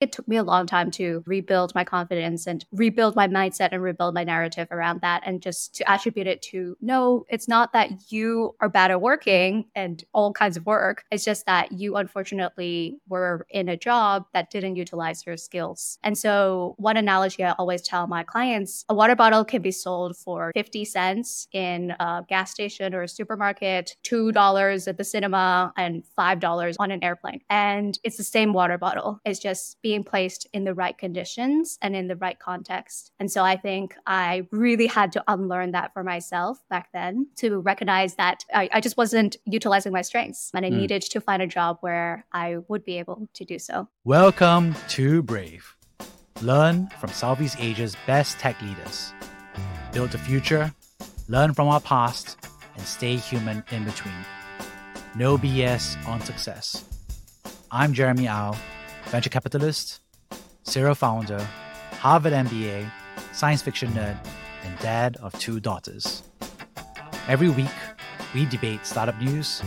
It 0.00 0.12
took 0.12 0.26
me 0.26 0.36
a 0.36 0.42
long 0.42 0.66
time 0.66 0.90
to 0.92 1.22
rebuild 1.26 1.74
my 1.74 1.84
confidence 1.84 2.46
and 2.46 2.64
rebuild 2.72 3.14
my 3.16 3.28
mindset 3.28 3.68
and 3.72 3.82
rebuild 3.82 4.14
my 4.14 4.24
narrative 4.24 4.68
around 4.70 5.02
that 5.02 5.22
and 5.26 5.42
just 5.42 5.74
to 5.76 5.90
attribute 5.90 6.26
it 6.26 6.40
to 6.42 6.76
no, 6.80 7.26
it's 7.28 7.48
not 7.48 7.74
that 7.74 7.90
you 8.10 8.54
are 8.60 8.70
bad 8.70 8.90
at 8.90 9.02
working 9.02 9.66
and 9.74 10.02
all 10.14 10.32
kinds 10.32 10.56
of 10.56 10.64
work. 10.64 11.04
It's 11.10 11.24
just 11.24 11.44
that 11.44 11.72
you 11.72 11.96
unfortunately 11.96 12.96
were 13.08 13.46
in 13.50 13.68
a 13.68 13.76
job 13.76 14.24
that 14.32 14.50
didn't 14.50 14.76
utilize 14.76 15.26
your 15.26 15.36
skills. 15.36 15.98
And 16.02 16.16
so, 16.16 16.74
one 16.78 16.96
analogy 16.96 17.44
I 17.44 17.52
always 17.52 17.82
tell 17.82 18.06
my 18.06 18.22
clients 18.22 18.86
a 18.88 18.94
water 18.94 19.14
bottle 19.14 19.44
can 19.44 19.60
be 19.60 19.70
sold 19.70 20.16
for 20.16 20.50
50 20.54 20.84
cents 20.86 21.46
in 21.52 21.90
a 22.00 22.24
gas 22.26 22.50
station 22.52 22.94
or 22.94 23.02
a 23.02 23.08
supermarket, 23.08 23.96
$2 24.04 24.88
at 24.88 24.96
the 24.96 25.04
cinema, 25.04 25.72
and 25.76 26.04
$5 26.18 26.76
on 26.78 26.90
an 26.90 27.04
airplane. 27.04 27.40
And 27.50 27.98
it's 28.02 28.16
the 28.16 28.24
same 28.24 28.54
water 28.54 28.78
bottle. 28.78 29.20
It's 29.26 29.40
just 29.40 29.76
being 29.82 29.89
placed 29.98 30.46
in 30.52 30.64
the 30.64 30.74
right 30.74 30.96
conditions 30.96 31.78
and 31.82 31.96
in 31.96 32.06
the 32.06 32.16
right 32.16 32.38
context. 32.38 33.12
And 33.18 33.30
so 33.30 33.42
I 33.42 33.56
think 33.56 33.96
I 34.06 34.46
really 34.50 34.86
had 34.86 35.12
to 35.12 35.24
unlearn 35.26 35.72
that 35.72 35.92
for 35.92 36.04
myself 36.04 36.62
back 36.68 36.90
then 36.92 37.26
to 37.36 37.58
recognize 37.60 38.14
that 38.14 38.44
I, 38.54 38.68
I 38.72 38.80
just 38.80 38.96
wasn't 38.96 39.36
utilizing 39.44 39.92
my 39.92 40.02
strengths 40.02 40.50
and 40.54 40.64
I 40.64 40.70
mm. 40.70 40.76
needed 40.76 41.02
to 41.02 41.20
find 41.20 41.42
a 41.42 41.46
job 41.46 41.78
where 41.80 42.24
I 42.32 42.58
would 42.68 42.84
be 42.84 42.98
able 42.98 43.28
to 43.34 43.44
do 43.44 43.58
so. 43.58 43.88
Welcome 44.04 44.74
to 44.90 45.22
Brave. 45.22 45.74
Learn 46.40 46.88
from 47.00 47.10
Southeast 47.10 47.56
Asia's 47.58 47.96
best 48.06 48.38
tech 48.38 48.60
leaders. 48.62 49.12
Build 49.92 50.10
the 50.10 50.18
future, 50.18 50.72
learn 51.28 51.52
from 51.52 51.68
our 51.68 51.80
past, 51.80 52.38
and 52.76 52.86
stay 52.86 53.16
human 53.16 53.64
in 53.72 53.84
between. 53.84 54.14
No 55.14 55.36
BS 55.36 56.06
on 56.06 56.20
success. 56.20 56.84
I'm 57.70 57.92
Jeremy 57.92 58.28
Au 58.28 58.54
venture 59.06 59.30
capitalist, 59.30 60.00
serial 60.62 60.94
founder, 60.94 61.40
Harvard 61.92 62.32
MBA, 62.32 62.90
science 63.32 63.62
fiction 63.62 63.90
nerd, 63.92 64.18
and 64.64 64.78
dad 64.78 65.16
of 65.22 65.36
two 65.38 65.60
daughters. 65.60 66.22
Every 67.28 67.48
week, 67.48 67.68
we 68.34 68.46
debate 68.46 68.86
startup 68.86 69.18
news, 69.20 69.62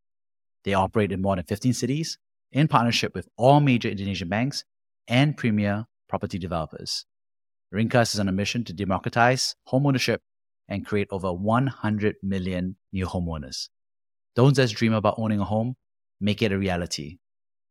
They 0.65 0.75
operate 0.75 1.13
in 1.13 1.23
more 1.23 1.37
than 1.37 1.45
15 1.45 1.73
cities 1.73 2.19
in 2.53 2.69
partnership 2.69 3.15
with 3.15 3.29
all 3.37 3.61
major 3.61 3.89
Indonesian 3.89 4.29
banks 4.29 4.65
and 5.07 5.37
premier 5.37 5.87
property 6.09 6.39
developers. 6.39 7.05
Ringkas 7.75 8.15
is 8.15 8.21
on 8.21 8.29
a 8.29 8.33
mission 8.33 8.65
to 8.65 8.73
democratize 8.73 9.55
homeownership 9.69 10.19
and 10.69 10.87
create 10.87 11.09
over 11.11 11.33
100 11.33 12.17
million 12.23 12.77
new 12.93 13.07
homeowners. 13.07 13.69
Don't 14.37 14.55
just 14.55 14.75
dream 14.75 14.93
about 14.93 15.15
owning 15.19 15.41
a 15.41 15.45
home, 15.45 15.77
make 16.21 16.43
it 16.43 16.53
a 16.53 16.59
reality. 16.59 17.19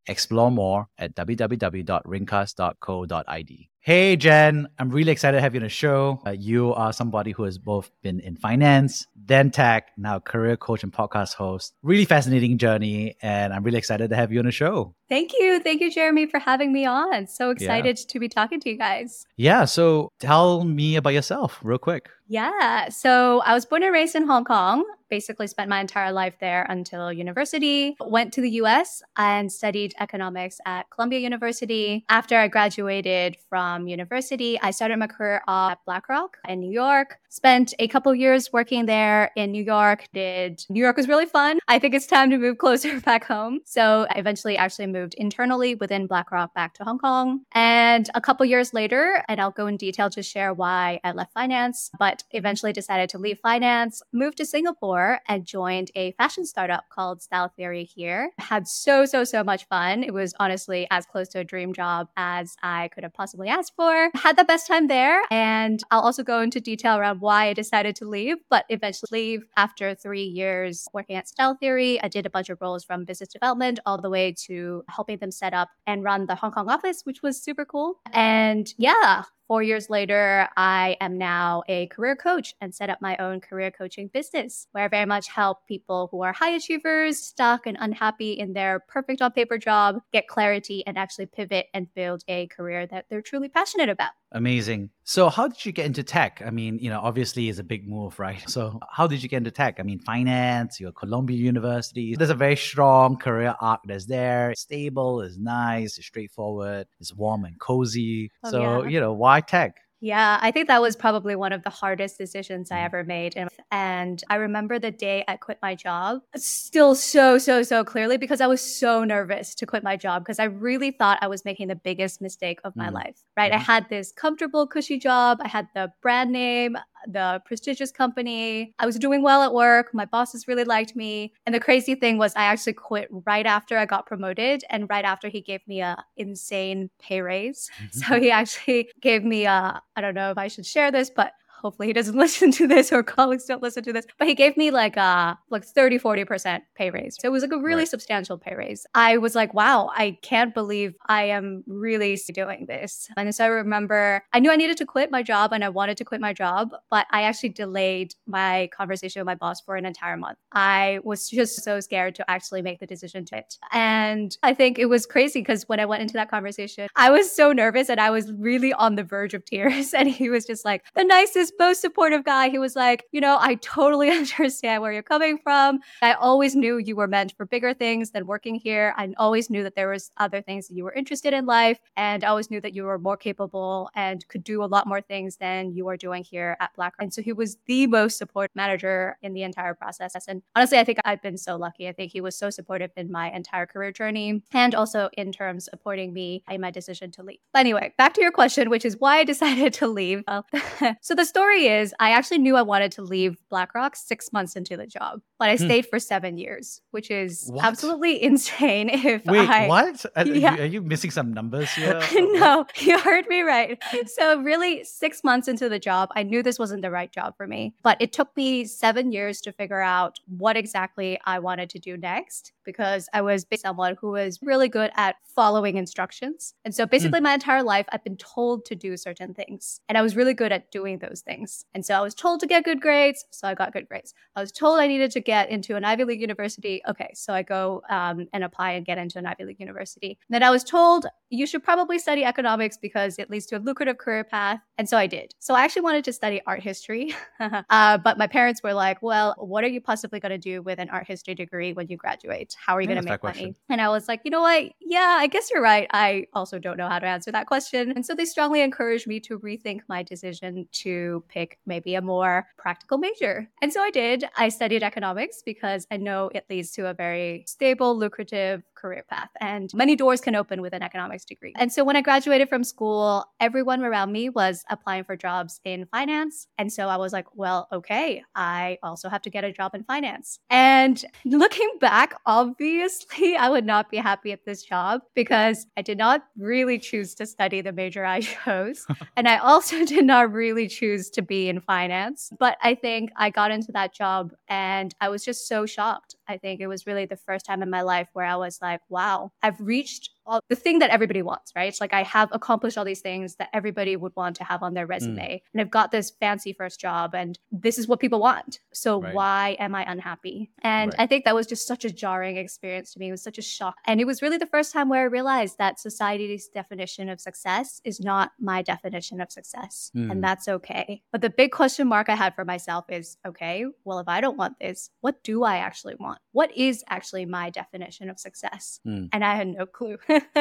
Explore 0.07 0.51
more 0.51 0.87
at 0.97 1.15
www.ringkas.co.id. 1.15 3.69
Hey, 3.87 4.17
Jen, 4.17 4.67
I'm 4.77 4.89
really 4.89 5.13
excited 5.13 5.37
to 5.37 5.41
have 5.41 5.55
you 5.55 5.61
on 5.61 5.63
the 5.63 5.69
show. 5.69 6.19
Uh, 6.27 6.31
you 6.31 6.73
are 6.73 6.91
somebody 6.91 7.31
who 7.31 7.43
has 7.43 7.57
both 7.57 7.89
been 8.01 8.19
in 8.19 8.35
finance, 8.35 9.07
then 9.15 9.49
tech, 9.49 9.91
now 9.95 10.19
career 10.19 10.57
coach 10.57 10.83
and 10.83 10.91
podcast 10.91 11.35
host. 11.35 11.73
Really 11.83 12.03
fascinating 12.03 12.57
journey, 12.57 13.15
and 13.21 13.53
I'm 13.53 13.63
really 13.63 13.77
excited 13.77 14.09
to 14.09 14.15
have 14.17 14.29
you 14.29 14.39
on 14.39 14.45
the 14.45 14.51
show. 14.51 14.93
Thank 15.07 15.31
you. 15.39 15.61
Thank 15.61 15.79
you, 15.79 15.89
Jeremy, 15.89 16.25
for 16.25 16.37
having 16.37 16.73
me 16.73 16.85
on. 16.85 17.27
So 17.27 17.49
excited 17.49 17.97
yeah. 17.97 18.05
to 18.09 18.19
be 18.19 18.27
talking 18.27 18.59
to 18.59 18.69
you 18.69 18.77
guys. 18.77 19.25
Yeah. 19.37 19.63
So 19.63 20.11
tell 20.19 20.65
me 20.65 20.97
about 20.97 21.13
yourself, 21.13 21.57
real 21.63 21.77
quick. 21.77 22.09
Yeah. 22.27 22.89
So 22.89 23.41
I 23.45 23.53
was 23.53 23.65
born 23.65 23.83
and 23.83 23.93
raised 23.93 24.15
in 24.15 24.27
Hong 24.27 24.43
Kong 24.43 24.85
basically 25.09 25.47
spent 25.47 25.69
my 25.69 25.79
entire 25.79 26.11
life 26.11 26.35
there 26.39 26.65
until 26.69 27.11
university. 27.11 27.95
Went 27.99 28.33
to 28.33 28.41
the 28.41 28.51
US 28.61 29.01
and 29.15 29.51
studied 29.51 29.93
economics 29.99 30.59
at 30.65 30.89
Columbia 30.89 31.19
University. 31.19 32.05
After 32.09 32.37
I 32.37 32.47
graduated 32.47 33.37
from 33.49 33.87
university, 33.87 34.59
I 34.59 34.71
started 34.71 34.97
my 34.97 35.07
career 35.07 35.41
at 35.47 35.75
BlackRock 35.85 36.37
in 36.47 36.59
New 36.59 36.71
York. 36.71 37.19
Spent 37.29 37.73
a 37.77 37.87
couple 37.87 38.13
years 38.15 38.53
working 38.53 38.85
there 38.85 39.31
in 39.35 39.51
New 39.51 39.63
York. 39.63 40.07
Did 40.13 40.63
New 40.69 40.79
York 40.79 40.97
was 40.97 41.07
really 41.07 41.25
fun. 41.25 41.59
I 41.67 41.77
think 41.77 41.93
it's 41.93 42.07
time 42.07 42.29
to 42.29 42.37
move 42.37 42.57
closer 42.57 42.99
back 43.01 43.25
home. 43.25 43.59
So 43.65 44.07
I 44.09 44.17
eventually 44.17 44.57
actually 44.57 44.87
moved 44.87 45.13
internally 45.15 45.75
within 45.75 46.07
BlackRock 46.07 46.53
back 46.53 46.73
to 46.75 46.83
Hong 46.83 46.97
Kong. 46.97 47.41
And 47.51 48.09
a 48.15 48.21
couple 48.21 48.45
years 48.45 48.73
later, 48.73 49.23
and 49.27 49.41
I'll 49.41 49.51
go 49.51 49.67
in 49.67 49.77
detail 49.77 50.09
to 50.11 50.23
share 50.23 50.53
why 50.53 50.99
I 51.03 51.11
left 51.11 51.33
finance, 51.33 51.91
but 51.99 52.23
eventually 52.31 52.71
decided 52.71 53.09
to 53.09 53.17
leave 53.17 53.39
finance, 53.39 54.01
moved 54.13 54.37
to 54.37 54.45
Singapore 54.45 55.19
and 55.27 55.45
joined 55.45 55.91
a 55.95 56.13
fashion 56.13 56.45
startup 56.45 56.85
called 56.89 57.21
Style 57.21 57.51
Theory 57.55 57.83
here. 57.83 58.31
Had 58.39 58.67
so, 58.67 59.05
so, 59.05 59.23
so 59.23 59.43
much 59.43 59.67
fun. 59.67 60.03
It 60.03 60.13
was 60.13 60.33
honestly 60.39 60.87
as 60.91 61.05
close 61.05 61.27
to 61.29 61.39
a 61.39 61.43
dream 61.43 61.73
job 61.73 62.07
as 62.15 62.55
I 62.63 62.89
could 62.93 63.03
have 63.03 63.13
possibly 63.13 63.49
asked 63.49 63.73
for. 63.75 64.09
Had 64.15 64.37
the 64.37 64.45
best 64.45 64.67
time 64.67 64.87
there. 64.87 65.21
And 65.29 65.83
I'll 65.91 66.01
also 66.01 66.23
go 66.23 66.41
into 66.41 66.61
detail 66.61 66.97
around 66.97 67.16
why 67.19 67.47
I 67.47 67.53
decided 67.53 67.95
to 67.97 68.05
leave, 68.05 68.37
but 68.49 68.65
eventually 68.69 69.39
after 69.55 69.95
three 69.95 70.23
years 70.23 70.85
working 70.93 71.15
at 71.15 71.27
Style 71.27 71.55
Theory. 71.55 72.01
I 72.01 72.07
did 72.07 72.25
a 72.25 72.29
bunch 72.29 72.49
of 72.49 72.59
roles 72.61 72.83
from 72.83 73.05
business 73.05 73.29
development 73.29 73.79
all 73.85 73.99
the 73.99 74.09
way 74.09 74.33
to 74.45 74.83
helping 74.89 75.17
them 75.17 75.31
set 75.31 75.53
up 75.53 75.69
and 75.85 76.03
run 76.03 76.25
the 76.25 76.35
Hong 76.35 76.51
Kong 76.51 76.69
office, 76.69 77.01
which 77.03 77.21
was 77.21 77.41
super 77.41 77.65
cool. 77.65 77.99
And 78.13 78.67
yeah, 78.77 79.23
Four 79.47 79.63
years 79.63 79.89
later, 79.89 80.49
I 80.57 80.97
am 80.99 81.17
now 81.17 81.63
a 81.69 81.87
career 81.87 82.17
coach 82.17 82.53
and 82.59 82.75
set 82.75 82.89
up 82.89 83.01
my 83.01 83.15
own 83.15 83.39
career 83.39 83.71
coaching 83.71 84.09
business 84.09 84.67
where 84.73 84.83
I 84.83 84.87
very 84.89 85.05
much 85.05 85.29
help 85.29 85.65
people 85.67 86.09
who 86.11 86.21
are 86.21 86.33
high 86.33 86.51
achievers, 86.51 87.17
stuck 87.17 87.65
and 87.65 87.77
unhappy 87.79 88.33
in 88.33 88.51
their 88.51 88.81
perfect 88.81 89.21
on 89.21 89.31
paper 89.31 89.57
job, 89.57 90.01
get 90.11 90.27
clarity 90.27 90.85
and 90.85 90.97
actually 90.97 91.27
pivot 91.27 91.67
and 91.73 91.93
build 91.93 92.25
a 92.27 92.47
career 92.47 92.85
that 92.87 93.05
they're 93.09 93.21
truly 93.21 93.47
passionate 93.47 93.87
about. 93.87 94.11
Amazing. 94.33 94.89
So, 95.05 95.29
how 95.29 95.47
did 95.47 95.65
you 95.65 95.71
get 95.71 95.85
into 95.85 96.03
tech? 96.03 96.41
I 96.45 96.49
mean, 96.49 96.79
you 96.79 96.89
know, 96.89 96.99
obviously 96.99 97.47
it's 97.47 97.59
a 97.59 97.63
big 97.63 97.87
move, 97.87 98.19
right? 98.19 98.43
So, 98.49 98.77
how 98.91 99.07
did 99.07 99.23
you 99.23 99.29
get 99.29 99.37
into 99.37 99.51
tech? 99.51 99.79
I 99.79 99.83
mean, 99.83 99.99
finance, 99.99 100.81
you're 100.81 100.91
Columbia 100.91 101.37
University. 101.37 102.13
There's 102.13 102.29
a 102.29 102.35
very 102.35 102.57
strong 102.57 103.15
career 103.15 103.55
arc 103.61 103.81
that's 103.85 104.05
there. 104.05 104.51
It's 104.51 104.61
stable, 104.61 105.21
it's 105.21 105.37
nice, 105.37 105.97
it's 105.97 106.07
straightforward, 106.07 106.87
it's 106.99 107.13
warm 107.15 107.45
and 107.45 107.57
cozy. 107.57 108.29
Oh, 108.43 108.51
so, 108.51 108.83
yeah. 108.83 108.89
you 108.89 108.99
know, 108.99 109.13
why 109.13 109.36
tech? 109.41 109.75
Yeah, 109.99 110.37
I 110.41 110.51
think 110.51 110.67
that 110.67 110.81
was 110.81 110.95
probably 110.95 111.35
one 111.35 111.53
of 111.53 111.63
the 111.63 111.71
hardest 111.71 112.19
decisions 112.19 112.71
I 112.71 112.77
mm. 112.77 112.85
ever 112.85 113.03
made. 113.03 113.33
And, 113.35 113.49
and 113.71 114.23
I 114.29 114.35
remember 114.35 114.77
the 114.77 114.91
day 114.91 115.23
I 115.27 115.37
quit 115.37 115.57
my 115.61 115.73
job 115.73 116.21
still 116.35 116.93
so, 116.93 117.39
so, 117.39 117.63
so 117.63 117.83
clearly 117.83 118.17
because 118.17 118.39
I 118.39 118.47
was 118.47 118.61
so 118.61 119.03
nervous 119.03 119.55
to 119.55 119.65
quit 119.65 119.83
my 119.83 119.97
job 119.97 120.23
because 120.23 120.37
I 120.37 120.45
really 120.45 120.91
thought 120.91 121.17
I 121.21 121.27
was 121.27 121.43
making 121.45 121.69
the 121.69 121.75
biggest 121.75 122.21
mistake 122.21 122.59
of 122.63 122.75
my 122.75 122.89
mm. 122.89 122.93
life, 122.93 123.17
right? 123.35 123.51
Mm. 123.51 123.55
I 123.55 123.59
had 123.59 123.89
this 123.89 124.11
comfortable, 124.11 124.67
cushy 124.67 124.99
job. 124.99 125.39
I 125.41 125.47
had 125.47 125.67
the 125.73 125.91
brand 126.01 126.31
name 126.31 126.77
the 127.07 127.41
prestigious 127.45 127.91
company. 127.91 128.73
I 128.79 128.85
was 128.85 128.97
doing 128.97 129.21
well 129.21 129.43
at 129.43 129.53
work. 129.53 129.93
My 129.93 130.05
bosses 130.05 130.47
really 130.47 130.63
liked 130.63 130.95
me. 130.95 131.33
And 131.45 131.53
the 131.53 131.59
crazy 131.59 131.95
thing 131.95 132.17
was 132.17 132.33
I 132.35 132.45
actually 132.45 132.73
quit 132.73 133.07
right 133.25 133.45
after 133.45 133.77
I 133.77 133.85
got 133.85 134.05
promoted 134.05 134.63
and 134.69 134.89
right 134.89 135.05
after 135.05 135.27
he 135.27 135.41
gave 135.41 135.67
me 135.67 135.81
a 135.81 136.03
insane 136.15 136.89
pay 136.99 137.21
raise. 137.21 137.69
Mm-hmm. 137.77 137.99
So 137.99 138.19
he 138.19 138.31
actually 138.31 138.89
gave 139.01 139.23
me 139.23 139.45
a 139.45 139.81
I 139.95 140.01
don't 140.01 140.15
know 140.15 140.31
if 140.31 140.37
I 140.37 140.47
should 140.47 140.65
share 140.65 140.91
this, 140.91 141.09
but 141.09 141.33
hopefully 141.61 141.87
he 141.87 141.93
doesn't 141.93 142.15
listen 142.25 142.51
to 142.51 142.67
this 142.67 142.91
or 142.91 143.03
colleagues 143.03 143.45
don't 143.45 143.63
listen 143.63 143.83
to 143.83 143.93
this. 143.93 144.05
But 144.17 144.27
he 144.27 144.35
gave 144.35 144.57
me 144.57 144.71
like 144.71 144.97
a 144.97 145.37
like 145.49 145.65
30 145.65 145.99
40% 145.99 146.61
pay 146.75 146.89
raise. 146.89 147.17
So 147.19 147.27
it 147.27 147.31
was 147.31 147.43
like 147.43 147.51
a 147.51 147.57
really 147.57 147.81
right. 147.81 147.87
substantial 147.87 148.37
pay 148.37 148.55
raise. 148.55 148.85
I 148.93 149.17
was 149.17 149.35
like 149.35 149.53
wow 149.53 149.89
i 149.95 150.17
can't 150.21 150.53
believe 150.53 150.95
i 151.07 151.23
am 151.23 151.63
really 151.67 152.19
doing 152.33 152.65
this. 152.67 153.09
And 153.17 153.33
so 153.33 153.45
i 153.45 153.47
remember 153.47 154.23
i 154.33 154.39
knew 154.39 154.51
i 154.51 154.55
needed 154.55 154.77
to 154.77 154.85
quit 154.85 155.11
my 155.11 155.23
job 155.23 155.53
and 155.53 155.63
i 155.63 155.69
wanted 155.69 155.97
to 155.97 156.05
quit 156.05 156.21
my 156.21 156.33
job 156.33 156.69
but 156.89 157.07
i 157.11 157.23
actually 157.23 157.49
delayed 157.49 158.13
my 158.25 158.69
conversation 158.75 159.19
with 159.19 159.25
my 159.25 159.35
boss 159.35 159.61
for 159.61 159.75
an 159.75 159.85
entire 159.85 160.17
month. 160.17 160.37
I 160.51 160.99
was 161.03 161.29
just 161.29 161.63
so 161.63 161.79
scared 161.79 162.15
to 162.15 162.29
actually 162.29 162.61
make 162.61 162.79
the 162.79 162.87
decision 162.87 163.25
to 163.25 163.37
it 163.37 163.57
and 163.71 164.37
i 164.43 164.53
think 164.53 164.79
it 164.79 164.85
was 164.85 165.05
crazy 165.05 165.39
because 165.39 165.63
when 165.67 165.79
i 165.79 165.85
went 165.85 166.01
into 166.01 166.13
that 166.13 166.29
conversation 166.29 166.87
i 166.95 167.09
was 167.09 167.33
so 167.33 167.51
nervous 167.51 167.89
and 167.89 167.99
i 167.99 168.09
was 168.09 168.31
really 168.33 168.73
on 168.73 168.95
the 168.95 169.03
verge 169.03 169.33
of 169.33 169.45
tears. 169.45 169.93
And 169.97 170.07
he 170.07 170.29
was 170.29 170.45
just 170.45 170.63
like 170.63 170.83
the 170.95 171.03
nicest 171.03 171.46
this 171.47 171.59
most 171.59 171.81
supportive 171.81 172.23
guy. 172.23 172.49
He 172.49 172.59
was 172.59 172.75
like, 172.75 173.05
you 173.11 173.21
know, 173.21 173.37
I 173.39 173.55
totally 173.55 174.09
understand 174.21 174.81
where 174.81 174.91
you're 174.91 175.03
coming 175.03 175.37
from. 175.37 175.79
I 176.01 176.13
always 176.13 176.55
knew 176.55 176.77
you 176.77 176.95
were 176.95 177.07
meant 177.07 177.33
for 177.37 177.45
bigger 177.45 177.73
things 177.73 178.11
than 178.11 178.27
working 178.27 178.55
here. 178.55 178.93
I 178.97 179.13
always 179.17 179.49
knew 179.49 179.63
that 179.63 179.75
there 179.75 179.89
was 179.89 180.11
other 180.17 180.41
things 180.41 180.67
that 180.67 180.75
you 180.75 180.83
were 180.83 180.93
interested 180.93 181.33
in 181.33 181.45
life, 181.45 181.79
and 181.95 182.23
I 182.23 182.27
always 182.27 182.51
knew 182.51 182.61
that 182.61 182.73
you 182.73 182.83
were 182.83 182.99
more 182.99 183.17
capable 183.17 183.89
and 183.95 184.27
could 184.27 184.43
do 184.43 184.63
a 184.63 184.65
lot 184.65 184.87
more 184.87 185.01
things 185.01 185.37
than 185.37 185.73
you 185.73 185.87
are 185.87 185.97
doing 185.97 186.23
here 186.23 186.57
at 186.59 186.73
BlackRock. 186.75 186.95
And 186.99 187.13
so 187.13 187.21
he 187.21 187.33
was 187.33 187.57
the 187.65 187.87
most 187.87 188.17
supportive 188.17 188.55
manager 188.55 189.17
in 189.21 189.33
the 189.33 189.43
entire 189.43 189.73
process. 189.73 190.13
And 190.27 190.41
honestly, 190.55 190.77
I 190.77 190.83
think 190.83 190.99
I've 191.05 191.21
been 191.21 191.37
so 191.37 191.55
lucky. 191.55 191.87
I 191.87 191.93
think 191.93 192.11
he 192.11 192.21
was 192.21 192.37
so 192.37 192.49
supportive 192.49 192.91
in 192.95 193.11
my 193.11 193.29
entire 193.31 193.65
career 193.65 193.91
journey 193.91 194.41
and 194.53 194.75
also 194.75 195.09
in 195.13 195.31
terms 195.31 195.67
of 195.67 195.77
supporting 195.77 196.13
me 196.13 196.43
in 196.49 196.61
my 196.61 196.71
decision 196.71 197.11
to 197.11 197.23
leave. 197.23 197.39
But 197.53 197.59
anyway, 197.59 197.93
back 197.97 198.13
to 198.15 198.21
your 198.21 198.31
question, 198.31 198.69
which 198.69 198.85
is 198.85 198.97
why 198.99 199.19
I 199.19 199.23
decided 199.23 199.73
to 199.73 199.87
leave. 199.87 200.23
so 201.01 201.15
the 201.15 201.25
story 201.37 201.67
is 201.67 201.93
I 201.99 202.11
actually 202.11 202.39
knew 202.39 202.55
I 202.55 202.63
wanted 202.63 202.91
to 202.93 203.03
leave 203.03 203.37
BlackRock 203.49 203.95
six 203.95 204.33
months 204.33 204.55
into 204.55 204.75
the 204.75 204.87
job, 204.87 205.21
but 205.37 205.49
I 205.49 205.55
hmm. 205.55 205.65
stayed 205.65 205.85
for 205.85 205.99
seven 205.99 206.37
years, 206.37 206.81
which 206.91 207.11
is 207.11 207.49
what? 207.51 207.63
absolutely 207.63 208.21
insane. 208.29 208.89
If 208.89 209.23
Wait, 209.25 209.47
I, 209.47 209.67
what? 209.67 210.05
Are, 210.15 210.25
yeah. 210.25 210.55
are 210.57 210.65
you 210.65 210.81
missing 210.81 211.11
some 211.11 211.31
numbers 211.33 211.69
here? 211.71 212.01
no, 212.15 212.65
you 212.77 212.97
heard 212.99 213.27
me 213.27 213.41
right. 213.41 213.81
So 214.07 214.39
really, 214.41 214.83
six 214.83 215.23
months 215.23 215.47
into 215.47 215.69
the 215.69 215.79
job, 215.79 216.09
I 216.15 216.23
knew 216.23 216.41
this 216.41 216.57
wasn't 216.57 216.81
the 216.81 216.91
right 216.91 217.11
job 217.11 217.37
for 217.37 217.45
me, 217.45 217.75
but 217.83 217.97
it 217.99 218.11
took 218.11 218.35
me 218.35 218.65
seven 218.65 219.11
years 219.11 219.39
to 219.41 219.51
figure 219.51 219.81
out 219.81 220.19
what 220.25 220.57
exactly 220.57 221.19
I 221.25 221.37
wanted 221.39 221.69
to 221.71 221.79
do 221.79 221.97
next 221.97 222.51
because 222.67 223.07
I 223.13 223.21
was 223.21 223.45
someone 223.55 223.95
who 223.99 224.11
was 224.11 224.39
really 224.43 224.67
good 224.67 224.91
at 224.95 225.15
following 225.37 225.77
instructions. 225.77 226.53
And 226.65 226.75
so 226.75 226.83
hmm. 226.83 226.89
basically, 226.89 227.19
mm. 227.19 227.23
my 227.23 227.33
entire 227.35 227.63
life, 227.63 227.85
I've 227.91 228.03
been 228.03 228.17
told 228.17 228.65
to 228.65 228.75
do 228.75 228.97
certain 228.97 229.33
things. 229.33 229.79
And 229.87 229.97
I 229.97 230.01
was 230.01 230.15
really 230.15 230.33
good 230.33 230.51
at 230.51 230.69
doing 230.69 230.99
those 230.99 231.21
things. 231.21 231.63
And 231.73 231.85
so 231.85 231.95
I 231.95 232.01
was 232.01 232.13
told 232.13 232.41
to 232.41 232.47
get 232.47 232.65
good 232.65 232.81
grades. 232.81 233.23
So 233.31 233.47
I 233.47 233.53
got 233.53 233.71
good 233.71 233.87
grades. 233.87 234.13
I 234.35 234.41
was 234.41 234.51
told 234.51 234.79
I 234.79 234.87
needed 234.87 235.11
to 235.11 235.21
get 235.21 235.49
into 235.49 235.75
an 235.75 235.85
Ivy 235.85 236.03
League 236.03 236.21
university. 236.21 236.81
Okay. 236.87 237.11
So 237.13 237.33
I 237.33 237.43
go 237.43 237.81
um, 237.89 238.27
and 238.33 238.43
apply 238.43 238.71
and 238.71 238.85
get 238.85 238.97
into 238.97 239.17
an 239.17 239.25
Ivy 239.25 239.45
League 239.45 239.59
university. 239.59 240.17
And 240.27 240.35
then 240.35 240.43
I 240.43 240.49
was 240.49 240.63
told 240.63 241.05
you 241.29 241.45
should 241.45 241.63
probably 241.63 241.99
study 241.99 242.23
economics 242.23 242.77
because 242.77 243.19
it 243.19 243.29
leads 243.29 243.45
to 243.47 243.57
a 243.57 243.59
lucrative 243.59 243.97
career 243.97 244.23
path. 244.23 244.59
And 244.77 244.87
so 244.87 244.97
I 244.97 245.07
did. 245.07 245.33
So 245.39 245.53
I 245.53 245.63
actually 245.63 245.83
wanted 245.83 246.03
to 246.05 246.13
study 246.13 246.41
art 246.45 246.61
history. 246.61 247.13
uh, 247.39 247.97
but 247.97 248.17
my 248.17 248.27
parents 248.27 248.63
were 248.63 248.73
like, 248.73 249.01
well, 249.01 249.35
what 249.37 249.63
are 249.63 249.67
you 249.67 249.81
possibly 249.81 250.19
going 250.19 250.31
to 250.31 250.37
do 250.37 250.61
with 250.61 250.79
an 250.79 250.89
art 250.89 251.07
history 251.07 251.35
degree 251.35 251.73
when 251.73 251.87
you 251.87 251.97
graduate? 251.97 252.55
How 252.65 252.75
are 252.75 252.81
you 252.81 252.87
going 252.87 253.01
to 253.01 253.09
make 253.09 253.23
money? 253.23 253.55
And 253.69 253.81
I 253.81 253.89
was 253.89 254.07
like, 254.07 254.21
you 254.23 254.31
know 254.31 254.41
what? 254.41 254.71
Yeah, 254.81 255.17
I 255.19 255.27
guess 255.27 255.49
you're 255.51 255.61
right. 255.61 255.87
I 255.91 256.25
also 256.33 256.59
don't 256.59 256.77
know 256.77 256.89
how 256.89 256.99
to 256.99 257.05
answer 257.05 257.31
that 257.31 257.47
question. 257.47 257.91
And 257.91 258.05
so 258.05 258.15
they 258.15 258.25
strongly 258.25 258.61
encouraged 258.61 259.07
me 259.07 259.19
to 259.21 259.39
rethink 259.39 259.81
my 259.87 260.03
decision 260.03 260.67
to 260.83 261.23
pick 261.29 261.59
maybe 261.65 261.95
a 261.95 262.01
more 262.01 262.47
practical 262.57 262.97
major. 262.97 263.49
And 263.61 263.71
so 263.71 263.81
I 263.81 263.91
did. 263.91 264.25
I 264.37 264.49
studied 264.49 264.83
economics 264.83 265.41
because 265.45 265.87
I 265.91 265.97
know 265.97 266.29
it 266.33 266.45
leads 266.49 266.71
to 266.73 266.87
a 266.87 266.93
very 266.93 267.45
stable, 267.47 267.97
lucrative 267.97 268.63
career 268.77 269.03
path 269.09 269.29
and 269.41 269.73
many 269.73 269.95
doors 269.95 270.21
can 270.21 270.35
open 270.35 270.61
with 270.61 270.73
an 270.73 270.83
economics 270.83 271.25
degree. 271.25 271.53
And 271.57 271.71
so 271.71 271.83
when 271.83 271.95
I 271.95 272.01
graduated 272.01 272.47
from 272.47 272.63
school, 272.63 273.25
everyone 273.39 273.83
around 273.83 274.11
me 274.11 274.29
was 274.29 274.63
applying 274.69 275.03
for 275.03 275.15
jobs 275.15 275.59
in 275.65 275.87
finance. 275.87 276.47
And 276.57 276.71
so 276.71 276.87
I 276.87 276.97
was 276.97 277.11
like, 277.11 277.25
well, 277.35 277.67
okay, 277.71 278.23
I 278.35 278.77
also 278.83 279.09
have 279.09 279.21
to 279.23 279.29
get 279.29 279.43
a 279.43 279.51
job 279.51 279.73
in 279.73 279.83
finance. 279.83 280.39
And 280.49 281.03
looking 281.25 281.69
back, 281.79 282.13
obviously, 282.25 283.35
I 283.45 283.49
would 283.49 283.65
not 283.65 283.89
be 283.89 283.97
happy 283.97 284.31
at 284.31 284.45
this 284.45 284.63
job 284.63 285.01
because 285.15 285.65
I 285.75 285.81
did 285.81 285.97
not 285.97 286.23
really 286.37 286.77
choose 286.77 287.15
to 287.15 287.25
study 287.25 287.61
the 287.61 287.71
major 287.71 288.05
I 288.17 288.21
chose. 288.21 288.85
and 289.15 289.27
I 289.27 289.37
also 289.37 289.85
did 289.85 290.05
not 290.05 290.31
really 290.31 290.67
choose 290.67 291.09
to 291.11 291.21
be 291.21 291.49
in 291.49 291.59
finance. 291.61 292.31
But 292.39 292.57
I 292.61 292.75
think 292.75 293.11
I 293.15 293.29
got 293.29 293.51
into 293.51 293.71
that 293.73 293.93
job 293.93 294.33
and 294.47 294.93
I 295.01 295.09
was 295.09 295.23
just 295.25 295.47
so 295.47 295.65
shocked. 295.65 296.15
I 296.27 296.37
think 296.37 296.59
it 296.59 296.67
was 296.67 296.85
really 296.85 297.05
the 297.05 297.15
first 297.15 297.45
time 297.45 297.61
in 297.63 297.69
my 297.69 297.81
life 297.81 298.09
where 298.13 298.25
I 298.25 298.35
was 298.35 298.59
like, 298.61 298.66
wow, 298.89 299.31
I've 299.41 299.59
reached 299.59 300.09
all 300.27 300.41
the 300.49 300.55
thing 300.55 300.79
that 300.79 300.89
everybody 300.89 301.21
wants, 301.21 301.51
right? 301.55 301.67
It's 301.67 301.81
like 301.81 301.93
I 301.93 302.03
have 302.03 302.29
accomplished 302.31 302.77
all 302.77 302.85
these 302.85 303.01
things 303.01 303.35
that 303.35 303.49
everybody 303.53 303.95
would 303.95 304.15
want 304.15 304.35
to 304.37 304.43
have 304.43 304.61
on 304.61 304.73
their 304.73 304.85
mm. 304.85 304.91
resume. 304.91 305.17
Mm. 305.17 305.41
And 305.53 305.61
I've 305.61 305.71
got 305.71 305.91
this 305.91 306.11
fancy 306.19 306.53
first 306.53 306.79
job 306.79 307.15
and 307.15 307.39
this 307.51 307.77
is 307.77 307.87
what 307.87 307.99
people 307.99 308.19
want. 308.19 308.59
So 308.73 309.01
right. 309.01 309.13
why 309.13 309.57
am 309.59 309.73
I 309.73 309.89
unhappy? 309.89 310.51
And 310.61 310.91
right. 310.91 311.01
I 311.01 311.07
think 311.07 311.25
that 311.25 311.35
was 311.35 311.47
just 311.47 311.67
such 311.67 311.85
a 311.85 311.89
jarring 311.89 312.37
experience 312.37 312.93
to 312.93 312.99
me. 312.99 313.07
It 313.07 313.11
was 313.11 313.23
such 313.23 313.37
a 313.37 313.41
shock. 313.41 313.75
And 313.85 314.01
it 314.01 314.05
was 314.05 314.21
really 314.21 314.37
the 314.37 314.45
first 314.45 314.73
time 314.73 314.89
where 314.89 315.01
I 315.01 315.05
realized 315.05 315.57
that 315.57 315.79
society's 315.79 316.49
definition 316.49 317.09
of 317.09 317.21
success 317.21 317.81
is 317.83 317.99
not 317.99 318.31
my 318.39 318.61
definition 318.61 319.21
of 319.21 319.31
success. 319.31 319.91
Mm. 319.95 320.11
And 320.11 320.23
that's 320.23 320.47
okay. 320.47 321.01
But 321.11 321.21
the 321.21 321.29
big 321.29 321.51
question 321.51 321.87
mark 321.87 322.09
I 322.09 322.15
had 322.15 322.35
for 322.35 322.45
myself 322.45 322.85
is 322.89 323.17
okay, 323.25 323.65
well, 323.85 323.99
if 323.99 324.07
I 324.07 324.21
don't 324.21 324.37
want 324.37 324.59
this, 324.59 324.89
what 325.01 325.23
do 325.23 325.43
I 325.43 325.57
actually 325.57 325.95
want? 325.95 326.19
What 326.33 326.55
is 326.55 326.83
actually 326.89 327.25
my 327.25 327.49
definition 327.49 328.09
of 328.09 328.19
success? 328.19 328.79
Mm. 328.85 329.09
And 329.13 329.23
I 329.23 329.35
had 329.35 329.47
no 329.47 329.65
clue. 329.65 329.97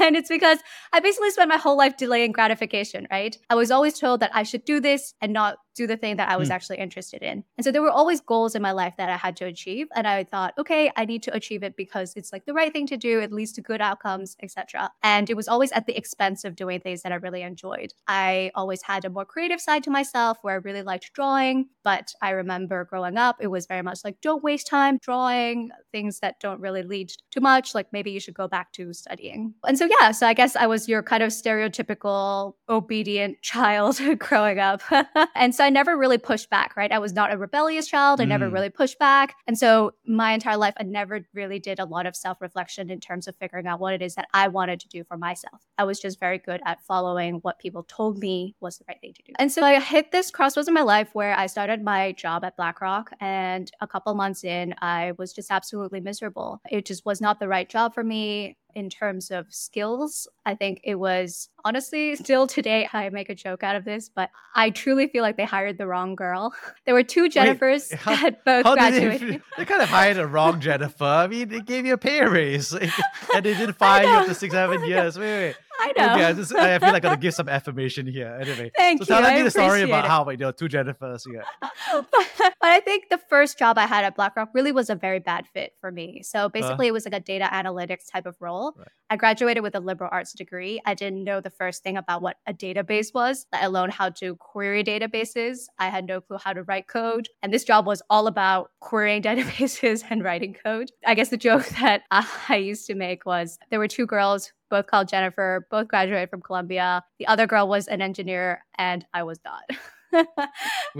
and 0.00 0.16
it's 0.16 0.28
because 0.28 0.58
I 0.92 1.00
basically 1.00 1.30
spent 1.30 1.48
my 1.48 1.56
whole 1.56 1.76
life 1.76 1.96
delaying 1.96 2.32
gratification, 2.32 3.06
right? 3.10 3.36
I 3.50 3.54
was 3.54 3.70
always 3.70 3.98
told 3.98 4.20
that 4.20 4.30
I 4.34 4.42
should 4.42 4.64
do 4.64 4.80
this 4.80 5.14
and 5.20 5.32
not 5.32 5.58
do 5.76 5.86
the 5.86 5.96
thing 5.96 6.16
that 6.16 6.28
I 6.28 6.36
was 6.36 6.48
mm. 6.48 6.52
actually 6.52 6.78
interested 6.78 7.22
in. 7.22 7.44
And 7.56 7.64
so 7.64 7.70
there 7.70 7.82
were 7.82 7.90
always 7.90 8.20
goals 8.20 8.54
in 8.54 8.62
my 8.62 8.72
life 8.72 8.94
that 8.96 9.10
I 9.10 9.16
had 9.16 9.36
to 9.36 9.44
achieve. 9.44 9.88
And 9.94 10.08
I 10.08 10.24
thought, 10.24 10.54
okay, 10.58 10.90
I 10.96 11.04
need 11.04 11.22
to 11.24 11.34
achieve 11.34 11.62
it 11.62 11.76
because 11.76 12.14
it's 12.16 12.32
like 12.32 12.46
the 12.46 12.54
right 12.54 12.72
thing 12.72 12.86
to 12.88 12.96
do, 12.96 13.20
it 13.20 13.30
leads 13.30 13.52
to 13.52 13.60
good 13.60 13.82
outcomes, 13.82 14.36
etc. 14.42 14.90
And 15.02 15.28
it 15.28 15.36
was 15.36 15.48
always 15.48 15.70
at 15.72 15.86
the 15.86 15.96
expense 15.96 16.44
of 16.44 16.56
doing 16.56 16.80
things 16.80 17.02
that 17.02 17.12
I 17.12 17.16
really 17.16 17.42
enjoyed. 17.42 17.92
I 18.08 18.50
always 18.54 18.82
had 18.82 19.04
a 19.04 19.10
more 19.10 19.26
creative 19.26 19.60
side 19.60 19.84
to 19.84 19.90
myself 19.90 20.38
where 20.42 20.54
I 20.54 20.58
really 20.58 20.82
liked 20.82 21.12
drawing. 21.12 21.68
But 21.84 22.14
I 22.22 22.30
remember 22.30 22.84
growing 22.84 23.18
up, 23.18 23.36
it 23.40 23.48
was 23.48 23.66
very 23.66 23.82
much 23.82 24.00
like, 24.02 24.20
don't 24.22 24.42
waste 24.42 24.66
time 24.66 24.98
drawing 24.98 25.70
things 25.92 26.20
that 26.20 26.40
don't 26.40 26.60
really 26.60 26.82
lead 26.82 27.12
to 27.32 27.40
much. 27.40 27.74
Like 27.74 27.92
maybe 27.92 28.10
you 28.10 28.20
should 28.20 28.34
go 28.34 28.48
back 28.48 28.65
to 28.72 28.92
studying. 28.92 29.54
And 29.66 29.78
so, 29.78 29.88
yeah, 30.00 30.10
so 30.10 30.26
I 30.26 30.34
guess 30.34 30.56
I 30.56 30.66
was 30.66 30.88
your 30.88 31.02
kind 31.02 31.22
of 31.22 31.30
stereotypical 31.30 32.54
obedient 32.68 33.40
child 33.42 34.00
growing 34.18 34.58
up. 34.58 34.82
and 35.34 35.54
so 35.54 35.64
I 35.64 35.70
never 35.70 35.96
really 35.96 36.18
pushed 36.18 36.50
back, 36.50 36.76
right? 36.76 36.92
I 36.92 36.98
was 36.98 37.12
not 37.12 37.32
a 37.32 37.38
rebellious 37.38 37.86
child. 37.86 38.20
I 38.20 38.24
mm. 38.24 38.28
never 38.28 38.48
really 38.48 38.70
pushed 38.70 38.98
back. 38.98 39.34
And 39.46 39.58
so 39.58 39.92
my 40.06 40.32
entire 40.32 40.56
life, 40.56 40.74
I 40.78 40.84
never 40.84 41.20
really 41.34 41.58
did 41.58 41.78
a 41.78 41.84
lot 41.84 42.06
of 42.06 42.16
self 42.16 42.40
reflection 42.40 42.90
in 42.90 43.00
terms 43.00 43.28
of 43.28 43.36
figuring 43.36 43.66
out 43.66 43.80
what 43.80 43.94
it 43.94 44.02
is 44.02 44.14
that 44.14 44.28
I 44.34 44.48
wanted 44.48 44.80
to 44.80 44.88
do 44.88 45.04
for 45.04 45.16
myself. 45.16 45.62
I 45.78 45.84
was 45.84 46.00
just 46.00 46.20
very 46.20 46.38
good 46.38 46.60
at 46.64 46.82
following 46.84 47.36
what 47.36 47.58
people 47.58 47.84
told 47.84 48.18
me 48.18 48.54
was 48.60 48.78
the 48.78 48.84
right 48.88 49.00
thing 49.00 49.14
to 49.14 49.22
do. 49.22 49.32
And 49.38 49.50
so 49.50 49.62
I 49.62 49.80
hit 49.80 50.12
this 50.12 50.30
crossroads 50.30 50.68
in 50.68 50.74
my 50.74 50.82
life 50.82 51.08
where 51.12 51.36
I 51.36 51.46
started 51.46 51.82
my 51.82 52.12
job 52.12 52.44
at 52.44 52.56
BlackRock. 52.56 53.10
And 53.20 53.70
a 53.80 53.86
couple 53.86 54.14
months 54.14 54.44
in, 54.44 54.74
I 54.80 55.12
was 55.18 55.32
just 55.32 55.50
absolutely 55.50 56.00
miserable. 56.00 56.60
It 56.70 56.86
just 56.86 57.04
was 57.04 57.20
not 57.20 57.40
the 57.40 57.48
right 57.48 57.68
job 57.68 57.94
for 57.94 58.04
me 58.04 58.55
in 58.76 58.90
terms 58.90 59.30
of 59.30 59.46
skills. 59.48 60.28
I 60.44 60.54
think 60.54 60.82
it 60.84 60.96
was 60.96 61.48
honestly 61.64 62.14
still 62.14 62.46
today 62.46 62.86
I 62.92 63.08
make 63.08 63.30
a 63.30 63.34
joke 63.34 63.62
out 63.62 63.74
of 63.74 63.86
this, 63.86 64.10
but 64.14 64.28
I 64.54 64.68
truly 64.68 65.08
feel 65.08 65.22
like 65.22 65.38
they 65.38 65.46
hired 65.46 65.78
the 65.78 65.86
wrong 65.86 66.14
girl. 66.14 66.54
There 66.84 66.94
were 66.94 67.02
two 67.02 67.28
Jennifers 67.28 67.90
wait, 67.90 68.00
how, 68.00 68.14
that 68.14 68.44
both 68.44 68.64
graduated. 68.64 69.28
They, 69.28 69.40
they, 69.58 69.64
kind 69.64 69.82
of 69.82 69.88
hired 69.88 70.18
a 70.18 70.26
wrong 70.26 70.60
Jennifer. 70.60 71.04
I 71.04 71.26
mean, 71.26 71.48
they 71.48 71.60
gave 71.60 71.84
you 71.84 71.94
a 71.94 71.98
pay 71.98 72.24
raise 72.24 72.72
and 72.72 72.92
they 73.34 73.54
didn't 73.54 73.72
fire 73.72 74.04
you 74.04 74.10
after 74.10 74.34
six, 74.34 74.52
seven 74.52 74.84
years. 74.84 75.18
Wait, 75.18 75.24
wait. 75.26 75.56
I 75.78 75.92
know. 75.96 76.12
Okay, 76.14 76.24
I, 76.24 76.32
just, 76.32 76.54
I 76.54 76.78
feel 76.78 76.92
like 76.92 77.04
I 77.04 77.08
gotta 77.08 77.20
give 77.20 77.34
some 77.40 77.48
affirmation 77.48 78.06
here. 78.06 78.36
Anyway, 78.40 78.70
thank 78.76 79.04
so 79.04 79.16
you. 79.16 79.22
tell 79.22 79.34
me 79.34 79.42
the 79.42 79.50
story 79.50 79.82
about 79.82 80.04
it. 80.04 80.08
how 80.08 80.24
like, 80.24 80.38
you 80.38 80.46
know 80.46 80.52
two 80.52 80.68
Jennifers 80.68 81.22
here. 81.28 81.44
but, 81.92 82.04
but, 82.10 82.54
I 82.62 82.80
think 82.80 83.08
the 83.10 83.18
first 83.18 83.58
job 83.58 83.78
I 83.78 83.86
had 83.86 84.04
at 84.04 84.16
BlackRock 84.16 84.50
really 84.54 84.72
was 84.72 84.90
a 84.90 84.94
very 84.94 85.18
bad 85.18 85.46
fit 85.52 85.74
for 85.80 85.90
me. 85.90 86.22
So 86.22 86.48
basically, 86.48 86.86
uh, 86.86 86.90
it 86.90 86.92
was 86.92 87.04
like 87.04 87.14
a 87.14 87.20
data 87.20 87.48
analytics 87.52 88.10
type 88.10 88.26
of 88.26 88.36
role. 88.40 88.74
Right. 88.76 88.88
I 89.10 89.16
graduated 89.16 89.62
with 89.62 89.74
a 89.74 89.80
liberal 89.80 90.10
arts 90.12 90.32
degree. 90.32 90.80
I 90.84 90.94
didn't 90.94 91.24
know 91.24 91.40
the 91.40 91.50
first 91.50 91.82
thing 91.82 91.96
about 91.96 92.22
what 92.22 92.36
a 92.46 92.52
database 92.52 93.14
was, 93.14 93.46
let 93.52 93.64
alone 93.64 93.90
how 93.90 94.10
to 94.10 94.36
query 94.36 94.82
databases. 94.82 95.66
I 95.78 95.88
had 95.88 96.06
no 96.06 96.20
clue 96.20 96.38
how 96.38 96.52
to 96.52 96.62
write 96.64 96.88
code, 96.88 97.28
and 97.42 97.52
this 97.52 97.64
job 97.64 97.86
was 97.86 98.02
all 98.10 98.26
about 98.26 98.70
querying 98.80 99.22
databases 99.26 100.04
and 100.08 100.24
writing 100.24 100.54
code. 100.64 100.90
I 101.06 101.14
guess 101.14 101.28
the 101.28 101.36
joke 101.36 101.66
that 101.80 102.02
I 102.10 102.56
used 102.56 102.86
to 102.86 102.94
make 102.94 103.26
was 103.26 103.58
there 103.70 103.78
were 103.78 103.88
two 103.88 104.06
girls 104.06 104.52
both 104.70 104.86
called 104.86 105.08
Jennifer, 105.08 105.66
both 105.70 105.88
graduated 105.88 106.30
from 106.30 106.42
Columbia. 106.42 107.04
The 107.18 107.26
other 107.26 107.46
girl 107.46 107.68
was 107.68 107.88
an 107.88 108.02
engineer, 108.02 108.64
and 108.76 109.06
I 109.14 109.22
was 109.22 109.40
not. 109.44 109.64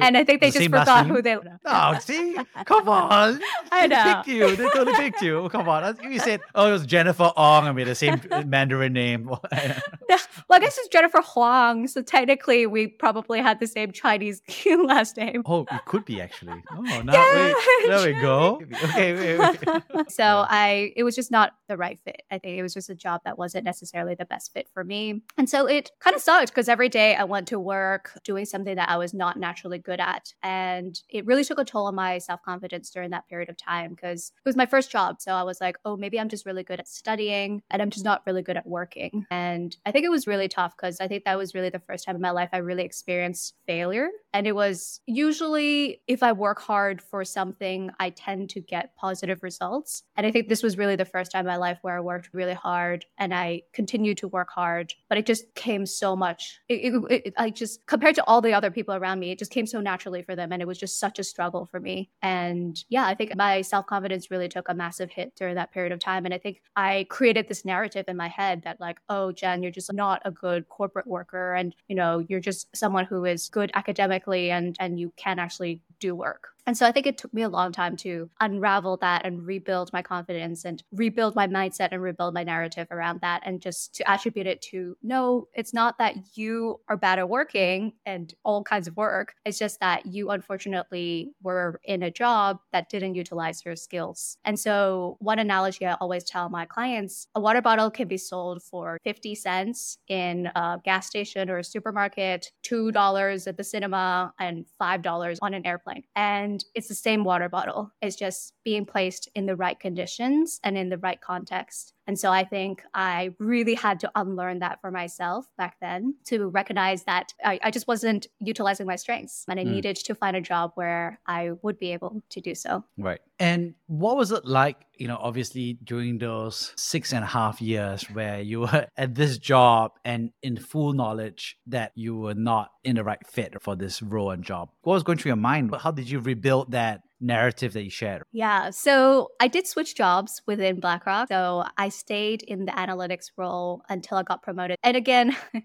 and 0.01 0.17
I 0.17 0.25
think 0.25 0.41
they 0.41 0.51
the 0.51 0.59
just 0.59 0.71
forgot 0.71 1.07
who 1.07 1.23
they. 1.23 1.37
Oh, 1.65 1.99
see, 2.01 2.37
come 2.65 2.89
on! 2.89 3.41
I 3.73 3.87
They 3.89 3.95
know. 3.95 4.05
picked 4.15 4.29
you. 4.29 4.57
They 4.57 4.69
totally 4.71 4.95
picked 4.95 5.23
you. 5.23 5.39
Oh, 5.39 5.49
come 5.49 5.69
on! 5.69 5.97
You 6.11 6.19
said, 6.19 6.41
"Oh, 6.55 6.69
it 6.69 6.73
was 6.73 6.87
Jennifer 6.87 7.31
Ong." 7.37 7.67
I 7.67 7.73
mean, 7.73 7.87
the 7.87 7.95
same 7.95 8.21
uh, 8.31 8.43
Mandarin 8.47 8.93
name. 8.93 9.31
Well, 10.49 10.59
I 10.59 10.61
guess 10.61 10.79
it's 10.79 10.89
Jennifer 10.89 11.21
Huang, 11.23 11.89
so 11.89 12.03
technically 12.03 12.67
we 12.67 12.87
probably 12.87 13.41
had 13.41 13.59
the 13.59 13.67
same 13.67 13.91
Chinese 13.91 14.43
last 14.67 15.17
name. 15.17 15.43
oh, 15.47 15.67
it 15.71 15.85
could 15.87 16.05
be 16.05 16.21
actually. 16.21 16.63
Oh, 16.73 17.03
now 17.03 17.13
Yeah, 17.13 17.53
wait, 17.55 17.89
there 17.89 18.07
we 18.15 18.21
go. 18.21 18.61
Okay, 18.85 19.15
wait, 19.15 19.39
wait. 19.39 20.11
so 20.11 20.23
Yeah. 20.23 20.47
I 20.49 20.93
it 20.95 21.03
was 21.03 21.17
just 21.17 21.31
not 21.33 21.55
the 21.69 21.77
right 21.77 21.99
fit. 22.05 22.23
I 22.31 22.39
think 22.39 22.59
it 22.59 22.63
was 22.63 22.75
just 22.75 22.91
a 22.91 22.95
job 22.95 23.23
that 23.25 23.37
wasn't 23.39 23.65
necessarily 23.65 24.15
the 24.15 24.25
best 24.25 24.53
fit 24.53 24.69
for 24.73 24.85
me. 24.85 25.23
And 25.37 25.51
so 25.51 25.67
it 25.67 25.91
kind 26.01 26.15
of 26.15 26.23
sucked 26.23 26.49
because 26.49 26.69
every 26.69 26.89
day 26.89 27.17
I 27.17 27.25
went 27.25 27.49
to 27.49 27.59
work 27.59 28.13
doing 28.23 28.45
something 28.45 28.77
that 28.77 28.89
I 28.89 28.97
was 28.99 29.06
not 29.15 29.39
naturally 29.39 29.79
good 29.79 30.01
at. 30.01 30.33
And 30.43 31.01
it 31.09 31.27
really 31.27 31.45
took 31.45 31.59
a 31.59 31.65
toll 31.65 31.87
on 31.87 31.95
my 31.95 32.19
self-confidence 32.19 32.91
during 32.91 33.11
that 33.11 33.29
period 33.29 33.49
of 33.49 33.57
time 33.57 33.91
because 33.91 34.33
it 34.37 34.49
was 34.49 34.57
my 34.57 34.67
first 34.67 34.91
job. 34.91 35.21
So 35.21 35.33
I 35.33 35.43
was 35.43 35.61
like, 35.61 35.77
oh, 35.85 35.97
maybe 35.97 36.19
I'm 36.19 36.29
just 36.29 36.47
really 36.47 36.63
good 36.63 36.81
at 36.81 36.89
studying 36.89 37.63
and 37.71 37.83
I'm 37.83 37.91
just 37.91 38.05
not 38.05 38.23
really 38.27 38.43
good 38.43 38.57
at 38.57 38.67
working. 38.67 39.27
And 39.31 39.77
I 39.85 39.93
think 39.93 40.05
it 40.05 40.11
was 40.11 40.27
really 40.27 40.49
tough 40.49 40.77
because 40.77 41.01
I 41.01 41.09
think 41.09 41.25
that 41.25 41.39
was 41.39 41.55
really 41.55 41.71
the 41.71 41.79
first 41.81 42.05
time 42.05 42.17
in 42.17 42.23
my 42.23 42.31
life 42.31 42.51
I 42.53 42.59
really 42.59 42.85
experienced 42.85 43.55
failure. 43.67 44.09
And 44.33 44.47
it 44.47 44.55
was 44.55 45.01
usually 45.07 46.03
if 46.07 46.23
I 46.23 46.33
work 46.33 46.61
hard 46.61 47.01
for 47.01 47.25
something, 47.25 47.91
I 47.99 48.11
tend 48.11 48.51
to 48.51 48.61
get 48.61 48.95
positive 48.97 49.43
results. 49.43 50.03
And 50.17 50.27
I 50.27 50.31
think 50.31 50.49
this 50.49 50.63
was 50.63 50.77
really 50.77 50.97
the 50.97 51.05
first 51.05 51.33
time 51.33 51.41
in 51.41 51.47
my 51.47 51.57
life 51.57 51.79
where 51.83 51.97
I 51.97 52.01
worked 52.01 52.31
really 52.33 52.55
hard 52.55 53.05
and 53.19 53.35
I 53.35 53.63
continued 53.73 54.19
to 54.19 54.29
work 54.29 54.51
hard, 54.51 54.95
but 55.09 55.19
it 55.19 55.27
just 55.27 55.55
came 55.55 55.87
so 55.87 56.17
much. 56.17 56.61
It, 56.69 56.95
it, 56.95 57.23
it, 57.27 57.35
I 57.37 57.51
just, 57.51 57.87
compared 57.87 58.15
to 58.17 58.25
all 58.25 58.41
the 58.41 58.53
other 58.53 58.71
people 58.71 58.95
around 58.97 59.21
me, 59.21 59.31
it 59.31 59.39
just 59.39 59.51
came 59.51 59.67
so 59.67 59.81
naturally 59.81 60.23
for 60.23 60.35
them. 60.35 60.53
And 60.53 60.61
it 60.61 60.69
was 60.69 60.79
just 60.79 60.99
such 60.99 61.19
a 61.19 61.25
struggle 61.25 61.67
for 61.67 61.81
me. 61.81 62.11
And 62.23 62.83
yeah, 62.89 63.07
I 63.07 63.15
think 63.15 63.37
my 63.37 63.63
self 63.63 63.87
confidence 63.87 64.31
really 64.31 64.49
took 64.49 64.69
a 64.69 64.75
massive 64.75 65.11
hit 65.11 65.35
during 65.37 65.55
that 65.55 65.73
period 65.73 65.93
of 65.93 66.01
time. 66.01 66.25
And 66.25 66.35
I 66.35 66.39
think 66.39 66.63
I 66.75 67.07
created 67.09 67.49
this 67.49 67.65
narrative 67.65 68.07
in 68.09 68.17
my 68.17 68.29
head 68.29 68.63
that, 68.63 68.81
like, 68.81 69.01
oh, 69.09 69.33
Jen, 69.33 69.63
you're 69.63 69.73
just 69.73 69.93
not 69.93 70.23
a 70.25 70.31
good 70.31 70.69
corporate 70.69 71.07
worker. 71.07 71.55
And, 71.55 71.75
you 71.89 71.95
know, 71.95 72.25
you're 72.29 72.41
just 72.41 72.75
someone 72.77 73.05
who 73.05 73.25
is 73.25 73.49
good 73.49 73.71
academically 73.75 74.51
and, 74.51 74.77
and 74.81 74.99
you 74.99 75.13
can 75.17 75.39
actually 75.39 75.83
do 76.01 76.15
work. 76.15 76.56
And 76.67 76.77
so 76.77 76.85
I 76.85 76.91
think 76.91 77.07
it 77.07 77.17
took 77.17 77.33
me 77.33 77.43
a 77.43 77.49
long 77.49 77.71
time 77.71 77.97
to 77.99 78.29
unravel 78.41 78.97
that 78.99 79.25
and 79.25 79.47
rebuild 79.47 79.93
my 79.93 80.03
confidence 80.03 80.65
and 80.65 80.83
rebuild 80.91 81.37
my 81.37 81.47
mindset 81.47 81.89
and 81.93 82.03
rebuild 82.03 82.35
my 82.35 82.43
narrative 82.43 82.89
around 82.91 83.21
that 83.21 83.43
and 83.45 83.61
just 83.61 83.95
to 83.95 84.11
attribute 84.11 84.49
it 84.49 84.61
to 84.63 84.97
no, 85.03 85.47
it's 85.55 85.73
not 85.73 85.99
that 85.99 86.17
you 86.35 86.81
are 86.89 86.97
bad 86.97 87.21
at 87.21 87.29
working 87.29 87.93
and 88.05 88.35
all 88.45 88.65
kinds 88.65 88.89
of 88.89 88.97
work. 88.97 89.35
It's 89.45 89.59
just 89.59 89.79
that 89.81 90.07
you 90.07 90.31
unfortunately 90.31 91.33
were 91.41 91.81
in 91.85 92.03
a 92.03 92.11
job 92.11 92.59
that 92.73 92.89
didn't 92.89 93.15
utilize 93.15 93.65
your 93.65 93.77
skills. 93.77 94.37
And 94.45 94.59
so 94.59 95.17
one 95.21 95.39
analogy 95.39 95.87
I 95.87 95.95
always 95.95 96.25
tell 96.25 96.49
my 96.49 96.67
clients, 96.67 97.29
a 97.37 97.41
water 97.41 97.63
bottle 97.63 97.91
can 97.91 98.09
be 98.09 98.19
sold 98.19 98.63
for 98.63 98.99
50 99.05 99.37
cents 99.37 99.99
in 100.09 100.47
a 100.57 100.81
gas 100.85 101.07
station 101.07 101.49
or 101.49 101.59
a 101.59 101.65
supermarket, 101.65 102.51
$2 102.65 103.47
at 103.47 103.57
the 103.57 103.65
cinema 103.65 104.33
and 104.41 104.67
$5 104.81 105.39
on 105.43 105.55
an 105.55 105.65
airplane. 105.65 106.03
And 106.17 106.56
it's 106.75 106.89
the 106.89 106.95
same 106.95 107.25
water 107.25 107.49
bottle. 107.49 107.93
It's 108.01 108.17
just 108.17 108.55
being 108.65 108.87
placed 108.87 109.29
in 109.35 109.47
the 109.47 109.57
right 109.57 109.79
conditions 109.79 110.61
and 110.63 110.77
in 110.79 110.89
the 110.89 110.99
right 110.99 111.21
context. 111.21 111.93
And 112.07 112.19
so 112.19 112.31
I 112.31 112.45
think 112.45 112.83
I 112.95 113.31
really 113.39 113.75
had 113.75 114.01
to 114.01 114.11
unlearn 114.15 114.61
that 114.61 114.81
for 114.81 114.91
myself 114.91 115.47
back 115.59 115.77
then 115.81 116.15
to 116.27 116.49
recognize 116.49 117.05
that 117.05 117.33
I, 117.45 117.59
I 117.63 117.71
just 117.71 117.89
wasn't 117.89 118.27
utilizing 118.41 118.87
my 118.87 118.97
strengths 118.97 119.45
and 119.49 119.59
I 119.61 119.65
Mm. 119.65 119.71
needed 119.73 119.97
to 119.97 120.15
find 120.15 120.37
a 120.37 120.41
job 120.41 120.73
where 120.77 121.19
I 121.27 121.53
would 121.63 121.79
be 121.79 121.93
able 121.93 122.23
to 122.31 122.41
do 122.41 122.55
so. 122.55 122.85
Right. 122.97 123.21
And 123.39 123.75
what 123.87 124.17
was 124.17 124.31
it 124.33 124.45
like, 124.45 124.77
you 124.97 125.09
know, 125.09 125.19
obviously 125.21 125.75
during 125.85 126.19
those 126.19 126.73
six 126.77 127.13
and 127.13 127.25
a 127.25 127.27
half 127.27 127.61
years 127.61 128.05
where 128.05 128.41
you 128.41 128.61
were 128.61 128.87
at 128.97 129.15
this 129.15 129.39
job 129.39 129.93
and 130.05 130.31
in 130.43 130.57
full 130.57 130.93
knowledge 130.93 131.59
that 131.67 131.93
you 131.97 132.17
were 132.17 132.35
not 132.35 132.71
in 132.85 132.97
the 132.97 133.05
right 133.05 133.27
fit 133.27 133.61
for 133.61 133.75
this 133.77 134.01
role 134.03 134.31
and 134.31 134.45
job? 134.45 134.71
What 134.83 134.95
was 134.95 135.03
going 135.03 135.19
through 135.19 135.31
your 135.31 135.37
mind? 135.37 135.75
How 135.81 135.91
did 135.91 136.09
you 136.09 136.21
rebuild 136.21 136.71
that 136.73 137.03
narrative 137.21 137.73
that 137.73 137.85
you 137.85 137.91
shared? 137.91 138.23
Yeah. 138.33 138.71
So 138.71 139.31
I 139.41 139.49
did 139.49 139.67
switch 139.67 139.95
jobs 139.95 140.43
within 140.47 140.81
BlackRock. 140.81 141.29
So 141.29 141.65
I 141.77 141.89
stayed 141.89 142.43
in 142.43 142.65
the 142.65 142.73
analytics 142.73 143.31
role 143.37 143.83
until 143.89 144.19
I 144.19 144.23
got 144.23 144.43
promoted. 144.43 144.77
And 144.83 144.97
again, 144.97 145.37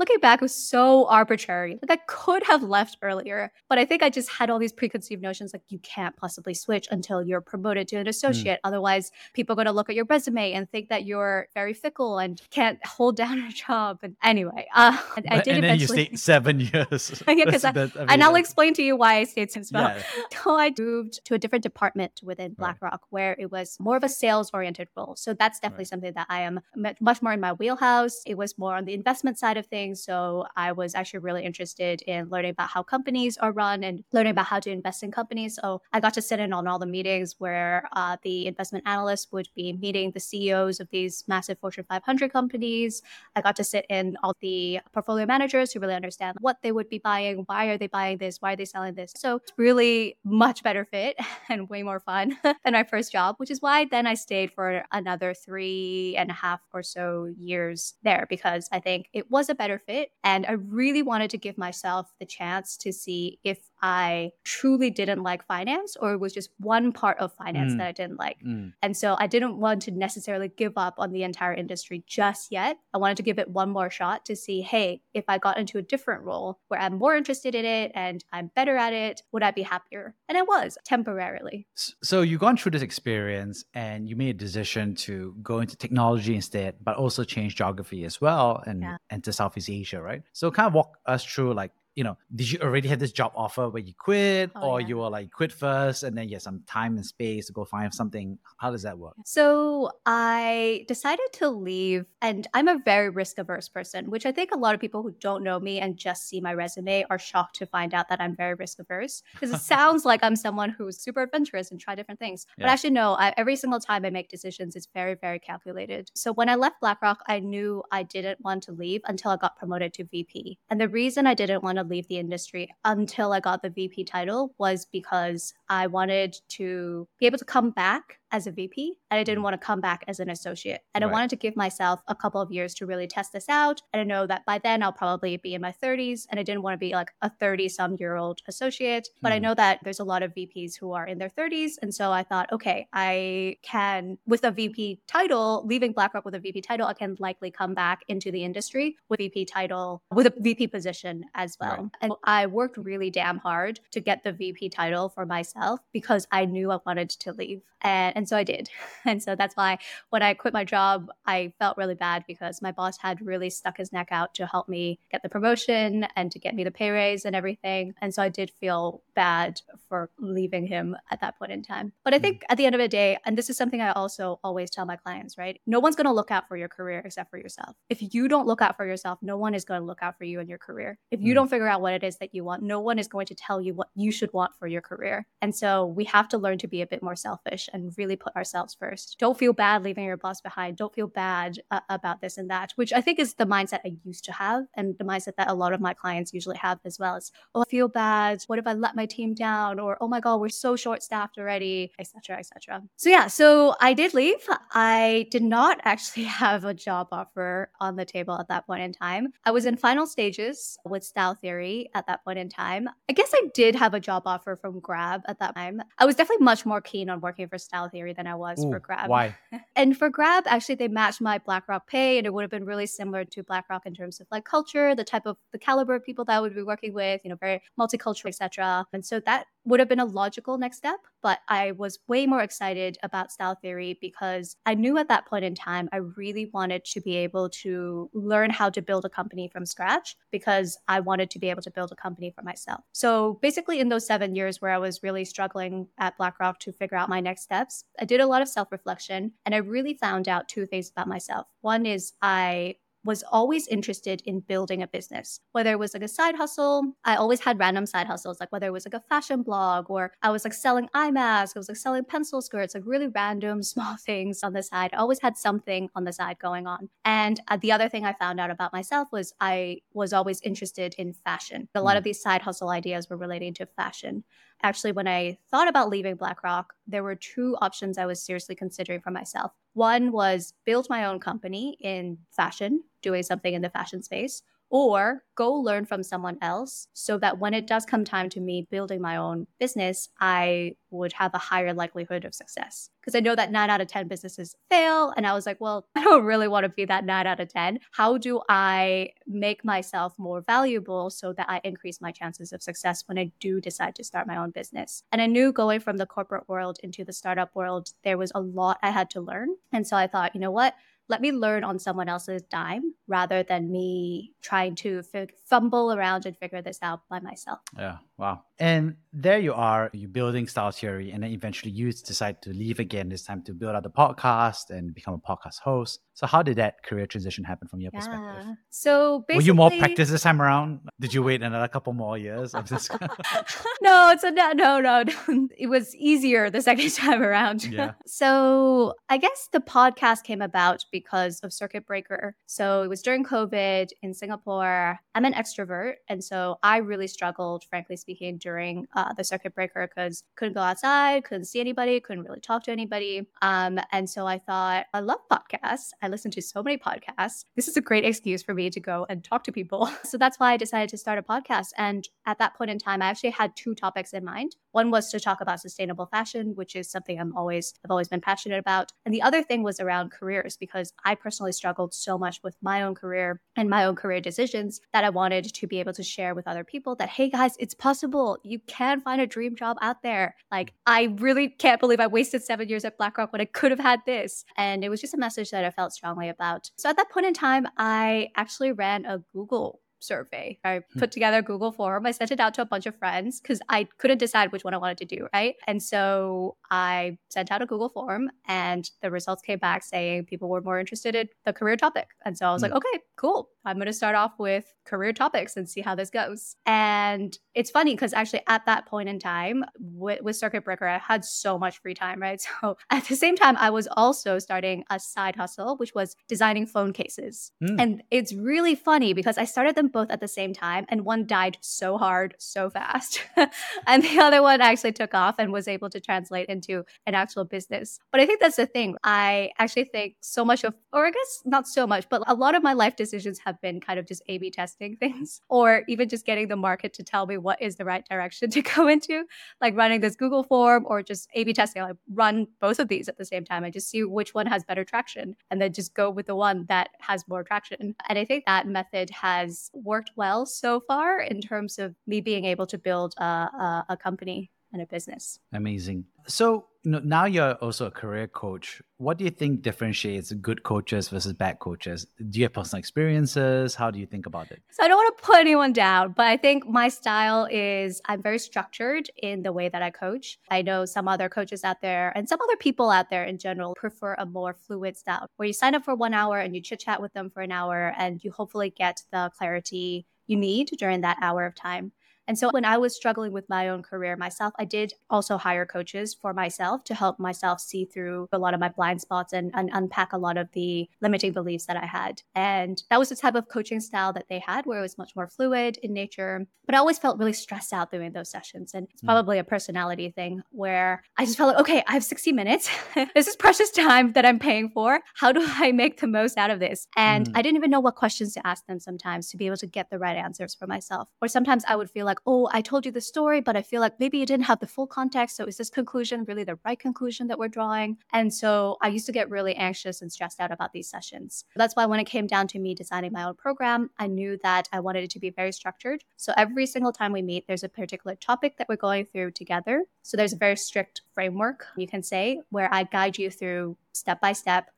looking 0.00 0.18
back, 0.18 0.40
it 0.40 0.42
was 0.42 0.54
so 0.54 1.06
arbitrary. 1.06 1.78
Like 1.80 1.92
I 1.96 2.02
could 2.06 2.42
have 2.44 2.62
left 2.64 2.96
earlier, 3.02 3.52
but 3.68 3.78
I 3.78 3.84
think 3.84 4.02
I 4.02 4.10
just 4.10 4.28
had 4.30 4.50
all 4.50 4.58
these 4.58 4.72
preconceived 4.72 5.22
notions 5.22 5.52
like 5.52 5.62
you 5.68 5.78
can't 5.78 6.16
possibly 6.16 6.54
switch 6.54 6.88
until 6.90 7.22
you're 7.22 7.40
promoted 7.42 7.86
to 7.88 7.96
an 7.96 8.08
associate. 8.08 8.58
Otherwise, 8.64 9.12
people 9.34 9.52
are 9.52 9.56
going 9.56 9.66
to 9.66 9.72
look 9.72 9.88
at 9.90 9.94
your 9.94 10.06
resume 10.06 10.52
and 10.52 10.68
think 10.70 10.88
that 10.88 11.04
you're 11.04 11.46
very 11.54 11.74
fickle 11.74 12.18
and 12.18 12.40
can't 12.50 12.84
hold 12.84 13.14
down 13.16 13.38
a 13.38 13.50
job. 13.52 13.98
And 14.02 14.16
anyway, 14.24 14.66
uh, 14.74 14.96
and 15.16 15.26
I 15.30 15.40
did 15.42 15.54
and 15.56 15.64
then 15.64 15.78
you 15.78 15.84
eventually. 15.84 16.04
stayed 16.06 16.18
seven 16.18 16.60
years. 16.72 17.22
Yeah, 17.28 17.44
'cause 17.44 17.64
I- 17.64 17.72
That- 17.72 17.94
that- 17.94 18.10
and 18.10 18.24
I'll 18.24 18.34
explain 18.36 18.72
to 18.74 18.82
you 18.82 18.96
why 18.96 19.12
I 19.20 19.24
stayed 19.24 19.50
since 19.52 19.70
well. 19.70 19.88
Yeah. 19.96 20.02
So 20.42 20.56
I 20.56 20.72
moved 20.78 21.24
to 21.26 21.34
a 21.34 21.38
different 21.38 21.62
department 21.62 22.20
within 22.24 22.54
BlackRock 22.54 23.02
where 23.10 23.36
it 23.38 23.50
was 23.52 23.76
more 23.78 23.96
of 23.96 24.04
a 24.04 24.08
sales 24.08 24.50
oriented 24.54 24.88
role. 24.96 25.14
So 25.16 25.34
that's 25.34 25.60
definitely 25.60 25.82
Right. 25.82 25.88
something 25.88 26.12
that 26.14 26.26
I 26.30 26.40
am 26.48 26.60
much 27.00 27.22
more 27.22 27.32
in 27.32 27.40
my 27.40 27.52
wheelhouse. 27.52 28.16
It 28.26 28.36
was 28.36 28.56
more 28.58 28.74
on 28.76 28.84
the 28.86 28.94
investment 28.94 29.38
side 29.38 29.56
of 29.58 29.66
things. 29.66 29.89
So 29.94 30.46
I 30.56 30.72
was 30.72 30.94
actually 30.94 31.20
really 31.20 31.44
interested 31.44 32.02
in 32.02 32.28
learning 32.28 32.52
about 32.52 32.70
how 32.70 32.82
companies 32.82 33.36
are 33.38 33.52
run 33.52 33.84
and 33.84 34.04
learning 34.12 34.32
about 34.32 34.46
how 34.46 34.60
to 34.60 34.70
invest 34.70 35.02
in 35.02 35.10
companies. 35.10 35.56
So 35.56 35.82
I 35.92 36.00
got 36.00 36.14
to 36.14 36.22
sit 36.22 36.40
in 36.40 36.52
on 36.52 36.66
all 36.66 36.78
the 36.78 36.86
meetings 36.86 37.36
where 37.38 37.88
uh, 37.92 38.16
the 38.22 38.46
investment 38.46 38.84
analysts 38.86 39.30
would 39.32 39.48
be 39.54 39.72
meeting 39.72 40.12
the 40.12 40.20
CEOs 40.20 40.80
of 40.80 40.88
these 40.90 41.24
massive 41.28 41.58
Fortune 41.58 41.84
500 41.88 42.32
companies. 42.32 43.02
I 43.36 43.40
got 43.40 43.56
to 43.56 43.64
sit 43.64 43.86
in 43.88 44.16
all 44.22 44.34
the 44.40 44.80
portfolio 44.92 45.26
managers 45.26 45.72
who 45.72 45.80
really 45.80 45.94
understand 45.94 46.36
what 46.40 46.58
they 46.62 46.72
would 46.72 46.88
be 46.88 46.98
buying, 46.98 47.44
why 47.46 47.66
are 47.66 47.78
they 47.78 47.86
buying 47.86 48.18
this, 48.18 48.40
why 48.40 48.52
are 48.52 48.56
they 48.56 48.64
selling 48.64 48.94
this. 48.94 49.12
So 49.16 49.36
it's 49.36 49.52
really 49.56 50.16
much 50.24 50.62
better 50.62 50.84
fit 50.84 51.16
and 51.48 51.68
way 51.68 51.82
more 51.82 52.00
fun 52.00 52.36
than 52.42 52.72
my 52.72 52.84
first 52.84 53.12
job, 53.12 53.36
which 53.38 53.50
is 53.50 53.62
why 53.62 53.84
then 53.84 54.06
I 54.06 54.14
stayed 54.14 54.52
for 54.52 54.84
another 54.92 55.34
three 55.34 56.14
and 56.16 56.30
a 56.30 56.34
half 56.34 56.60
or 56.72 56.82
so 56.82 57.32
years 57.38 57.94
there 58.02 58.26
because 58.28 58.68
I 58.72 58.80
think 58.80 59.08
it 59.12 59.30
was 59.30 59.48
a 59.48 59.54
better 59.54 59.79
fit. 59.86 60.10
And 60.24 60.46
I 60.46 60.52
really 60.52 61.02
wanted 61.02 61.30
to 61.30 61.38
give 61.38 61.58
myself 61.58 62.10
the 62.20 62.26
chance 62.26 62.76
to 62.78 62.92
see 62.92 63.38
if 63.44 63.58
I 63.82 64.32
truly 64.44 64.90
didn't 64.90 65.22
like 65.22 65.46
finance 65.46 65.96
or 65.96 66.12
it 66.12 66.18
was 66.18 66.32
just 66.32 66.50
one 66.58 66.92
part 66.92 67.18
of 67.18 67.32
finance 67.34 67.72
Mm. 67.72 67.78
that 67.78 67.86
I 67.86 67.92
didn't 67.92 68.18
like. 68.18 68.38
Mm, 68.44 68.72
And 68.82 68.96
so 68.96 69.16
I 69.18 69.26
didn't 69.26 69.56
want 69.58 69.82
to 69.82 69.90
necessarily 69.90 70.48
give 70.48 70.74
up 70.76 70.94
on 70.98 71.12
the 71.12 71.22
entire 71.22 71.54
industry 71.54 72.04
just 72.06 72.50
yet. 72.52 72.78
I 72.94 72.98
wanted 72.98 73.16
to 73.18 73.22
give 73.22 73.38
it 73.38 73.48
one 73.48 73.70
more 73.70 73.90
shot 73.90 74.24
to 74.26 74.36
see, 74.36 74.60
hey, 74.62 75.02
if 75.14 75.24
I 75.28 75.38
got 75.38 75.58
into 75.58 75.78
a 75.78 75.82
different 75.82 76.22
role 76.24 76.60
where 76.68 76.80
I'm 76.80 76.98
more 76.98 77.16
interested 77.16 77.54
in 77.54 77.64
it 77.64 77.92
and 77.94 78.24
I'm 78.32 78.48
better 78.54 78.76
at 78.76 78.92
it, 78.92 79.22
would 79.32 79.42
I 79.42 79.50
be 79.50 79.62
happier? 79.62 80.14
And 80.28 80.36
I 80.38 80.42
was 80.42 80.76
temporarily. 80.84 81.66
So 82.02 82.22
you've 82.22 82.40
gone 82.40 82.56
through 82.56 82.72
this 82.72 82.82
experience 82.82 83.64
and 83.74 84.08
you 84.08 84.16
made 84.16 84.30
a 84.36 84.38
decision 84.38 84.94
to 84.96 85.34
go 85.42 85.60
into 85.60 85.76
technology 85.76 86.34
instead, 86.34 86.76
but 86.82 86.96
also 86.96 87.24
change 87.24 87.56
geography 87.56 88.04
as 88.04 88.20
well 88.20 88.62
and 88.66 88.82
Yeah. 88.82 88.96
enter 89.10 89.32
Southeast 89.32 89.70
Asia, 89.70 90.00
right? 90.02 90.22
So 90.32 90.50
kind 90.50 90.66
of 90.68 90.74
walk 90.74 90.98
us 91.06 91.24
through 91.24 91.54
like, 91.54 91.72
you 91.96 92.04
know, 92.04 92.16
did 92.34 92.50
you 92.50 92.58
already 92.60 92.88
have 92.88 92.98
this 92.98 93.12
job 93.12 93.32
offer 93.34 93.68
where 93.68 93.82
you 93.82 93.92
quit 93.98 94.50
Oh, 94.54 94.70
or 94.70 94.80
yeah. 94.80 94.86
you 94.86 94.96
were 94.98 95.10
like 95.10 95.30
quit 95.32 95.52
first 95.52 96.02
and 96.02 96.16
then 96.16 96.28
you 96.28 96.36
had 96.36 96.42
some 96.42 96.62
time 96.66 96.96
and 96.96 97.04
space 97.04 97.46
to 97.46 97.52
go 97.52 97.64
find 97.64 97.92
something? 97.92 98.38
How 98.58 98.70
does 98.70 98.82
that 98.82 98.96
work? 98.98 99.14
So 99.24 99.90
I 100.06 100.84
decided 100.88 101.26
to 101.34 101.48
leave, 101.50 102.06
and 102.22 102.46
I'm 102.54 102.68
a 102.68 102.78
very 102.84 103.10
risk 103.10 103.38
averse 103.38 103.68
person, 103.68 104.10
which 104.10 104.24
I 104.26 104.32
think 104.32 104.50
a 104.52 104.58
lot 104.58 104.74
of 104.74 104.80
people 104.80 105.02
who 105.02 105.12
don't 105.20 105.42
know 105.42 105.58
me 105.58 105.80
and 105.80 105.96
just 105.96 106.28
see 106.28 106.40
my 106.40 106.54
resume 106.54 107.04
are 107.10 107.18
shocked 107.18 107.56
to 107.56 107.66
find 107.66 107.92
out 107.94 108.08
that 108.08 108.20
I'm 108.20 108.36
very 108.36 108.54
risk 108.54 108.78
averse 108.78 109.22
because 109.32 109.52
it 109.52 109.60
sounds 109.74 110.04
like 110.04 110.22
I'm 110.22 110.36
someone 110.36 110.70
who's 110.70 110.98
super 110.98 111.22
adventurous 111.22 111.70
and 111.70 111.80
try 111.80 111.94
different 111.94 112.20
things. 112.20 112.46
But 112.56 112.66
actually, 112.68 112.90
no, 112.90 113.14
I, 113.14 113.34
every 113.36 113.56
single 113.56 113.80
time 113.80 114.04
I 114.04 114.10
make 114.10 114.28
decisions, 114.28 114.76
it's 114.76 114.88
very, 114.94 115.14
very 115.14 115.38
calculated. 115.38 116.10
So 116.14 116.32
when 116.32 116.48
I 116.48 116.54
left 116.54 116.80
BlackRock, 116.80 117.22
I 117.26 117.40
knew 117.40 117.82
I 117.90 118.02
didn't 118.04 118.40
want 118.42 118.62
to 118.64 118.72
leave 118.72 119.00
until 119.06 119.32
I 119.32 119.36
got 119.36 119.56
promoted 119.56 119.92
to 119.94 120.04
VP. 120.04 120.58
And 120.70 120.80
the 120.80 120.88
reason 120.88 121.26
I 121.26 121.34
didn't 121.34 121.62
want 121.62 121.76
to 121.78 121.79
leave 121.82 122.08
the 122.08 122.18
industry 122.18 122.70
until 122.84 123.32
I 123.32 123.40
got 123.40 123.62
the 123.62 123.70
VP 123.70 124.04
title 124.04 124.54
was 124.58 124.86
because 124.86 125.52
I 125.68 125.86
wanted 125.86 126.36
to 126.50 127.08
be 127.18 127.26
able 127.26 127.38
to 127.38 127.44
come 127.44 127.70
back 127.70 128.19
as 128.32 128.46
a 128.46 128.50
VP 128.50 128.94
and 129.10 129.18
I 129.18 129.24
didn't 129.24 129.40
mm. 129.40 129.44
want 129.44 129.60
to 129.60 129.64
come 129.64 129.80
back 129.80 130.04
as 130.08 130.20
an 130.20 130.30
associate. 130.30 130.82
And 130.94 131.04
right. 131.04 131.10
I 131.10 131.12
wanted 131.12 131.30
to 131.30 131.36
give 131.36 131.56
myself 131.56 132.00
a 132.08 132.14
couple 132.14 132.40
of 132.40 132.50
years 132.50 132.74
to 132.74 132.86
really 132.86 133.06
test 133.06 133.32
this 133.32 133.48
out. 133.48 133.82
And 133.92 134.00
I 134.00 134.04
know 134.04 134.26
that 134.26 134.44
by 134.44 134.58
then 134.58 134.82
I'll 134.82 134.92
probably 134.92 135.36
be 135.36 135.54
in 135.54 135.60
my 135.60 135.74
30s 135.82 136.26
and 136.30 136.38
I 136.38 136.42
didn't 136.42 136.62
want 136.62 136.74
to 136.74 136.78
be 136.78 136.92
like 136.92 137.12
a 137.22 137.30
30 137.30 137.68
some 137.68 137.96
year 137.98 138.16
old 138.16 138.40
associate. 138.46 139.08
But 139.22 139.32
mm. 139.32 139.36
I 139.36 139.38
know 139.38 139.54
that 139.54 139.80
there's 139.84 140.00
a 140.00 140.04
lot 140.04 140.22
of 140.22 140.34
VPs 140.34 140.78
who 140.78 140.92
are 140.92 141.06
in 141.06 141.18
their 141.18 141.30
30s. 141.30 141.72
And 141.82 141.94
so 141.94 142.12
I 142.12 142.22
thought, 142.22 142.52
okay, 142.52 142.88
I 142.92 143.56
can, 143.62 144.18
with 144.26 144.44
a 144.44 144.50
VP 144.50 145.00
title, 145.06 145.62
leaving 145.66 145.92
BlackRock 145.92 146.24
with 146.24 146.34
a 146.34 146.40
VP 146.40 146.62
title, 146.62 146.86
I 146.86 146.94
can 146.94 147.16
likely 147.18 147.50
come 147.50 147.74
back 147.74 148.02
into 148.08 148.30
the 148.30 148.44
industry 148.44 148.96
with 149.08 149.18
VP 149.18 149.44
title, 149.46 150.02
with 150.12 150.26
a 150.26 150.34
VP 150.38 150.68
position 150.68 151.24
as 151.34 151.56
well. 151.60 151.76
Right. 151.76 151.90
And 152.00 152.12
I 152.24 152.46
worked 152.46 152.76
really 152.76 153.10
damn 153.10 153.38
hard 153.38 153.80
to 153.92 154.00
get 154.00 154.24
the 154.24 154.32
VP 154.32 154.70
title 154.70 155.08
for 155.08 155.26
myself 155.26 155.80
because 155.92 156.26
I 156.32 156.44
knew 156.44 156.70
I 156.70 156.78
wanted 156.86 157.10
to 157.10 157.32
leave. 157.32 157.62
And, 157.82 158.16
and 158.20 158.28
so 158.28 158.36
I 158.36 158.44
did. 158.44 158.68
And 159.06 159.22
so 159.22 159.34
that's 159.34 159.56
why 159.56 159.78
when 160.10 160.22
I 160.22 160.34
quit 160.34 160.52
my 160.52 160.62
job, 160.62 161.08
I 161.24 161.54
felt 161.58 161.78
really 161.78 161.94
bad 161.94 162.22
because 162.28 162.60
my 162.60 162.70
boss 162.70 162.98
had 162.98 163.18
really 163.22 163.48
stuck 163.48 163.78
his 163.78 163.94
neck 163.94 164.08
out 164.10 164.34
to 164.34 164.46
help 164.46 164.68
me 164.68 165.00
get 165.10 165.22
the 165.22 165.30
promotion 165.30 166.06
and 166.16 166.30
to 166.30 166.38
get 166.38 166.54
me 166.54 166.62
the 166.64 166.70
pay 166.70 166.90
raise 166.90 167.24
and 167.24 167.34
everything. 167.34 167.94
And 168.02 168.12
so 168.12 168.22
I 168.22 168.28
did 168.28 168.50
feel 168.60 169.02
bad 169.14 169.62
for 169.88 170.10
leaving 170.18 170.66
him 170.66 170.96
at 171.10 171.22
that 171.22 171.38
point 171.38 171.50
in 171.50 171.62
time. 171.62 171.94
But 172.04 172.12
I 172.12 172.18
mm. 172.18 172.22
think 172.22 172.42
at 172.50 172.58
the 172.58 172.66
end 172.66 172.74
of 172.74 172.80
the 172.80 172.88
day, 172.88 173.16
and 173.24 173.38
this 173.38 173.48
is 173.48 173.56
something 173.56 173.80
I 173.80 173.92
also 173.92 174.38
always 174.44 174.68
tell 174.68 174.84
my 174.84 174.96
clients, 174.96 175.38
right? 175.38 175.58
No 175.66 175.80
one's 175.80 175.96
going 175.96 176.04
to 176.04 176.12
look 176.12 176.30
out 176.30 176.46
for 176.46 176.58
your 176.58 176.68
career 176.68 177.00
except 177.02 177.30
for 177.30 177.38
yourself. 177.38 177.74
If 177.88 178.14
you 178.14 178.28
don't 178.28 178.46
look 178.46 178.60
out 178.60 178.76
for 178.76 178.86
yourself, 178.86 179.18
no 179.22 179.38
one 179.38 179.54
is 179.54 179.64
going 179.64 179.80
to 179.80 179.86
look 179.86 180.02
out 180.02 180.18
for 180.18 180.24
you 180.24 180.40
in 180.40 180.46
your 180.46 180.58
career. 180.58 180.98
If 181.10 181.22
you 181.22 181.32
mm. 181.32 181.36
don't 181.36 181.48
figure 181.48 181.68
out 181.68 181.80
what 181.80 181.94
it 181.94 182.04
is 182.04 182.18
that 182.18 182.34
you 182.34 182.44
want, 182.44 182.62
no 182.62 182.80
one 182.80 182.98
is 182.98 183.08
going 183.08 183.26
to 183.26 183.34
tell 183.34 183.62
you 183.62 183.72
what 183.72 183.88
you 183.94 184.12
should 184.12 184.32
want 184.34 184.52
for 184.58 184.66
your 184.66 184.82
career. 184.82 185.26
And 185.40 185.56
so 185.56 185.86
we 185.86 186.04
have 186.04 186.28
to 186.28 186.38
learn 186.38 186.58
to 186.58 186.68
be 186.68 186.82
a 186.82 186.86
bit 186.86 187.02
more 187.02 187.16
selfish 187.16 187.70
and 187.72 187.94
really 187.96 188.09
put 188.16 188.34
ourselves 188.36 188.74
first. 188.74 189.16
Don't 189.18 189.38
feel 189.38 189.52
bad 189.52 189.82
leaving 189.82 190.04
your 190.04 190.16
boss 190.16 190.40
behind. 190.40 190.76
Don't 190.76 190.94
feel 190.94 191.06
bad 191.06 191.58
uh, 191.70 191.80
about 191.88 192.20
this 192.20 192.38
and 192.38 192.50
that, 192.50 192.72
which 192.76 192.92
I 192.92 193.00
think 193.00 193.18
is 193.18 193.34
the 193.34 193.46
mindset 193.46 193.80
I 193.84 193.96
used 194.04 194.24
to 194.24 194.32
have 194.32 194.64
and 194.74 194.96
the 194.98 195.04
mindset 195.04 195.36
that 195.36 195.50
a 195.50 195.54
lot 195.54 195.72
of 195.72 195.80
my 195.80 195.94
clients 195.94 196.32
usually 196.32 196.56
have 196.56 196.78
as 196.84 196.98
well. 196.98 197.16
Is 197.16 197.32
oh, 197.54 197.62
I 197.62 197.64
feel 197.70 197.88
bad. 197.88 198.42
What 198.46 198.58
if 198.58 198.66
I 198.66 198.72
let 198.72 198.96
my 198.96 199.06
team 199.06 199.34
down? 199.34 199.78
Or 199.78 199.96
oh 200.00 200.08
my 200.08 200.20
god, 200.20 200.40
we're 200.40 200.48
so 200.48 200.76
short 200.76 201.02
staffed 201.02 201.38
already, 201.38 201.92
etc., 201.98 202.38
etc. 202.38 202.82
So 202.96 203.10
yeah, 203.10 203.26
so 203.26 203.74
I 203.80 203.94
did 203.94 204.14
leave. 204.14 204.46
I 204.72 205.26
did 205.30 205.42
not 205.42 205.80
actually 205.84 206.24
have 206.24 206.64
a 206.64 206.74
job 206.74 207.08
offer 207.12 207.70
on 207.80 207.96
the 207.96 208.04
table 208.04 208.38
at 208.38 208.48
that 208.48 208.66
point 208.66 208.82
in 208.82 208.92
time. 208.92 209.28
I 209.44 209.50
was 209.50 209.66
in 209.66 209.76
final 209.76 210.06
stages 210.06 210.78
with 210.84 211.04
Style 211.04 211.34
Theory 211.34 211.90
at 211.94 212.06
that 212.06 212.24
point 212.24 212.38
in 212.38 212.48
time. 212.48 212.88
I 213.08 213.12
guess 213.12 213.30
I 213.34 213.48
did 213.54 213.74
have 213.74 213.94
a 213.94 214.00
job 214.00 214.22
offer 214.26 214.56
from 214.56 214.80
Grab 214.80 215.22
at 215.26 215.38
that 215.40 215.54
time. 215.54 215.82
I 215.98 216.06
was 216.06 216.16
definitely 216.16 216.44
much 216.44 216.66
more 216.66 216.80
keen 216.80 217.10
on 217.10 217.20
working 217.20 217.48
for 217.48 217.58
Style 217.58 217.88
Theory 217.88 217.99
than 218.08 218.26
I 218.26 218.34
was 218.34 218.64
Ooh, 218.64 218.70
for 218.70 218.78
Grab. 218.78 219.08
Why? 219.08 219.36
and 219.76 219.96
for 219.96 220.08
Grab, 220.08 220.44
actually, 220.46 220.76
they 220.76 220.88
matched 220.88 221.20
my 221.20 221.38
BlackRock 221.38 221.86
pay, 221.86 222.18
and 222.18 222.26
it 222.26 222.32
would 222.32 222.42
have 222.42 222.50
been 222.50 222.64
really 222.64 222.86
similar 222.86 223.24
to 223.24 223.42
BlackRock 223.42 223.86
in 223.86 223.94
terms 223.94 224.20
of 224.20 224.26
like 224.30 224.44
culture, 224.44 224.94
the 224.94 225.04
type 225.04 225.26
of 225.26 225.36
the 225.52 225.58
caliber 225.58 225.94
of 225.94 226.04
people 226.04 226.24
that 226.24 226.36
I 226.36 226.40
would 226.40 226.54
be 226.54 226.62
working 226.62 226.92
with, 226.92 227.20
you 227.24 227.30
know, 227.30 227.36
very 227.36 227.62
multicultural, 227.78 228.28
etc. 228.28 228.86
And 228.92 229.04
so 229.04 229.20
that 229.20 229.46
would 229.64 229.80
have 229.80 229.88
been 229.88 230.00
a 230.00 230.04
logical 230.04 230.58
next 230.58 230.78
step. 230.78 230.98
But 231.22 231.40
I 231.48 231.72
was 231.72 231.98
way 232.08 232.26
more 232.26 232.40
excited 232.40 232.96
about 233.02 233.30
style 233.30 233.56
theory 233.60 233.98
because 234.00 234.56
I 234.64 234.74
knew 234.74 234.96
at 234.96 235.08
that 235.08 235.26
point 235.26 235.44
in 235.44 235.54
time 235.54 235.88
I 235.92 235.98
really 235.98 236.50
wanted 236.52 236.84
to 236.86 237.00
be 237.00 237.16
able 237.16 237.50
to 237.50 238.10
learn 238.14 238.50
how 238.50 238.70
to 238.70 238.80
build 238.80 239.04
a 239.04 239.10
company 239.10 239.48
from 239.52 239.66
scratch 239.66 240.16
because 240.30 240.78
I 240.88 241.00
wanted 241.00 241.30
to 241.30 241.38
be 241.38 241.50
able 241.50 241.62
to 241.62 241.70
build 241.70 241.92
a 241.92 241.96
company 241.96 242.32
for 242.34 242.42
myself. 242.42 242.80
So 242.92 243.38
basically, 243.42 243.80
in 243.80 243.90
those 243.90 244.06
seven 244.06 244.34
years 244.34 244.60
where 244.60 244.70
I 244.70 244.78
was 244.78 245.02
really 245.02 245.24
struggling 245.24 245.88
at 245.98 246.16
BlackRock 246.16 246.58
to 246.60 246.72
figure 246.72 246.96
out 246.96 247.08
my 247.08 247.20
next 247.20 247.42
steps, 247.42 247.84
I 247.98 248.04
did 248.04 248.20
a 248.20 248.26
lot 248.26 248.42
of 248.42 248.48
self 248.48 248.70
reflection 248.72 249.32
and 249.44 249.54
I 249.54 249.58
really 249.58 249.94
found 249.94 250.28
out 250.28 250.48
two 250.48 250.66
things 250.66 250.90
about 250.90 251.08
myself. 251.08 251.46
One 251.60 251.86
is 251.86 252.12
I 252.22 252.76
was 253.04 253.24
always 253.30 253.66
interested 253.68 254.22
in 254.26 254.40
building 254.40 254.82
a 254.82 254.86
business, 254.86 255.40
whether 255.52 255.70
it 255.70 255.78
was 255.78 255.94
like 255.94 256.02
a 256.02 256.08
side 256.08 256.34
hustle. 256.34 256.94
I 257.04 257.16
always 257.16 257.40
had 257.40 257.58
random 257.58 257.86
side 257.86 258.06
hustles, 258.06 258.40
like 258.40 258.52
whether 258.52 258.66
it 258.66 258.72
was 258.72 258.84
like 258.84 258.94
a 258.94 259.04
fashion 259.08 259.42
blog 259.42 259.88
or 259.88 260.12
I 260.22 260.30
was 260.30 260.44
like 260.44 260.52
selling 260.52 260.88
eye 260.92 261.10
masks, 261.10 261.56
I 261.56 261.60
was 261.60 261.68
like 261.68 261.78
selling 261.78 262.04
pencil 262.04 262.42
skirts, 262.42 262.74
like 262.74 262.84
really 262.86 263.08
random 263.08 263.62
small 263.70 263.96
things 263.96 264.42
on 264.42 264.52
the 264.52 264.62
side. 264.62 264.90
I 264.92 264.98
always 264.98 265.20
had 265.20 265.36
something 265.36 265.88
on 265.94 266.04
the 266.04 266.12
side 266.12 266.38
going 266.38 266.66
on. 266.66 266.90
And 267.04 267.40
uh, 267.48 267.56
the 267.56 267.72
other 267.72 267.88
thing 267.88 268.04
I 268.04 268.12
found 268.12 268.38
out 268.38 268.50
about 268.50 268.72
myself 268.72 269.08
was 269.12 269.32
I 269.40 269.78
was 269.94 270.12
always 270.12 270.40
interested 270.42 270.94
in 270.98 271.14
fashion. 271.14 271.68
A 271.74 271.82
lot 271.82 271.94
mm. 271.94 271.98
of 271.98 272.04
these 272.04 272.20
side 272.20 272.42
hustle 272.42 272.68
ideas 272.68 273.08
were 273.08 273.16
relating 273.16 273.54
to 273.54 273.66
fashion 273.66 274.24
actually, 274.62 274.92
when 274.92 275.08
I 275.08 275.38
thought 275.50 275.68
about 275.68 275.88
leaving 275.88 276.16
BlackRock, 276.16 276.74
there 276.86 277.02
were 277.02 277.14
two 277.14 277.56
options 277.60 277.98
I 277.98 278.06
was 278.06 278.22
seriously 278.22 278.54
considering 278.54 279.00
for 279.00 279.10
myself. 279.10 279.52
One 279.74 280.12
was 280.12 280.54
build 280.64 280.88
my 280.90 281.04
own 281.04 281.20
company 281.20 281.76
in 281.80 282.18
fashion, 282.30 282.82
doing 283.02 283.22
something 283.22 283.54
in 283.54 283.62
the 283.62 283.70
fashion 283.70 284.02
space, 284.02 284.42
or 284.70 285.24
go 285.34 285.52
learn 285.52 285.84
from 285.84 286.02
someone 286.02 286.38
else 286.40 286.86
so 286.92 287.18
that 287.18 287.38
when 287.38 287.54
it 287.54 287.66
does 287.66 287.84
come 287.84 288.04
time 288.04 288.28
to 288.28 288.40
me 288.40 288.66
building 288.70 289.00
my 289.00 289.16
own 289.16 289.46
business, 289.58 290.08
I 290.20 290.76
would 290.90 291.12
have 291.14 291.34
a 291.34 291.38
higher 291.38 291.72
likelihood 291.72 292.24
of 292.24 292.34
success. 292.34 292.90
Because 293.00 293.14
I 293.14 293.20
know 293.20 293.34
that 293.34 293.50
nine 293.50 293.70
out 293.70 293.80
of 293.80 293.88
10 293.88 294.06
businesses 294.06 294.54
fail. 294.70 295.12
And 295.16 295.26
I 295.26 295.32
was 295.32 295.46
like, 295.46 295.60
well, 295.60 295.86
I 295.96 296.04
don't 296.04 296.24
really 296.24 296.46
want 296.46 296.64
to 296.64 296.68
be 296.68 296.84
that 296.84 297.04
nine 297.04 297.26
out 297.26 297.40
of 297.40 297.48
10. 297.48 297.80
How 297.92 298.16
do 298.18 298.40
I 298.48 299.10
make 299.26 299.64
myself 299.64 300.14
more 300.18 300.40
valuable 300.40 301.10
so 301.10 301.32
that 301.32 301.46
I 301.48 301.60
increase 301.64 302.00
my 302.00 302.12
chances 302.12 302.52
of 302.52 302.62
success 302.62 303.04
when 303.06 303.18
I 303.18 303.32
do 303.40 303.60
decide 303.60 303.94
to 303.96 304.04
start 304.04 304.26
my 304.26 304.36
own 304.36 304.50
business? 304.50 305.02
And 305.10 305.20
I 305.20 305.26
knew 305.26 305.52
going 305.52 305.80
from 305.80 305.96
the 305.96 306.06
corporate 306.06 306.48
world 306.48 306.78
into 306.82 307.04
the 307.04 307.12
startup 307.12 307.54
world, 307.54 307.90
there 308.04 308.18
was 308.18 308.30
a 308.34 308.40
lot 308.40 308.78
I 308.82 308.90
had 308.90 309.10
to 309.10 309.20
learn. 309.20 309.48
And 309.72 309.86
so 309.86 309.96
I 309.96 310.06
thought, 310.06 310.34
you 310.34 310.40
know 310.40 310.50
what? 310.50 310.74
Let 311.10 311.20
me 311.20 311.32
learn 311.32 311.64
on 311.64 311.78
someone 311.78 312.08
else's 312.08 312.42
dime 312.42 312.94
rather 313.08 313.42
than 313.42 313.70
me 313.70 314.32
trying 314.40 314.76
to 314.76 315.02
f- 315.12 315.28
fumble 315.44 315.92
around 315.92 316.24
and 316.24 316.36
figure 316.38 316.62
this 316.62 316.78
out 316.82 317.00
by 317.10 317.18
myself. 317.18 317.58
Yeah, 317.76 317.98
wow. 318.20 318.42
And 318.60 318.96
there 319.12 319.38
you 319.38 319.54
are, 319.54 319.90
you're 319.94 320.10
building 320.10 320.46
Style 320.46 320.70
Theory, 320.70 321.10
and 321.10 321.22
then 321.22 321.30
eventually 321.30 321.72
you 321.72 321.90
decide 321.90 322.42
to 322.42 322.50
leave 322.50 322.78
again 322.78 323.08
this 323.08 323.22
time 323.22 323.42
to 323.44 323.54
build 323.54 323.74
out 323.74 323.82
the 323.82 323.90
podcast 323.90 324.68
and 324.68 324.94
become 324.94 325.14
a 325.14 325.18
podcast 325.18 325.60
host. 325.60 326.00
So 326.12 326.26
how 326.26 326.42
did 326.42 326.56
that 326.58 326.82
career 326.84 327.06
transition 327.06 327.42
happen 327.42 327.66
from 327.66 327.80
your 327.80 327.90
yeah. 327.94 327.98
perspective? 327.98 328.56
So 328.68 329.24
basically, 329.26 329.36
were 329.36 329.46
you 329.46 329.54
more 329.54 329.70
practice 329.70 330.10
this 330.10 330.22
time 330.22 330.42
around? 330.42 330.80
Did 331.00 331.14
you 331.14 331.22
wait 331.22 331.42
another 331.42 331.66
couple 331.66 331.94
more 331.94 332.18
years? 332.18 332.52
no, 332.52 332.60
it's 332.62 334.22
a 334.22 334.30
no, 334.30 334.52
no, 334.52 334.80
no. 334.80 335.04
It 335.58 335.68
was 335.68 335.96
easier 335.96 336.50
the 336.50 336.60
second 336.60 336.90
time 336.94 337.22
around. 337.22 337.64
Yeah. 337.64 337.92
so 338.06 338.94
I 339.08 339.16
guess 339.16 339.48
the 339.52 339.60
podcast 339.60 340.24
came 340.24 340.42
about 340.42 340.84
because 340.92 341.40
of 341.40 341.54
Circuit 341.54 341.86
Breaker. 341.86 342.36
So 342.44 342.82
it 342.82 342.88
was 342.88 343.00
during 343.00 343.24
COVID 343.24 343.88
in 344.02 344.12
Singapore. 344.12 345.00
I'm 345.14 345.24
an 345.24 345.32
extrovert, 345.32 345.94
and 346.08 346.22
so 346.22 346.58
I 346.62 346.76
really 346.76 347.06
struggled, 347.06 347.64
frankly 347.64 347.96
speaking, 347.96 348.09
during 348.14 348.86
uh, 348.94 349.12
the 349.12 349.24
Circuit 349.24 349.54
Breaker 349.54 349.88
because 349.88 350.24
couldn't 350.36 350.54
go 350.54 350.60
outside, 350.60 351.24
couldn't 351.24 351.44
see 351.44 351.60
anybody, 351.60 352.00
couldn't 352.00 352.24
really 352.24 352.40
talk 352.40 352.64
to 352.64 352.72
anybody. 352.72 353.26
Um, 353.42 353.78
and 353.92 354.08
so 354.08 354.26
I 354.26 354.38
thought 354.38 354.86
I 354.92 355.00
love 355.00 355.20
podcasts. 355.30 355.90
I 356.02 356.08
listen 356.08 356.30
to 356.32 356.42
so 356.42 356.62
many 356.62 356.76
podcasts. 356.76 357.44
This 357.56 357.68
is 357.68 357.76
a 357.76 357.80
great 357.80 358.04
excuse 358.04 358.42
for 358.42 358.54
me 358.54 358.70
to 358.70 358.80
go 358.80 359.06
and 359.08 359.22
talk 359.22 359.44
to 359.44 359.52
people. 359.52 359.90
So 360.10 360.18
that's 360.18 360.40
why 360.40 360.52
I 360.52 360.56
decided 360.56 360.88
to 360.88 360.98
start 360.98 361.18
a 361.18 361.22
podcast. 361.22 361.68
And 361.76 362.08
at 362.26 362.38
that 362.38 362.54
point 362.54 362.70
in 362.70 362.78
time, 362.78 363.00
I 363.00 363.06
actually 363.06 363.30
had 363.30 363.54
two 363.54 363.74
topics 363.76 364.12
in 364.12 364.24
mind. 364.24 364.56
One 364.72 364.90
was 364.90 365.08
to 365.10 365.20
talk 365.20 365.40
about 365.40 365.60
sustainable 365.60 366.06
fashion, 366.06 366.52
which 366.56 366.74
is 366.74 366.90
something 366.90 367.20
I'm 367.20 367.36
always 367.36 367.74
I've 367.84 367.90
always 367.92 368.08
been 368.08 368.20
passionate 368.20 368.58
about. 368.58 368.90
And 369.04 369.14
the 369.14 369.22
other 369.22 369.42
thing 369.42 369.62
was 369.62 369.78
around 369.78 370.10
careers 370.10 370.56
because 370.56 370.92
I 371.04 371.14
personally 371.14 371.52
struggled 371.52 371.94
so 371.94 372.18
much 372.18 372.40
with 372.42 372.56
my 372.60 372.82
own 372.82 372.94
career 372.94 373.40
and 373.56 373.70
my 373.70 373.84
own 373.84 373.94
career 373.94 374.20
decisions 374.20 374.80
that 374.92 375.04
I 375.04 375.10
wanted 375.10 375.44
to 375.54 375.66
be 375.66 375.78
able 375.78 375.92
to 375.92 376.02
share 376.02 376.34
with 376.34 376.48
other 376.48 376.64
people 376.64 376.96
that 376.96 377.08
hey 377.10 377.28
guys, 377.30 377.54
it's 377.58 377.74
possible. 377.74 377.99
You 378.42 378.58
can 378.66 379.00
find 379.00 379.20
a 379.20 379.26
dream 379.26 379.56
job 379.56 379.76
out 379.80 380.02
there. 380.02 380.34
Like 380.50 380.74
I 380.86 381.14
really 381.18 381.48
can't 381.48 381.80
believe 381.80 382.00
I 382.00 382.06
wasted 382.06 382.42
7 382.42 382.68
years 382.68 382.84
at 382.84 382.98
BlackRock 382.98 383.32
when 383.32 383.40
I 383.40 383.46
could 383.46 383.70
have 383.70 383.80
had 383.80 384.00
this. 384.06 384.44
And 384.56 384.84
it 384.84 384.88
was 384.88 385.00
just 385.00 385.14
a 385.14 385.18
message 385.18 385.50
that 385.50 385.64
I 385.64 385.70
felt 385.70 385.92
strongly 385.92 386.28
about. 386.28 386.70
So 386.76 386.88
at 386.88 386.96
that 386.96 387.10
point 387.10 387.26
in 387.26 387.34
time, 387.34 387.66
I 387.76 388.28
actually 388.36 388.72
ran 388.72 389.04
a 389.04 389.22
Google 389.32 389.80
survey. 390.02 390.58
I 390.64 390.80
hmm. 390.92 390.98
put 390.98 391.12
together 391.12 391.38
a 391.38 391.42
Google 391.42 391.72
form. 391.72 392.06
I 392.06 392.10
sent 392.10 392.30
it 392.30 392.40
out 392.40 392.54
to 392.54 392.62
a 392.62 392.66
bunch 392.66 392.86
of 392.86 392.96
friends 392.96 393.40
because 393.40 393.60
I 393.68 393.86
couldn't 393.98 394.18
decide 394.18 394.52
which 394.52 394.64
one 394.64 394.74
I 394.74 394.78
wanted 394.78 394.98
to 394.98 395.04
do, 395.04 395.28
right? 395.32 395.54
And 395.66 395.82
so 395.82 396.56
I 396.70 397.18
sent 397.28 397.50
out 397.50 397.62
a 397.62 397.66
Google 397.66 397.88
form 397.88 398.30
and 398.46 398.90
the 399.02 399.10
results 399.10 399.42
came 399.42 399.58
back 399.58 399.84
saying 399.84 400.26
people 400.26 400.48
were 400.48 400.62
more 400.62 400.80
interested 400.80 401.14
in 401.14 401.28
the 401.44 401.52
career 401.52 401.76
topic. 401.76 402.08
And 402.24 402.36
so 402.36 402.46
I 402.46 402.52
was 402.52 402.62
like, 402.62 402.72
hmm. 402.72 402.78
okay, 402.78 403.02
cool, 403.20 403.50
I'm 403.66 403.76
going 403.76 403.86
to 403.86 403.92
start 403.92 404.16
off 404.16 404.32
with 404.38 404.64
career 404.86 405.12
topics 405.12 405.56
and 405.56 405.68
see 405.68 405.82
how 405.82 405.94
this 405.94 406.08
goes. 406.08 406.56
And 406.64 407.38
it's 407.54 407.70
funny 407.70 407.94
because 407.94 408.14
actually 408.14 408.40
at 408.48 408.64
that 408.66 408.86
point 408.86 409.08
in 409.08 409.18
time 409.18 409.64
with, 409.78 410.22
with, 410.22 410.36
Circuit 410.36 410.64
Breaker, 410.64 410.86
I 410.86 410.96
had 410.98 411.24
so 411.24 411.58
much 411.58 411.80
free 411.82 411.94
time, 411.94 412.20
right? 412.20 412.40
So 412.60 412.76
at 412.90 413.04
the 413.04 413.16
same 413.16 413.36
time, 413.36 413.56
I 413.58 413.70
was 413.70 413.88
also 413.96 414.38
starting 414.38 414.84
a 414.90 414.98
side 414.98 415.36
hustle, 415.36 415.76
which 415.76 415.94
was 415.94 416.16
designing 416.28 416.66
phone 416.66 416.92
cases. 416.92 417.52
Mm. 417.62 417.76
And 417.78 418.02
it's 418.10 418.32
really 418.32 418.74
funny 418.74 419.12
because 419.12 419.38
I 419.38 419.44
started 419.44 419.76
them 419.76 419.88
both 419.88 420.10
at 420.10 420.20
the 420.20 420.28
same 420.28 420.52
time, 420.52 420.86
and 420.88 421.04
one 421.04 421.26
died 421.26 421.58
so 421.60 421.98
hard, 421.98 422.34
so 422.38 422.70
fast. 422.70 423.22
and 423.86 424.02
the 424.02 424.18
other 424.20 424.42
one 424.42 424.60
actually 424.60 424.92
took 424.92 425.14
off 425.14 425.36
and 425.38 425.52
was 425.52 425.68
able 425.68 425.90
to 425.90 426.00
translate 426.00 426.48
into 426.48 426.84
an 427.06 427.14
actual 427.14 427.44
business. 427.44 427.98
But 428.10 428.20
I 428.20 428.26
think 428.26 428.40
that's 428.40 428.56
the 428.56 428.66
thing. 428.66 428.96
I 429.04 429.50
actually 429.58 429.84
think 429.84 430.16
so 430.20 430.44
much 430.44 430.64
of, 430.64 430.74
or 430.92 431.06
I 431.06 431.10
guess 431.10 431.42
not 431.44 431.68
so 431.68 431.86
much, 431.86 432.08
but 432.08 432.22
a 432.26 432.34
lot 432.34 432.54
of 432.54 432.62
my 432.62 432.72
life 432.72 432.96
decisions 433.10 433.40
have 433.44 433.60
been 433.60 433.80
kind 433.80 433.98
of 433.98 434.06
just 434.06 434.22
A 434.28 434.38
B 434.38 434.50
testing 434.50 434.96
things, 434.96 435.40
or 435.48 435.82
even 435.88 436.08
just 436.08 436.24
getting 436.24 436.48
the 436.48 436.56
market 436.56 436.92
to 436.94 437.02
tell 437.02 437.26
me 437.26 437.36
what 437.36 437.60
is 437.60 437.76
the 437.76 437.84
right 437.84 438.06
direction 438.08 438.50
to 438.50 438.62
go 438.76 438.88
into, 438.88 439.24
like 439.60 439.76
running 439.76 440.00
this 440.00 440.16
Google 440.16 440.44
form 440.44 440.84
or 440.86 441.02
just 441.02 441.28
A 441.34 441.44
B 441.44 441.52
testing. 441.52 441.82
Like 441.82 441.96
run 442.12 442.46
both 442.60 442.78
of 442.78 442.88
these 442.88 443.08
at 443.08 443.18
the 443.18 443.24
same 443.24 443.44
time 443.44 443.64
and 443.64 443.72
just 443.72 443.90
see 443.90 444.04
which 444.04 444.34
one 444.34 444.46
has 444.46 444.64
better 444.64 444.84
traction 444.84 445.36
and 445.50 445.60
then 445.60 445.72
just 445.72 445.94
go 445.94 446.10
with 446.10 446.26
the 446.26 446.36
one 446.36 446.66
that 446.68 446.90
has 447.00 447.26
more 447.28 447.42
traction. 447.42 447.94
And 448.08 448.18
I 448.18 448.24
think 448.24 448.44
that 448.46 448.66
method 448.66 449.10
has 449.10 449.70
worked 449.74 450.12
well 450.16 450.46
so 450.46 450.80
far 450.80 451.20
in 451.20 451.40
terms 451.40 451.78
of 451.78 451.94
me 452.06 452.20
being 452.20 452.44
able 452.44 452.66
to 452.68 452.78
build 452.78 453.14
a, 453.18 453.24
a, 453.24 453.84
a 453.90 453.96
company 453.96 454.50
and 454.72 454.82
a 454.82 454.86
business. 454.86 455.40
Amazing. 455.52 456.04
So 456.26 456.66
you 456.82 456.92
know, 456.92 457.00
now 457.00 457.26
you're 457.26 457.54
also 457.54 457.86
a 457.86 457.90
career 457.90 458.26
coach. 458.26 458.80
What 458.96 459.18
do 459.18 459.24
you 459.24 459.30
think 459.30 459.62
differentiates 459.62 460.32
good 460.32 460.62
coaches 460.62 461.08
versus 461.08 461.32
bad 461.34 461.58
coaches? 461.58 462.06
Do 462.30 462.38
you 462.38 462.46
have 462.46 462.54
personal 462.54 462.78
experiences? 462.78 463.74
How 463.74 463.90
do 463.90 463.98
you 463.98 464.06
think 464.06 464.26
about 464.26 464.50
it? 464.50 464.62
So 464.70 464.84
I 464.84 464.88
don't 464.88 464.96
want 464.96 465.16
to 465.16 465.22
put 465.22 465.38
anyone 465.38 465.72
down, 465.72 466.12
but 466.12 466.26
I 466.26 466.36
think 466.36 466.66
my 466.66 466.88
style 466.88 467.46
is 467.50 468.00
I'm 468.06 468.22
very 468.22 468.38
structured 468.38 469.10
in 469.22 469.42
the 469.42 469.52
way 469.52 469.68
that 469.68 469.82
I 469.82 469.90
coach. 469.90 470.38
I 470.50 470.62
know 470.62 470.86
some 470.86 471.06
other 471.06 471.28
coaches 471.28 471.64
out 471.64 471.82
there 471.82 472.12
and 472.16 472.28
some 472.28 472.40
other 472.40 472.56
people 472.56 472.90
out 472.90 473.10
there 473.10 473.24
in 473.24 473.36
general 473.36 473.74
prefer 473.74 474.14
a 474.14 474.24
more 474.24 474.54
fluid 474.54 474.96
style 474.96 475.26
where 475.36 475.46
you 475.46 475.52
sign 475.52 475.74
up 475.74 475.84
for 475.84 475.94
one 475.94 476.14
hour 476.14 476.38
and 476.38 476.54
you 476.54 476.62
chit 476.62 476.80
chat 476.80 477.02
with 477.02 477.12
them 477.12 477.28
for 477.28 477.42
an 477.42 477.52
hour 477.52 477.94
and 477.98 478.24
you 478.24 478.30
hopefully 478.30 478.70
get 478.70 479.02
the 479.12 479.30
clarity 479.36 480.06
you 480.26 480.36
need 480.36 480.70
during 480.78 481.02
that 481.02 481.18
hour 481.20 481.44
of 481.44 481.54
time. 481.54 481.92
And 482.30 482.38
so 482.38 482.48
when 482.50 482.64
I 482.64 482.78
was 482.78 482.94
struggling 482.94 483.32
with 483.32 483.48
my 483.48 483.68
own 483.70 483.82
career 483.82 484.16
myself, 484.16 484.54
I 484.56 484.64
did 484.64 484.92
also 485.10 485.36
hire 485.36 485.66
coaches 485.66 486.14
for 486.14 486.32
myself 486.32 486.84
to 486.84 486.94
help 486.94 487.18
myself 487.18 487.58
see 487.58 487.84
through 487.84 488.28
a 488.30 488.38
lot 488.38 488.54
of 488.54 488.60
my 488.60 488.68
blind 488.68 489.00
spots 489.00 489.32
and, 489.32 489.50
and 489.52 489.68
unpack 489.72 490.12
a 490.12 490.16
lot 490.16 490.36
of 490.36 490.48
the 490.52 490.88
limiting 491.00 491.32
beliefs 491.32 491.66
that 491.66 491.76
I 491.76 491.86
had. 491.86 492.22
And 492.36 492.80
that 492.88 493.00
was 493.00 493.08
the 493.08 493.16
type 493.16 493.34
of 493.34 493.48
coaching 493.48 493.80
style 493.80 494.12
that 494.12 494.26
they 494.28 494.38
had 494.38 494.64
where 494.64 494.78
it 494.78 494.82
was 494.82 494.96
much 494.96 495.16
more 495.16 495.26
fluid 495.26 495.78
in 495.82 495.92
nature. 495.92 496.46
But 496.66 496.76
I 496.76 496.78
always 496.78 497.00
felt 497.00 497.18
really 497.18 497.32
stressed 497.32 497.72
out 497.72 497.90
doing 497.90 498.12
those 498.12 498.30
sessions. 498.30 498.74
And 498.74 498.86
it's 498.92 499.00
hmm. 499.00 499.08
probably 499.08 499.40
a 499.40 499.44
personality 499.44 500.10
thing 500.10 500.40
where 500.50 501.02
I 501.16 501.24
just 501.24 501.36
felt 501.36 501.56
like, 501.56 501.60
okay, 501.62 501.82
I 501.88 501.94
have 501.94 502.04
60 502.04 502.30
minutes. 502.30 502.70
this 503.16 503.26
is 503.26 503.34
precious 503.34 503.72
time 503.72 504.12
that 504.12 504.24
I'm 504.24 504.38
paying 504.38 504.70
for. 504.70 505.00
How 505.16 505.32
do 505.32 505.44
I 505.44 505.72
make 505.72 506.00
the 506.00 506.06
most 506.06 506.38
out 506.38 506.50
of 506.50 506.60
this? 506.60 506.86
And 506.96 507.28
mm. 507.28 507.32
I 507.34 507.42
didn't 507.42 507.56
even 507.56 507.72
know 507.72 507.80
what 507.80 507.96
questions 507.96 508.34
to 508.34 508.46
ask 508.46 508.64
them 508.66 508.78
sometimes 508.78 509.30
to 509.30 509.36
be 509.36 509.48
able 509.48 509.56
to 509.56 509.66
get 509.66 509.90
the 509.90 509.98
right 509.98 510.16
answers 510.16 510.54
for 510.54 510.68
myself. 510.68 511.08
Or 511.20 511.26
sometimes 511.26 511.64
I 511.66 511.74
would 511.74 511.90
feel 511.90 512.06
like, 512.06 512.19
oh, 512.26 512.48
I 512.52 512.60
told 512.60 512.86
you 512.86 512.92
the 512.92 513.00
story, 513.00 513.40
but 513.40 513.56
I 513.56 513.62
feel 513.62 513.80
like 513.80 513.98
maybe 514.00 514.18
you 514.18 514.26
didn't 514.26 514.44
have 514.44 514.60
the 514.60 514.66
full 514.66 514.86
context. 514.86 515.36
So 515.36 515.44
is 515.44 515.56
this 515.56 515.70
conclusion 515.70 516.24
really 516.24 516.44
the 516.44 516.58
right 516.64 516.78
conclusion 516.78 517.28
that 517.28 517.38
we're 517.38 517.48
drawing? 517.48 517.98
And 518.12 518.32
so 518.32 518.76
I 518.82 518.88
used 518.88 519.06
to 519.06 519.12
get 519.12 519.30
really 519.30 519.54
anxious 519.54 520.02
and 520.02 520.12
stressed 520.12 520.40
out 520.40 520.52
about 520.52 520.72
these 520.72 520.88
sessions. 520.88 521.44
That's 521.56 521.76
why 521.76 521.86
when 521.86 522.00
it 522.00 522.04
came 522.04 522.26
down 522.26 522.46
to 522.48 522.58
me 522.58 522.74
designing 522.74 523.12
my 523.12 523.24
own 523.24 523.34
program, 523.34 523.90
I 523.98 524.06
knew 524.06 524.38
that 524.42 524.68
I 524.72 524.80
wanted 524.80 525.04
it 525.04 525.10
to 525.10 525.18
be 525.20 525.30
very 525.30 525.52
structured. 525.52 526.04
So 526.16 526.32
every 526.36 526.66
single 526.66 526.92
time 526.92 527.12
we 527.12 527.22
meet, 527.22 527.46
there's 527.46 527.64
a 527.64 527.68
particular 527.68 528.16
topic 528.16 528.56
that 528.58 528.68
we're 528.68 528.76
going 528.76 529.06
through 529.06 529.32
together. 529.32 529.84
So 530.02 530.16
there's 530.16 530.32
a 530.32 530.36
very 530.36 530.56
strict 530.56 531.02
framework, 531.14 531.66
you 531.76 531.86
can 531.86 532.02
say, 532.02 532.40
where 532.50 532.72
I 532.72 532.84
guide 532.84 533.18
you 533.18 533.30
through 533.30 533.76
step 533.92 534.20
by 534.20 534.32
step 534.32 534.70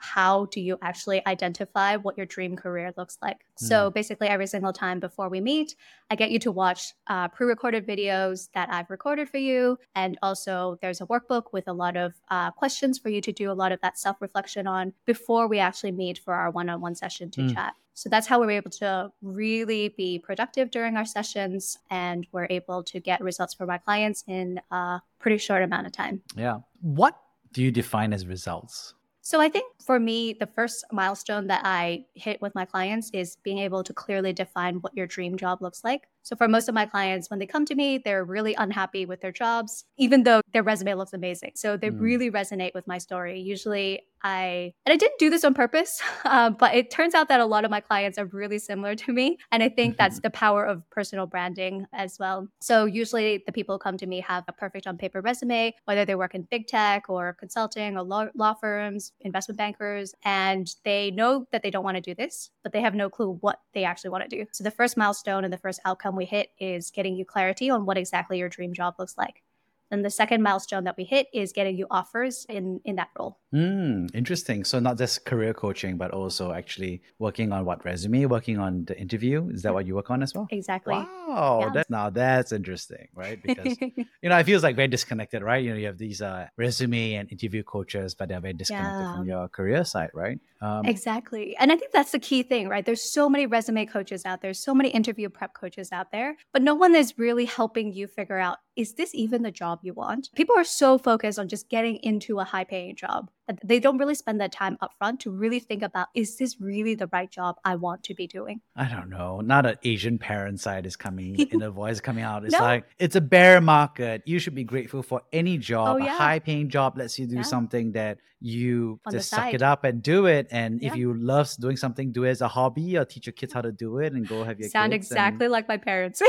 how 0.00 0.46
do 0.46 0.60
you 0.60 0.78
actually 0.82 1.24
identify 1.26 1.96
what 1.96 2.16
your 2.16 2.26
dream 2.26 2.56
career 2.56 2.92
looks 2.96 3.18
like? 3.22 3.38
Mm. 3.38 3.68
So 3.68 3.90
basically, 3.90 4.28
every 4.28 4.46
single 4.46 4.72
time 4.72 4.98
before 4.98 5.28
we 5.28 5.40
meet, 5.40 5.76
I 6.10 6.16
get 6.16 6.30
you 6.30 6.38
to 6.40 6.50
watch 6.50 6.94
uh, 7.06 7.28
pre 7.28 7.46
recorded 7.46 7.86
videos 7.86 8.48
that 8.54 8.72
I've 8.72 8.90
recorded 8.90 9.28
for 9.28 9.38
you. 9.38 9.78
And 9.94 10.18
also, 10.22 10.78
there's 10.80 11.00
a 11.00 11.06
workbook 11.06 11.52
with 11.52 11.68
a 11.68 11.72
lot 11.72 11.96
of 11.96 12.14
uh, 12.30 12.50
questions 12.50 12.98
for 12.98 13.10
you 13.10 13.20
to 13.20 13.32
do 13.32 13.50
a 13.50 13.54
lot 13.54 13.72
of 13.72 13.80
that 13.82 13.98
self 13.98 14.16
reflection 14.20 14.66
on 14.66 14.92
before 15.04 15.46
we 15.46 15.58
actually 15.58 15.92
meet 15.92 16.18
for 16.18 16.34
our 16.34 16.50
one 16.50 16.68
on 16.68 16.80
one 16.80 16.94
session 16.94 17.30
to 17.32 17.42
mm. 17.42 17.54
chat. 17.54 17.74
So 17.94 18.08
that's 18.08 18.26
how 18.26 18.40
we're 18.40 18.52
able 18.52 18.70
to 18.70 19.12
really 19.20 19.90
be 19.90 20.18
productive 20.18 20.70
during 20.70 20.96
our 20.96 21.04
sessions 21.04 21.76
and 21.90 22.26
we're 22.32 22.46
able 22.48 22.82
to 22.84 22.98
get 22.98 23.20
results 23.20 23.52
for 23.52 23.66
my 23.66 23.76
clients 23.76 24.24
in 24.26 24.58
a 24.70 25.02
pretty 25.18 25.36
short 25.36 25.62
amount 25.62 25.86
of 25.86 25.92
time. 25.92 26.22
Yeah. 26.34 26.60
What 26.80 27.20
do 27.52 27.62
you 27.62 27.70
define 27.70 28.14
as 28.14 28.26
results? 28.26 28.94
So 29.22 29.40
I 29.40 29.48
think 29.48 29.64
for 29.84 30.00
me, 30.00 30.32
the 30.32 30.46
first 30.46 30.84
milestone 30.90 31.46
that 31.48 31.60
I 31.64 32.06
hit 32.14 32.40
with 32.40 32.54
my 32.54 32.64
clients 32.64 33.10
is 33.12 33.36
being 33.42 33.58
able 33.58 33.84
to 33.84 33.92
clearly 33.92 34.32
define 34.32 34.76
what 34.76 34.96
your 34.96 35.06
dream 35.06 35.36
job 35.36 35.60
looks 35.60 35.84
like. 35.84 36.08
So 36.22 36.36
for 36.36 36.48
most 36.48 36.68
of 36.68 36.74
my 36.74 36.86
clients, 36.86 37.28
when 37.28 37.38
they 37.38 37.46
come 37.46 37.64
to 37.66 37.74
me, 37.74 37.98
they're 37.98 38.24
really 38.24 38.54
unhappy 38.54 39.04
with 39.06 39.20
their 39.20 39.32
jobs, 39.32 39.84
even 39.98 40.22
though 40.22 40.40
their 40.52 40.62
resume 40.62 40.94
looks 40.94 41.12
amazing. 41.12 41.52
So 41.54 41.76
they 41.76 41.90
mm. 41.90 42.00
really 42.00 42.30
resonate 42.30 42.74
with 42.74 42.86
my 42.86 42.98
story. 42.98 43.40
Usually 43.40 44.02
I, 44.22 44.72
and 44.86 44.92
I 44.92 44.96
didn't 44.96 45.18
do 45.18 45.30
this 45.30 45.44
on 45.44 45.54
purpose, 45.54 46.00
uh, 46.24 46.50
but 46.50 46.74
it 46.74 46.90
turns 46.90 47.14
out 47.14 47.28
that 47.28 47.40
a 47.40 47.46
lot 47.46 47.64
of 47.64 47.70
my 47.70 47.80
clients 47.80 48.18
are 48.18 48.26
really 48.26 48.58
similar 48.58 48.94
to 48.94 49.12
me. 49.12 49.38
And 49.50 49.62
I 49.62 49.68
think 49.68 49.96
that's 49.96 50.16
mm-hmm. 50.16 50.22
the 50.22 50.30
power 50.30 50.64
of 50.64 50.88
personal 50.90 51.26
branding 51.26 51.86
as 51.92 52.18
well. 52.18 52.48
So 52.60 52.84
usually 52.84 53.42
the 53.46 53.52
people 53.52 53.74
who 53.74 53.78
come 53.78 53.96
to 53.98 54.06
me 54.06 54.20
have 54.20 54.44
a 54.48 54.52
perfect 54.52 54.86
on 54.86 54.98
paper 54.98 55.20
resume, 55.20 55.74
whether 55.84 56.04
they 56.04 56.14
work 56.14 56.34
in 56.34 56.42
big 56.42 56.66
tech 56.66 57.08
or 57.08 57.36
consulting 57.38 57.96
or 57.96 58.02
law, 58.02 58.26
law 58.34 58.54
firms, 58.54 59.12
investment 59.20 59.58
bankers, 59.58 60.14
and 60.24 60.74
they 60.84 61.10
know 61.10 61.46
that 61.52 61.62
they 61.62 61.70
don't 61.70 61.84
want 61.84 61.96
to 61.96 62.00
do 62.00 62.14
this, 62.14 62.50
but 62.62 62.72
they 62.72 62.80
have 62.80 62.94
no 62.94 63.08
clue 63.08 63.38
what 63.40 63.60
they 63.74 63.84
actually 63.84 64.10
want 64.10 64.28
to 64.28 64.36
do. 64.36 64.46
So 64.52 64.64
the 64.64 64.70
first 64.70 64.96
milestone 64.96 65.44
and 65.44 65.52
the 65.52 65.58
first 65.58 65.80
outcome 65.84 66.16
we 66.16 66.24
hit 66.24 66.48
is 66.58 66.90
getting 66.90 67.16
you 67.16 67.24
clarity 67.24 67.70
on 67.70 67.86
what 67.86 67.98
exactly 67.98 68.38
your 68.38 68.48
dream 68.48 68.72
job 68.72 68.94
looks 68.98 69.16
like. 69.16 69.42
Then 69.90 70.02
the 70.02 70.10
second 70.10 70.42
milestone 70.42 70.84
that 70.84 70.96
we 70.96 71.04
hit 71.04 71.26
is 71.34 71.52
getting 71.52 71.76
you 71.76 71.86
offers 71.90 72.46
in 72.48 72.80
in 72.84 72.96
that 72.96 73.08
role. 73.18 73.38
Mm, 73.52 74.14
interesting. 74.14 74.64
So 74.64 74.78
not 74.78 74.96
just 74.96 75.24
career 75.24 75.52
coaching, 75.52 75.96
but 75.96 76.12
also 76.12 76.52
actually 76.52 77.02
working 77.18 77.52
on 77.52 77.64
what 77.64 77.84
resume, 77.84 78.26
working 78.26 78.58
on 78.58 78.84
the 78.84 78.96
interview. 78.98 79.48
Is 79.50 79.62
that 79.62 79.74
what 79.74 79.86
you 79.86 79.96
work 79.96 80.10
on 80.10 80.22
as 80.22 80.32
well? 80.34 80.46
Exactly. 80.50 80.94
Wow. 80.94 81.60
Yeah. 81.60 81.70
That, 81.74 81.90
now 81.90 82.10
that's 82.10 82.52
interesting, 82.52 83.08
right? 83.14 83.42
Because 83.42 83.76
you 83.80 84.28
know, 84.28 84.38
it 84.38 84.44
feels 84.44 84.62
like 84.62 84.76
very 84.76 84.88
disconnected, 84.88 85.42
right? 85.42 85.62
You 85.64 85.70
know, 85.70 85.76
you 85.76 85.86
have 85.86 85.98
these 85.98 86.22
uh, 86.22 86.46
resume 86.56 87.14
and 87.14 87.30
interview 87.30 87.64
coaches, 87.64 88.14
but 88.14 88.28
they're 88.28 88.40
very 88.40 88.54
disconnected 88.54 89.00
yeah. 89.00 89.16
from 89.16 89.26
your 89.26 89.48
career 89.48 89.84
side, 89.84 90.10
right? 90.14 90.38
Um, 90.60 90.84
exactly. 90.84 91.56
And 91.56 91.72
I 91.72 91.76
think 91.76 91.92
that's 91.92 92.12
the 92.12 92.18
key 92.18 92.42
thing, 92.42 92.68
right? 92.68 92.84
There's 92.84 93.02
so 93.02 93.28
many 93.28 93.46
resume 93.46 93.86
coaches 93.86 94.24
out 94.24 94.42
there, 94.42 94.54
so 94.54 94.74
many 94.74 94.90
interview 94.90 95.28
prep 95.28 95.54
coaches 95.54 95.90
out 95.90 96.12
there, 96.12 96.36
but 96.52 96.62
no 96.62 96.74
one 96.74 96.94
is 96.94 97.18
really 97.18 97.46
helping 97.46 97.92
you 97.92 98.06
figure 98.06 98.38
out 98.38 98.58
is 98.76 98.94
this 98.94 99.14
even 99.14 99.42
the 99.42 99.50
job 99.50 99.80
you 99.82 99.92
want? 99.92 100.30
People 100.34 100.56
are 100.56 100.64
so 100.64 100.98
focused 100.98 101.38
on 101.38 101.48
just 101.48 101.68
getting 101.68 101.96
into 101.96 102.38
a 102.38 102.44
high 102.44 102.64
paying 102.64 102.96
job 102.96 103.30
Uh, 103.50 103.54
they 103.64 103.80
don't 103.80 103.98
really 103.98 104.14
spend 104.14 104.40
that 104.40 104.52
time 104.52 104.78
upfront 104.80 105.18
to 105.20 105.30
really 105.30 105.58
think 105.58 105.82
about 105.82 106.08
is 106.14 106.36
this 106.36 106.60
really 106.60 106.94
the 106.94 107.08
right 107.12 107.30
job 107.30 107.56
I 107.64 107.74
want 107.74 108.04
to 108.04 108.14
be 108.14 108.26
doing? 108.26 108.60
I 108.76 108.84
don't 108.84 109.10
know. 109.10 109.40
Not 109.40 109.66
an 109.66 109.76
Asian 109.82 110.18
parent 110.18 110.60
side 110.60 110.86
is 110.86 110.94
coming 110.96 111.34
in 111.50 111.58
the 111.58 111.70
voice 111.70 112.00
coming 112.00 112.22
out. 112.22 112.44
It's 112.44 112.52
no. 112.52 112.60
like 112.60 112.84
it's 112.98 113.16
a 113.16 113.20
bear 113.20 113.60
market. 113.60 114.22
You 114.24 114.38
should 114.38 114.54
be 114.54 114.64
grateful 114.64 115.02
for 115.02 115.22
any 115.32 115.58
job. 115.58 115.96
Oh, 115.96 116.04
yeah. 116.04 116.14
A 116.14 116.18
high 116.18 116.38
paying 116.38 116.68
job 116.68 116.96
lets 116.96 117.18
you 117.18 117.26
do 117.26 117.36
yeah. 117.36 117.42
something 117.42 117.92
that 117.92 118.18
you 118.40 119.00
On 119.04 119.12
just 119.12 119.28
suck 119.28 119.52
it 119.52 119.62
up 119.62 119.84
and 119.84 120.02
do 120.02 120.26
it. 120.26 120.46
And 120.50 120.80
yeah. 120.80 120.88
if 120.88 120.96
you 120.96 121.14
love 121.14 121.50
doing 121.60 121.76
something, 121.76 122.12
do 122.12 122.24
it 122.24 122.30
as 122.30 122.40
a 122.40 122.48
hobby 122.48 122.96
or 122.96 123.04
teach 123.04 123.26
your 123.26 123.32
kids 123.32 123.52
how 123.52 123.60
to 123.60 123.72
do 123.72 123.98
it 123.98 124.12
and 124.12 124.26
go 124.26 124.44
have 124.44 124.58
your 124.58 124.70
sound 124.70 124.94
exactly 124.94 125.46
and... 125.46 125.52
like 125.52 125.68
my 125.68 125.76
parents. 125.76 126.22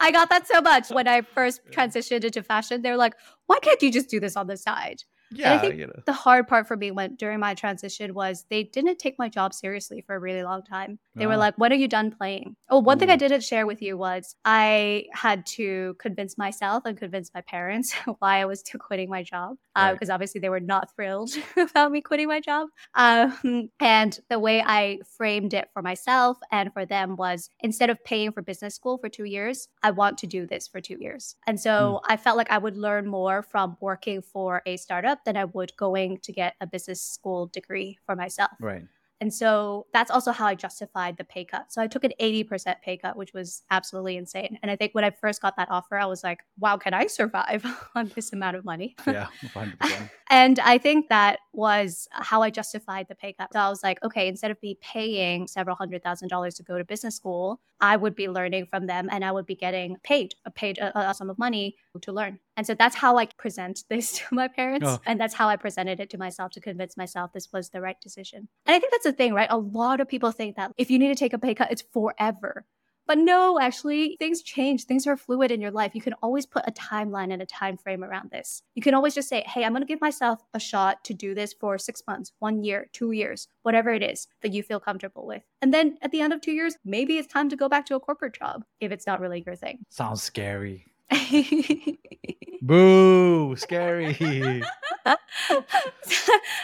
I 0.00 0.10
got 0.12 0.28
that 0.30 0.46
so 0.46 0.60
much 0.60 0.90
when 0.90 1.08
I 1.08 1.22
first 1.22 1.62
transitioned 1.70 2.24
into 2.24 2.42
fashion. 2.42 2.82
They're 2.82 2.96
like, 2.96 3.14
why 3.46 3.58
can't 3.60 3.80
you 3.80 3.90
just 3.90 4.08
do 4.10 4.20
this 4.20 4.36
on 4.36 4.46
the 4.46 4.56
side? 4.56 5.02
Yeah, 5.30 5.52
and 5.52 5.60
I 5.60 5.62
think 5.62 5.78
you 5.78 5.86
know. 5.86 6.02
the 6.06 6.12
hard 6.12 6.48
part 6.48 6.66
for 6.66 6.76
me 6.76 6.90
went 6.90 7.18
during 7.18 7.40
my 7.40 7.54
transition 7.54 8.14
was 8.14 8.44
they 8.50 8.62
didn't 8.64 8.98
take 8.98 9.18
my 9.18 9.28
job 9.28 9.52
seriously 9.52 10.02
for 10.06 10.14
a 10.14 10.18
really 10.18 10.42
long 10.42 10.62
time. 10.62 10.98
They 11.14 11.26
were 11.26 11.34
ah. 11.34 11.38
like, 11.38 11.58
"When 11.58 11.72
are 11.72 11.76
you 11.76 11.88
done 11.88 12.10
playing?" 12.10 12.56
Oh, 12.70 12.78
one 12.78 12.96
Ooh. 12.96 13.00
thing 13.00 13.10
I 13.10 13.16
didn't 13.16 13.42
share 13.42 13.66
with 13.66 13.82
you 13.82 13.96
was 13.98 14.36
I 14.44 15.04
had 15.12 15.44
to 15.46 15.96
convince 15.98 16.38
myself 16.38 16.84
and 16.86 16.96
convince 16.96 17.30
my 17.34 17.40
parents 17.42 17.94
why 18.18 18.40
I 18.40 18.44
was 18.44 18.60
still 18.60 18.80
quitting 18.80 19.10
my 19.10 19.22
job 19.22 19.56
because 19.92 20.10
uh, 20.10 20.14
obviously 20.14 20.40
they 20.40 20.48
were 20.48 20.60
not 20.60 20.94
thrilled 20.94 21.30
about 21.56 21.92
me 21.92 22.00
quitting 22.00 22.28
my 22.28 22.40
job. 22.40 22.68
Um, 22.94 23.70
and 23.80 24.18
the 24.28 24.38
way 24.38 24.62
I 24.64 24.98
framed 25.16 25.54
it 25.54 25.68
for 25.72 25.82
myself 25.82 26.38
and 26.50 26.72
for 26.72 26.84
them 26.84 27.16
was 27.16 27.50
instead 27.60 27.90
of 27.90 28.02
paying 28.04 28.32
for 28.32 28.42
business 28.42 28.74
school 28.74 28.98
for 28.98 29.08
two 29.08 29.24
years, 29.24 29.68
I 29.82 29.90
want 29.90 30.18
to 30.18 30.26
do 30.26 30.46
this 30.46 30.66
for 30.68 30.80
two 30.80 30.96
years. 31.00 31.36
And 31.46 31.60
so 31.60 32.00
mm. 32.02 32.08
I 32.08 32.16
felt 32.16 32.36
like 32.36 32.50
I 32.50 32.58
would 32.58 32.76
learn 32.76 33.06
more 33.06 33.42
from 33.42 33.76
working 33.80 34.22
for 34.22 34.62
a 34.66 34.76
startup 34.76 35.17
than 35.24 35.36
I 35.36 35.44
would 35.44 35.76
going 35.76 36.18
to 36.18 36.32
get 36.32 36.54
a 36.60 36.66
business 36.66 37.02
school 37.02 37.46
degree 37.46 37.98
for 38.06 38.16
myself. 38.16 38.52
Right. 38.60 38.84
And 39.20 39.34
so 39.34 39.86
that's 39.92 40.10
also 40.10 40.30
how 40.30 40.46
I 40.46 40.54
justified 40.54 41.16
the 41.16 41.24
pay 41.24 41.44
cut. 41.44 41.72
So 41.72 41.82
I 41.82 41.88
took 41.88 42.04
an 42.04 42.12
80% 42.20 42.80
pay 42.82 42.96
cut, 42.96 43.16
which 43.16 43.32
was 43.32 43.62
absolutely 43.70 44.16
insane. 44.16 44.58
And 44.62 44.70
I 44.70 44.76
think 44.76 44.94
when 44.94 45.04
I 45.04 45.10
first 45.10 45.42
got 45.42 45.56
that 45.56 45.68
offer, 45.70 45.98
I 45.98 46.06
was 46.06 46.22
like, 46.22 46.40
wow, 46.58 46.76
can 46.76 46.94
I 46.94 47.08
survive 47.08 47.66
on 47.96 48.12
this 48.14 48.32
amount 48.32 48.56
of 48.56 48.64
money? 48.64 48.94
Yeah, 49.08 49.28
100%. 49.54 50.10
and 50.30 50.60
I 50.60 50.76
think 50.76 51.08
that 51.08 51.38
was 51.54 52.06
how 52.12 52.42
I 52.42 52.50
justified 52.50 53.06
the 53.08 53.14
pay 53.14 53.32
cut. 53.32 53.52
So 53.52 53.58
I 53.58 53.68
was 53.70 53.82
like, 53.82 53.98
okay, 54.04 54.28
instead 54.28 54.50
of 54.50 54.58
me 54.62 54.78
paying 54.80 55.46
several 55.48 55.74
hundred 55.74 56.02
thousand 56.02 56.28
dollars 56.28 56.54
to 56.56 56.62
go 56.62 56.76
to 56.76 56.84
business 56.84 57.16
school, 57.16 57.60
I 57.80 57.96
would 57.96 58.14
be 58.14 58.28
learning 58.28 58.66
from 58.66 58.86
them 58.86 59.08
and 59.10 59.24
I 59.24 59.32
would 59.32 59.46
be 59.46 59.56
getting 59.56 59.96
paid, 60.04 60.34
a 60.44 60.50
paid 60.50 60.78
a, 60.78 61.10
a 61.10 61.14
sum 61.14 61.30
of 61.30 61.38
money 61.38 61.76
to 62.02 62.12
learn. 62.12 62.38
And 62.58 62.66
so 62.66 62.74
that's 62.74 62.96
how 62.96 63.16
I 63.16 63.26
present 63.26 63.84
this 63.88 64.12
to 64.18 64.34
my 64.34 64.48
parents. 64.48 64.86
Oh. 64.86 65.00
And 65.06 65.18
that's 65.20 65.32
how 65.32 65.48
I 65.48 65.56
presented 65.56 66.00
it 66.00 66.10
to 66.10 66.18
myself 66.18 66.50
to 66.52 66.60
convince 66.60 66.96
myself 66.96 67.32
this 67.32 67.52
was 67.52 67.70
the 67.70 67.80
right 67.80 67.98
decision. 68.00 68.48
And 68.66 68.74
I 68.74 68.80
think 68.80 68.90
that's 68.90 69.04
the 69.04 69.12
thing, 69.12 69.32
right? 69.32 69.48
A 69.48 69.56
lot 69.56 70.00
of 70.00 70.08
people 70.08 70.32
think 70.32 70.56
that 70.56 70.72
if 70.76 70.90
you 70.90 70.98
need 70.98 71.08
to 71.08 71.14
take 71.14 71.32
a 71.32 71.38
pay 71.38 71.54
cut, 71.54 71.70
it's 71.70 71.84
forever. 71.92 72.66
But 73.06 73.16
no, 73.16 73.58
actually, 73.58 74.16
things 74.18 74.42
change. 74.42 74.84
Things 74.84 75.06
are 75.06 75.16
fluid 75.16 75.50
in 75.50 75.62
your 75.62 75.70
life. 75.70 75.94
You 75.94 76.02
can 76.02 76.12
always 76.22 76.44
put 76.44 76.64
a 76.66 76.72
timeline 76.72 77.32
and 77.32 77.40
a 77.40 77.46
time 77.46 77.78
frame 77.78 78.04
around 78.04 78.30
this. 78.30 78.62
You 78.74 78.82
can 78.82 78.92
always 78.92 79.14
just 79.14 79.30
say, 79.30 79.44
hey, 79.46 79.64
I'm 79.64 79.72
going 79.72 79.80
to 79.80 79.86
give 79.86 80.02
myself 80.02 80.40
a 80.52 80.60
shot 80.60 81.04
to 81.04 81.14
do 81.14 81.34
this 81.34 81.54
for 81.58 81.78
six 81.78 82.02
months, 82.06 82.32
one 82.40 82.62
year, 82.62 82.90
two 82.92 83.12
years, 83.12 83.48
whatever 83.62 83.90
it 83.90 84.02
is 84.02 84.26
that 84.42 84.52
you 84.52 84.62
feel 84.62 84.78
comfortable 84.78 85.26
with. 85.26 85.42
And 85.62 85.72
then 85.72 85.96
at 86.02 86.10
the 86.10 86.20
end 86.20 86.34
of 86.34 86.42
two 86.42 86.52
years, 86.52 86.76
maybe 86.84 87.16
it's 87.16 87.32
time 87.32 87.48
to 87.48 87.56
go 87.56 87.66
back 87.66 87.86
to 87.86 87.94
a 87.94 88.00
corporate 88.00 88.34
job 88.38 88.64
if 88.78 88.92
it's 88.92 89.06
not 89.06 89.20
really 89.20 89.42
your 89.46 89.56
thing. 89.56 89.78
Sounds 89.88 90.22
scary. 90.22 90.84
Boo, 92.62 93.56
scary. 93.56 94.16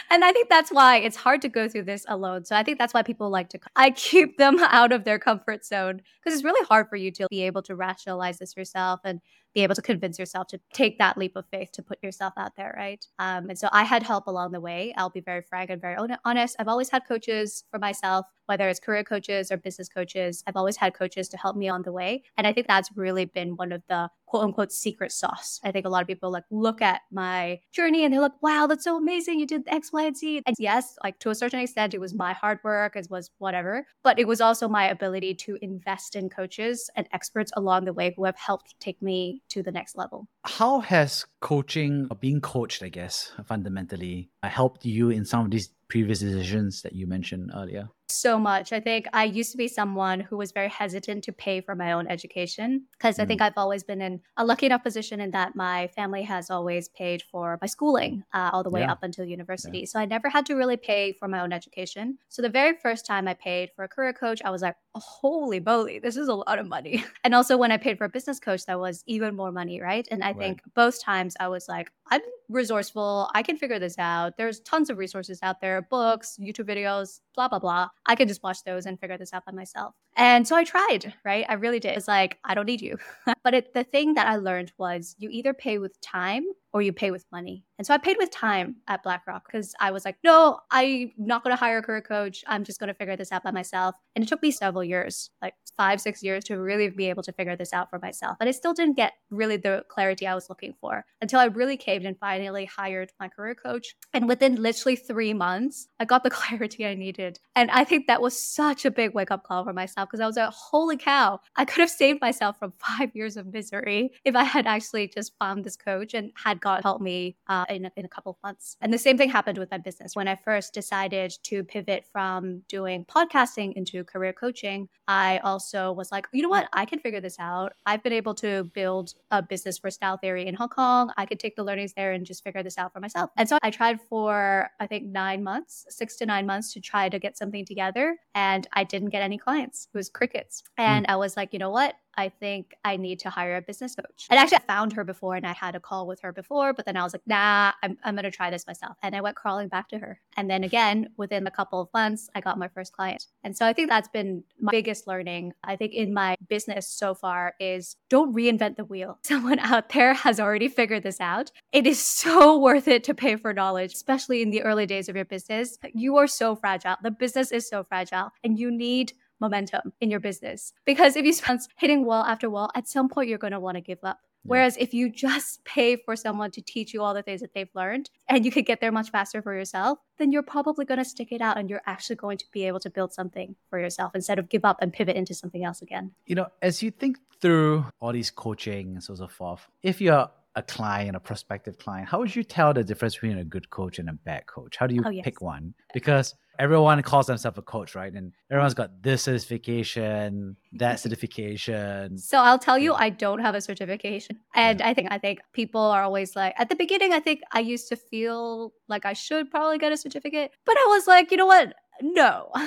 and 0.09 0.23
I 0.23 0.31
think 0.31 0.49
that's 0.49 0.71
why 0.71 0.97
it's 0.97 1.15
hard 1.15 1.41
to 1.41 1.49
go 1.49 1.67
through 1.67 1.83
this 1.83 2.05
alone. 2.07 2.45
So 2.45 2.55
I 2.55 2.63
think 2.63 2.77
that's 2.77 2.93
why 2.93 3.01
people 3.01 3.29
like 3.29 3.49
to 3.49 3.59
I 3.75 3.91
keep 3.91 4.37
them 4.37 4.57
out 4.59 4.91
of 4.91 5.03
their 5.03 5.19
comfort 5.19 5.65
zone 5.65 6.01
because 6.23 6.35
it's 6.35 6.43
really 6.43 6.65
hard 6.67 6.89
for 6.89 6.95
you 6.95 7.11
to 7.11 7.27
be 7.29 7.41
able 7.43 7.61
to 7.63 7.75
rationalize 7.75 8.37
this 8.37 8.55
yourself 8.55 8.99
and 9.03 9.19
be 9.55 9.63
able 9.63 9.73
to 9.73 9.81
convince 9.81 10.19
yourself 10.19 10.47
to 10.47 10.59
take 10.73 10.99
that 10.99 11.17
leap 11.17 11.35
of 11.35 11.45
faith 11.49 11.71
to 11.71 11.81
put 11.81 11.97
yourself 12.03 12.33
out 12.37 12.55
there, 12.57 12.75
right? 12.77 13.03
Um, 13.17 13.49
and 13.49 13.57
so 13.57 13.69
I 13.71 13.83
had 13.83 14.03
help 14.03 14.27
along 14.27 14.51
the 14.51 14.59
way. 14.59 14.93
I'll 14.97 15.09
be 15.09 15.21
very 15.21 15.41
frank 15.41 15.69
and 15.69 15.81
very 15.81 15.95
honest. 16.25 16.57
I've 16.59 16.67
always 16.67 16.89
had 16.89 17.07
coaches 17.07 17.63
for 17.71 17.79
myself, 17.79 18.25
whether 18.47 18.67
it's 18.67 18.81
career 18.81 19.05
coaches 19.05 19.51
or 19.51 19.57
business 19.57 19.87
coaches. 19.87 20.43
I've 20.45 20.57
always 20.57 20.75
had 20.75 20.93
coaches 20.93 21.29
to 21.29 21.37
help 21.37 21.55
me 21.55 21.69
on 21.69 21.83
the 21.83 21.93
way. 21.93 22.23
And 22.37 22.45
I 22.45 22.51
think 22.51 22.67
that's 22.67 22.89
really 22.95 23.25
been 23.25 23.55
one 23.55 23.71
of 23.71 23.81
the 23.87 24.09
quote 24.25 24.43
unquote 24.43 24.71
secret 24.71 25.11
sauce. 25.13 25.59
I 25.63 25.71
think 25.71 25.85
a 25.85 25.89
lot 25.89 26.01
of 26.01 26.07
people 26.07 26.31
like 26.31 26.43
look 26.51 26.81
at 26.81 27.01
my 27.11 27.59
journey 27.71 28.03
and 28.03 28.13
they're 28.13 28.21
like, 28.21 28.41
wow, 28.41 28.67
that's 28.67 28.83
so 28.83 28.97
amazing. 28.97 29.39
You 29.39 29.47
did 29.47 29.63
X, 29.67 29.93
Y, 29.93 30.03
and 30.03 30.17
Z. 30.17 30.41
And 30.45 30.55
yes, 30.59 30.97
like 31.03 31.19
to 31.19 31.29
a 31.29 31.35
certain 31.35 31.61
extent, 31.61 31.93
it 31.93 32.01
was 32.01 32.13
my 32.13 32.33
hard 32.33 32.59
work, 32.63 32.95
it 32.95 33.07
was 33.09 33.31
whatever, 33.37 33.87
but 34.03 34.19
it 34.19 34.27
was 34.27 34.41
also 34.41 34.67
my 34.67 34.89
ability 34.89 35.35
to 35.35 35.57
invest 35.61 36.15
in 36.15 36.29
coaches 36.29 36.89
and 36.95 37.07
experts 37.13 37.51
along 37.55 37.85
the 37.85 37.93
way 37.93 38.13
who 38.15 38.25
have 38.25 38.37
helped 38.37 38.75
take 38.79 39.01
me 39.01 39.41
to 39.49 39.63
the 39.63 39.71
next 39.71 39.97
level. 39.97 40.27
How 40.43 40.79
has 40.79 41.25
coaching 41.41 42.07
or 42.09 42.17
being 42.17 42.41
coached, 42.41 42.83
I 42.83 42.89
guess, 42.89 43.31
fundamentally 43.45 44.29
uh, 44.43 44.49
helped 44.49 44.85
you 44.85 45.09
in 45.09 45.25
some 45.25 45.45
of 45.45 45.51
these 45.51 45.69
previous 45.87 46.19
decisions 46.19 46.81
that 46.81 46.93
you 46.93 47.07
mentioned 47.07 47.51
earlier? 47.55 47.89
So 48.09 48.37
much. 48.39 48.71
I 48.71 48.79
think 48.79 49.07
I 49.13 49.23
used 49.23 49.51
to 49.51 49.57
be 49.57 49.67
someone 49.67 50.19
who 50.19 50.37
was 50.37 50.51
very 50.51 50.69
hesitant 50.69 51.23
to 51.25 51.31
pay 51.31 51.61
for 51.61 51.75
my 51.75 51.91
own 51.93 52.07
education 52.07 52.85
because 52.93 53.17
mm. 53.17 53.23
I 53.23 53.25
think 53.25 53.41
mm. 53.41 53.45
I've 53.45 53.57
always 53.57 53.83
been 53.83 54.01
in 54.01 54.21
a 54.37 54.45
lucky 54.45 54.65
enough 54.65 54.83
position 54.83 55.19
in 55.19 55.31
that 55.31 55.55
my 55.55 55.87
family 55.87 56.23
has 56.23 56.49
always 56.49 56.89
paid 56.89 57.23
for 57.31 57.57
my 57.61 57.67
schooling 57.67 58.23
uh, 58.33 58.49
all 58.53 58.63
the 58.63 58.69
way 58.69 58.81
yeah. 58.81 58.91
up 58.91 58.99
until 59.01 59.25
university. 59.25 59.79
Yeah. 59.79 59.85
So 59.85 59.99
I 59.99 60.05
never 60.05 60.29
had 60.29 60.45
to 60.47 60.55
really 60.55 60.77
pay 60.77 61.13
for 61.13 61.27
my 61.27 61.41
own 61.41 61.51
education. 61.51 62.17
So 62.29 62.41
the 62.41 62.49
very 62.49 62.77
first 62.81 63.05
time 63.05 63.27
I 63.27 63.33
paid 63.33 63.69
for 63.75 63.83
a 63.83 63.87
career 63.87 64.13
coach, 64.13 64.41
I 64.43 64.49
was 64.51 64.61
like, 64.61 64.75
holy 64.93 65.59
moly, 65.59 65.99
this 65.99 66.17
is 66.17 66.27
a 66.27 66.33
lot 66.33 66.59
of 66.59 66.67
money. 66.67 67.03
And 67.23 67.33
also 67.33 67.57
when 67.57 67.71
I 67.71 67.77
paid 67.77 67.97
for 67.97 68.05
a 68.05 68.09
business 68.09 68.39
coach, 68.39 68.65
that 68.67 68.79
was 68.79 69.03
even 69.07 69.35
more 69.35 69.51
money, 69.51 69.81
right? 69.81 70.07
And 70.11 70.23
I 70.23 70.27
right. 70.27 70.37
think 70.37 70.61
both 70.75 71.03
times 71.03 71.35
I 71.39 71.47
was 71.47 71.67
like, 71.67 71.91
I'm 72.11 72.21
resourceful. 72.49 73.31
I 73.33 73.41
can 73.41 73.57
figure 73.57 73.79
this 73.79 73.97
out. 73.97 74.37
There's 74.37 74.59
tons 74.59 74.91
of 74.91 74.99
resources 74.99 75.39
out 75.41 75.59
there, 75.59 75.81
books, 75.81 76.37
YouTube 76.39 76.67
videos, 76.69 77.19
blah, 77.35 77.47
blah, 77.47 77.59
blah. 77.59 77.89
I 78.05 78.15
could 78.15 78.27
just 78.27 78.43
watch 78.43 78.63
those 78.63 78.85
and 78.85 78.99
figure 78.99 79.17
this 79.17 79.33
out 79.33 79.45
by 79.45 79.51
myself. 79.51 79.93
And 80.15 80.47
so 80.47 80.55
I 80.55 80.63
tried, 80.63 81.13
right? 81.23 81.45
I 81.47 81.53
really 81.53 81.79
did. 81.79 81.97
It's 81.97 82.07
like, 82.07 82.37
I 82.43 82.55
don't 82.55 82.65
need 82.65 82.81
you. 82.81 82.97
but 83.43 83.53
it, 83.53 83.73
the 83.73 83.83
thing 83.83 84.13
that 84.15 84.27
I 84.27 84.37
learned 84.37 84.71
was 84.77 85.15
you 85.17 85.29
either 85.31 85.53
pay 85.53 85.77
with 85.77 85.99
time 86.01 86.45
or 86.75 86.81
you 86.81 86.91
pay 86.91 87.09
with 87.09 87.25
money. 87.31 87.63
And 87.77 87.87
so 87.87 87.93
I 87.93 87.97
paid 87.97 88.17
with 88.19 88.31
time 88.31 88.75
at 88.89 89.01
BlackRock 89.01 89.45
because 89.45 89.73
I 89.79 89.91
was 89.91 90.03
like, 90.03 90.17
no, 90.25 90.59
I'm 90.71 91.13
not 91.17 91.41
going 91.41 91.55
to 91.55 91.59
hire 91.59 91.77
a 91.77 91.81
career 91.81 92.01
coach. 92.01 92.43
I'm 92.47 92.65
just 92.65 92.81
going 92.81 92.89
to 92.89 92.93
figure 92.93 93.15
this 93.15 93.31
out 93.31 93.43
by 93.43 93.51
myself. 93.51 93.95
And 94.13 94.25
it 94.25 94.27
took 94.27 94.41
me 94.41 94.51
several 94.51 94.83
years, 94.83 95.29
like 95.41 95.53
five, 95.77 96.01
six 96.01 96.21
years 96.21 96.43
to 96.45 96.57
really 96.57 96.89
be 96.89 97.09
able 97.09 97.23
to 97.23 97.31
figure 97.31 97.55
this 97.55 97.71
out 97.71 97.89
for 97.89 97.97
myself. 97.99 98.35
And 98.41 98.49
I 98.49 98.51
still 98.51 98.73
didn't 98.73 98.97
get 98.97 99.13
really 99.29 99.55
the 99.55 99.85
clarity 99.87 100.27
I 100.27 100.35
was 100.35 100.49
looking 100.49 100.73
for 100.81 101.05
until 101.21 101.39
I 101.39 101.45
really 101.45 101.77
caved 101.77 102.03
and 102.03 102.19
finally 102.19 102.65
hired 102.65 103.13
my 103.21 103.29
career 103.29 103.55
coach. 103.55 103.95
And 104.13 104.27
within 104.27 104.55
literally 104.55 104.97
three 104.97 105.33
months, 105.33 105.87
I 106.01 106.03
got 106.03 106.23
the 106.25 106.29
clarity 106.41 106.85
I 106.85 106.95
needed. 106.95 107.39
And 107.55 107.71
I 107.71 107.85
think 107.85 108.07
that 108.07 108.21
was 108.21 108.37
such 108.37 108.83
a 108.83 108.91
big 108.91 109.13
wake 109.13 109.31
up 109.31 109.45
call 109.45 109.63
for 109.63 109.71
myself 109.71 110.09
because 110.09 110.19
I 110.19 110.27
was 110.27 110.35
like, 110.35 110.51
holy 110.51 110.97
cow, 110.97 111.39
I 111.55 111.63
could 111.63 111.79
have 111.79 111.89
saved 111.89 112.19
myself 112.19 112.59
from 112.59 112.73
five 112.97 113.11
years 113.13 113.37
of 113.37 113.53
misery 113.53 114.11
if 114.25 114.35
I 114.35 114.43
had 114.43 114.67
actually 114.67 115.07
just 115.07 115.31
found 115.39 115.63
this 115.63 115.77
coach 115.77 116.13
and 116.13 116.31
had 116.35 116.59
God 116.65 116.81
help 116.81 116.99
me 116.99 117.37
uh, 117.47 117.65
in, 117.69 117.85
a, 117.85 117.91
in 117.95 118.05
a 118.05 118.09
couple 118.09 118.31
of 118.31 118.37
months. 118.43 118.75
And 118.81 118.91
the 118.91 118.97
same 118.97 119.17
thing 119.19 119.29
happened 119.29 119.59
with 119.59 119.69
my 119.69 119.77
business. 119.77 120.15
When 120.15 120.27
I 120.27 120.35
first 120.35 120.73
decided 120.73 121.31
to 121.43 121.63
pivot 121.63 122.05
from 122.11 122.63
doing 122.67 123.05
podcasting 123.05 123.73
into 123.73 124.03
career 124.03 124.33
coaching, 124.33 124.89
I 125.07 125.37
also 125.49 125.91
was 125.91 126.11
like, 126.11 126.25
you 126.33 126.41
know 126.41 126.49
what? 126.49 126.67
I 126.73 126.85
can 126.85 126.97
figure 126.97 127.21
this 127.21 127.37
out. 127.39 127.73
I've 127.85 128.01
been 128.01 128.13
able 128.13 128.33
to 128.35 128.63
build 128.73 129.13
a 129.29 129.43
business 129.43 129.77
for 129.77 129.91
style 129.91 130.17
theory 130.17 130.47
in 130.47 130.55
Hong 130.55 130.69
Kong. 130.69 131.11
I 131.17 131.27
could 131.27 131.39
take 131.39 131.55
the 131.55 131.63
learnings 131.63 131.93
there 131.93 132.13
and 132.13 132.25
just 132.25 132.43
figure 132.43 132.63
this 132.63 132.79
out 132.79 132.91
for 132.91 132.99
myself. 132.99 133.29
And 133.37 133.47
so 133.47 133.59
I 133.61 133.69
tried 133.69 134.01
for, 134.01 134.69
I 134.79 134.87
think, 134.87 135.05
nine 135.05 135.43
months, 135.43 135.85
six 135.89 136.15
to 136.17 136.25
nine 136.25 136.47
months 136.47 136.73
to 136.73 136.81
try 136.81 137.09
to 137.09 137.19
get 137.19 137.37
something 137.37 137.63
together. 137.63 138.17
And 138.33 138.67
I 138.73 138.83
didn't 138.83 139.09
get 139.09 139.21
any 139.21 139.37
clients. 139.37 139.87
It 139.93 139.97
was 139.97 140.09
crickets. 140.09 140.63
And 140.77 141.05
mm. 141.05 141.11
I 141.11 141.15
was 141.17 141.37
like, 141.37 141.53
you 141.53 141.59
know 141.59 141.69
what? 141.69 141.93
I 142.17 142.29
think 142.29 142.73
I 142.83 142.97
need 142.97 143.19
to 143.19 143.29
hire 143.29 143.57
a 143.57 143.61
business 143.61 143.95
coach. 143.95 144.27
And 144.29 144.39
actually, 144.39 144.57
I 144.57 144.61
found 144.61 144.93
her 144.93 145.03
before 145.03 145.35
and 145.35 145.45
I 145.45 145.53
had 145.53 145.75
a 145.75 145.79
call 145.79 146.07
with 146.07 146.21
her 146.21 146.31
before, 146.31 146.73
but 146.73 146.85
then 146.85 146.97
I 146.97 147.03
was 147.03 147.13
like, 147.13 147.25
nah, 147.25 147.73
I'm, 147.83 147.97
I'm 148.03 148.15
going 148.15 148.23
to 148.23 148.31
try 148.31 148.49
this 148.49 148.65
myself. 148.67 148.97
And 149.01 149.15
I 149.15 149.21
went 149.21 149.35
crawling 149.35 149.67
back 149.67 149.89
to 149.89 149.99
her. 149.99 150.19
And 150.37 150.49
then 150.49 150.63
again, 150.63 151.09
within 151.17 151.45
a 151.47 151.51
couple 151.51 151.81
of 151.81 151.89
months, 151.93 152.29
I 152.35 152.41
got 152.41 152.57
my 152.57 152.67
first 152.67 152.93
client. 152.93 153.25
And 153.43 153.55
so 153.55 153.65
I 153.65 153.73
think 153.73 153.89
that's 153.89 154.07
been 154.07 154.43
my 154.59 154.71
biggest 154.71 155.07
learning, 155.07 155.53
I 155.63 155.75
think, 155.75 155.93
in 155.93 156.13
my 156.13 156.35
business 156.47 156.87
so 156.87 157.13
far 157.13 157.53
is 157.59 157.95
don't 158.09 158.33
reinvent 158.35 158.77
the 158.77 158.85
wheel. 158.85 159.19
Someone 159.23 159.59
out 159.59 159.89
there 159.89 160.13
has 160.13 160.39
already 160.39 160.67
figured 160.67 161.03
this 161.03 161.19
out. 161.19 161.51
It 161.71 161.85
is 161.85 161.99
so 161.99 162.57
worth 162.65 162.87
it 162.87 163.03
to 163.05 163.13
pay 163.13 163.35
for 163.35 163.53
knowledge, 163.53 163.93
especially 163.93 164.41
in 164.41 164.51
the 164.51 164.61
early 164.63 164.85
days 164.85 165.09
of 165.09 165.15
your 165.15 165.25
business. 165.25 165.77
You 165.93 166.17
are 166.17 166.27
so 166.27 166.55
fragile. 166.55 166.95
The 167.01 167.11
business 167.11 167.51
is 167.51 167.67
so 167.67 167.83
fragile, 167.83 168.31
and 168.43 168.57
you 168.57 168.71
need 168.71 169.13
momentum 169.39 169.93
in 170.01 170.09
your 170.09 170.19
business. 170.19 170.73
Because 170.85 171.15
if 171.15 171.25
you 171.25 171.33
spend 171.33 171.61
hitting 171.77 172.05
wall 172.05 172.23
after 172.23 172.49
wall, 172.49 172.71
at 172.75 172.87
some 172.87 173.09
point 173.09 173.29
you're 173.29 173.37
going 173.37 173.53
to 173.53 173.59
want 173.59 173.75
to 173.75 173.81
give 173.81 173.99
up. 174.03 174.19
Whereas 174.47 174.77
if 174.77 174.93
you 174.93 175.09
just 175.09 175.65
pay 175.65 175.95
for 175.97 176.15
someone 176.15 176.51
to 176.51 176.61
teach 176.61 176.93
you 176.93 177.01
all 177.01 177.13
the 177.13 177.23
things 177.23 177.41
that 177.41 177.53
they've 177.53 177.69
learned 177.73 178.09
and 178.29 178.45
you 178.45 178.51
could 178.51 178.65
get 178.65 178.79
there 178.79 178.91
much 178.91 179.09
faster 179.09 179.41
for 179.41 179.55
yourself, 179.55 179.97
then 180.17 180.31
you're 180.31 180.43
probably 180.43 180.85
going 180.85 180.99
to 180.99 181.05
stick 181.05 181.31
it 181.31 181.41
out 181.41 181.57
and 181.57 181.69
you're 181.69 181.81
actually 181.87 182.15
going 182.15 182.37
to 182.37 182.45
be 182.51 182.65
able 182.65 182.79
to 182.81 182.89
build 182.89 183.11
something 183.11 183.55
for 183.69 183.79
yourself 183.79 184.13
instead 184.13 184.37
of 184.37 184.49
give 184.49 184.63
up 184.63 184.77
and 184.81 184.93
pivot 184.93 185.15
into 185.15 185.33
something 185.33 185.65
else 185.65 185.81
again. 185.81 186.11
You 186.27 186.35
know, 186.35 186.47
as 186.61 186.83
you 186.83 186.91
think 186.91 187.17
through 187.41 187.85
all 187.99 188.13
these 188.13 188.29
coaching 188.31 188.93
and 188.93 189.03
so 189.03 189.15
so 189.15 189.27
forth, 189.27 189.67
if 189.81 189.99
you're 189.99 190.29
a 190.55 190.61
client, 190.61 191.15
a 191.15 191.19
prospective 191.19 191.77
client, 191.77 192.07
how 192.07 192.19
would 192.19 192.35
you 192.35 192.43
tell 192.43 192.73
the 192.73 192.83
difference 192.83 193.15
between 193.15 193.39
a 193.39 193.43
good 193.43 193.69
coach 193.69 193.99
and 193.99 194.09
a 194.09 194.13
bad 194.13 194.45
coach? 194.45 194.77
How 194.77 194.87
do 194.87 194.95
you 194.95 195.01
oh, 195.05 195.09
yes. 195.09 195.23
pick 195.23 195.41
one? 195.41 195.73
Because 195.93 196.35
everyone 196.59 197.01
calls 197.01 197.27
themselves 197.27 197.57
a 197.57 197.61
coach, 197.61 197.95
right? 197.95 198.11
And 198.11 198.33
everyone's 198.51 198.73
got 198.73 199.01
this 199.01 199.23
certification, 199.23 200.55
that 200.73 200.95
mm-hmm. 200.95 200.97
certification. 200.97 202.17
So 202.17 202.37
I'll 202.37 202.59
tell 202.59 202.77
you, 202.77 202.93
I 202.93 203.09
don't 203.09 203.39
have 203.39 203.55
a 203.55 203.61
certification. 203.61 204.39
And 204.53 204.79
yeah. 204.79 204.89
I 204.89 204.93
think 204.93 205.07
I 205.11 205.17
think 205.17 205.39
people 205.53 205.81
are 205.81 206.03
always 206.03 206.35
like 206.35 206.53
at 206.57 206.69
the 206.69 206.75
beginning, 206.75 207.13
I 207.13 207.19
think 207.19 207.41
I 207.51 207.59
used 207.59 207.87
to 207.89 207.95
feel 207.95 208.73
like 208.87 209.05
I 209.05 209.13
should 209.13 209.51
probably 209.51 209.77
get 209.77 209.91
a 209.91 209.97
certificate. 209.97 210.51
But 210.65 210.77
I 210.77 210.85
was 210.87 211.07
like, 211.07 211.31
you 211.31 211.37
know 211.37 211.45
what? 211.45 211.73
No. 212.01 212.49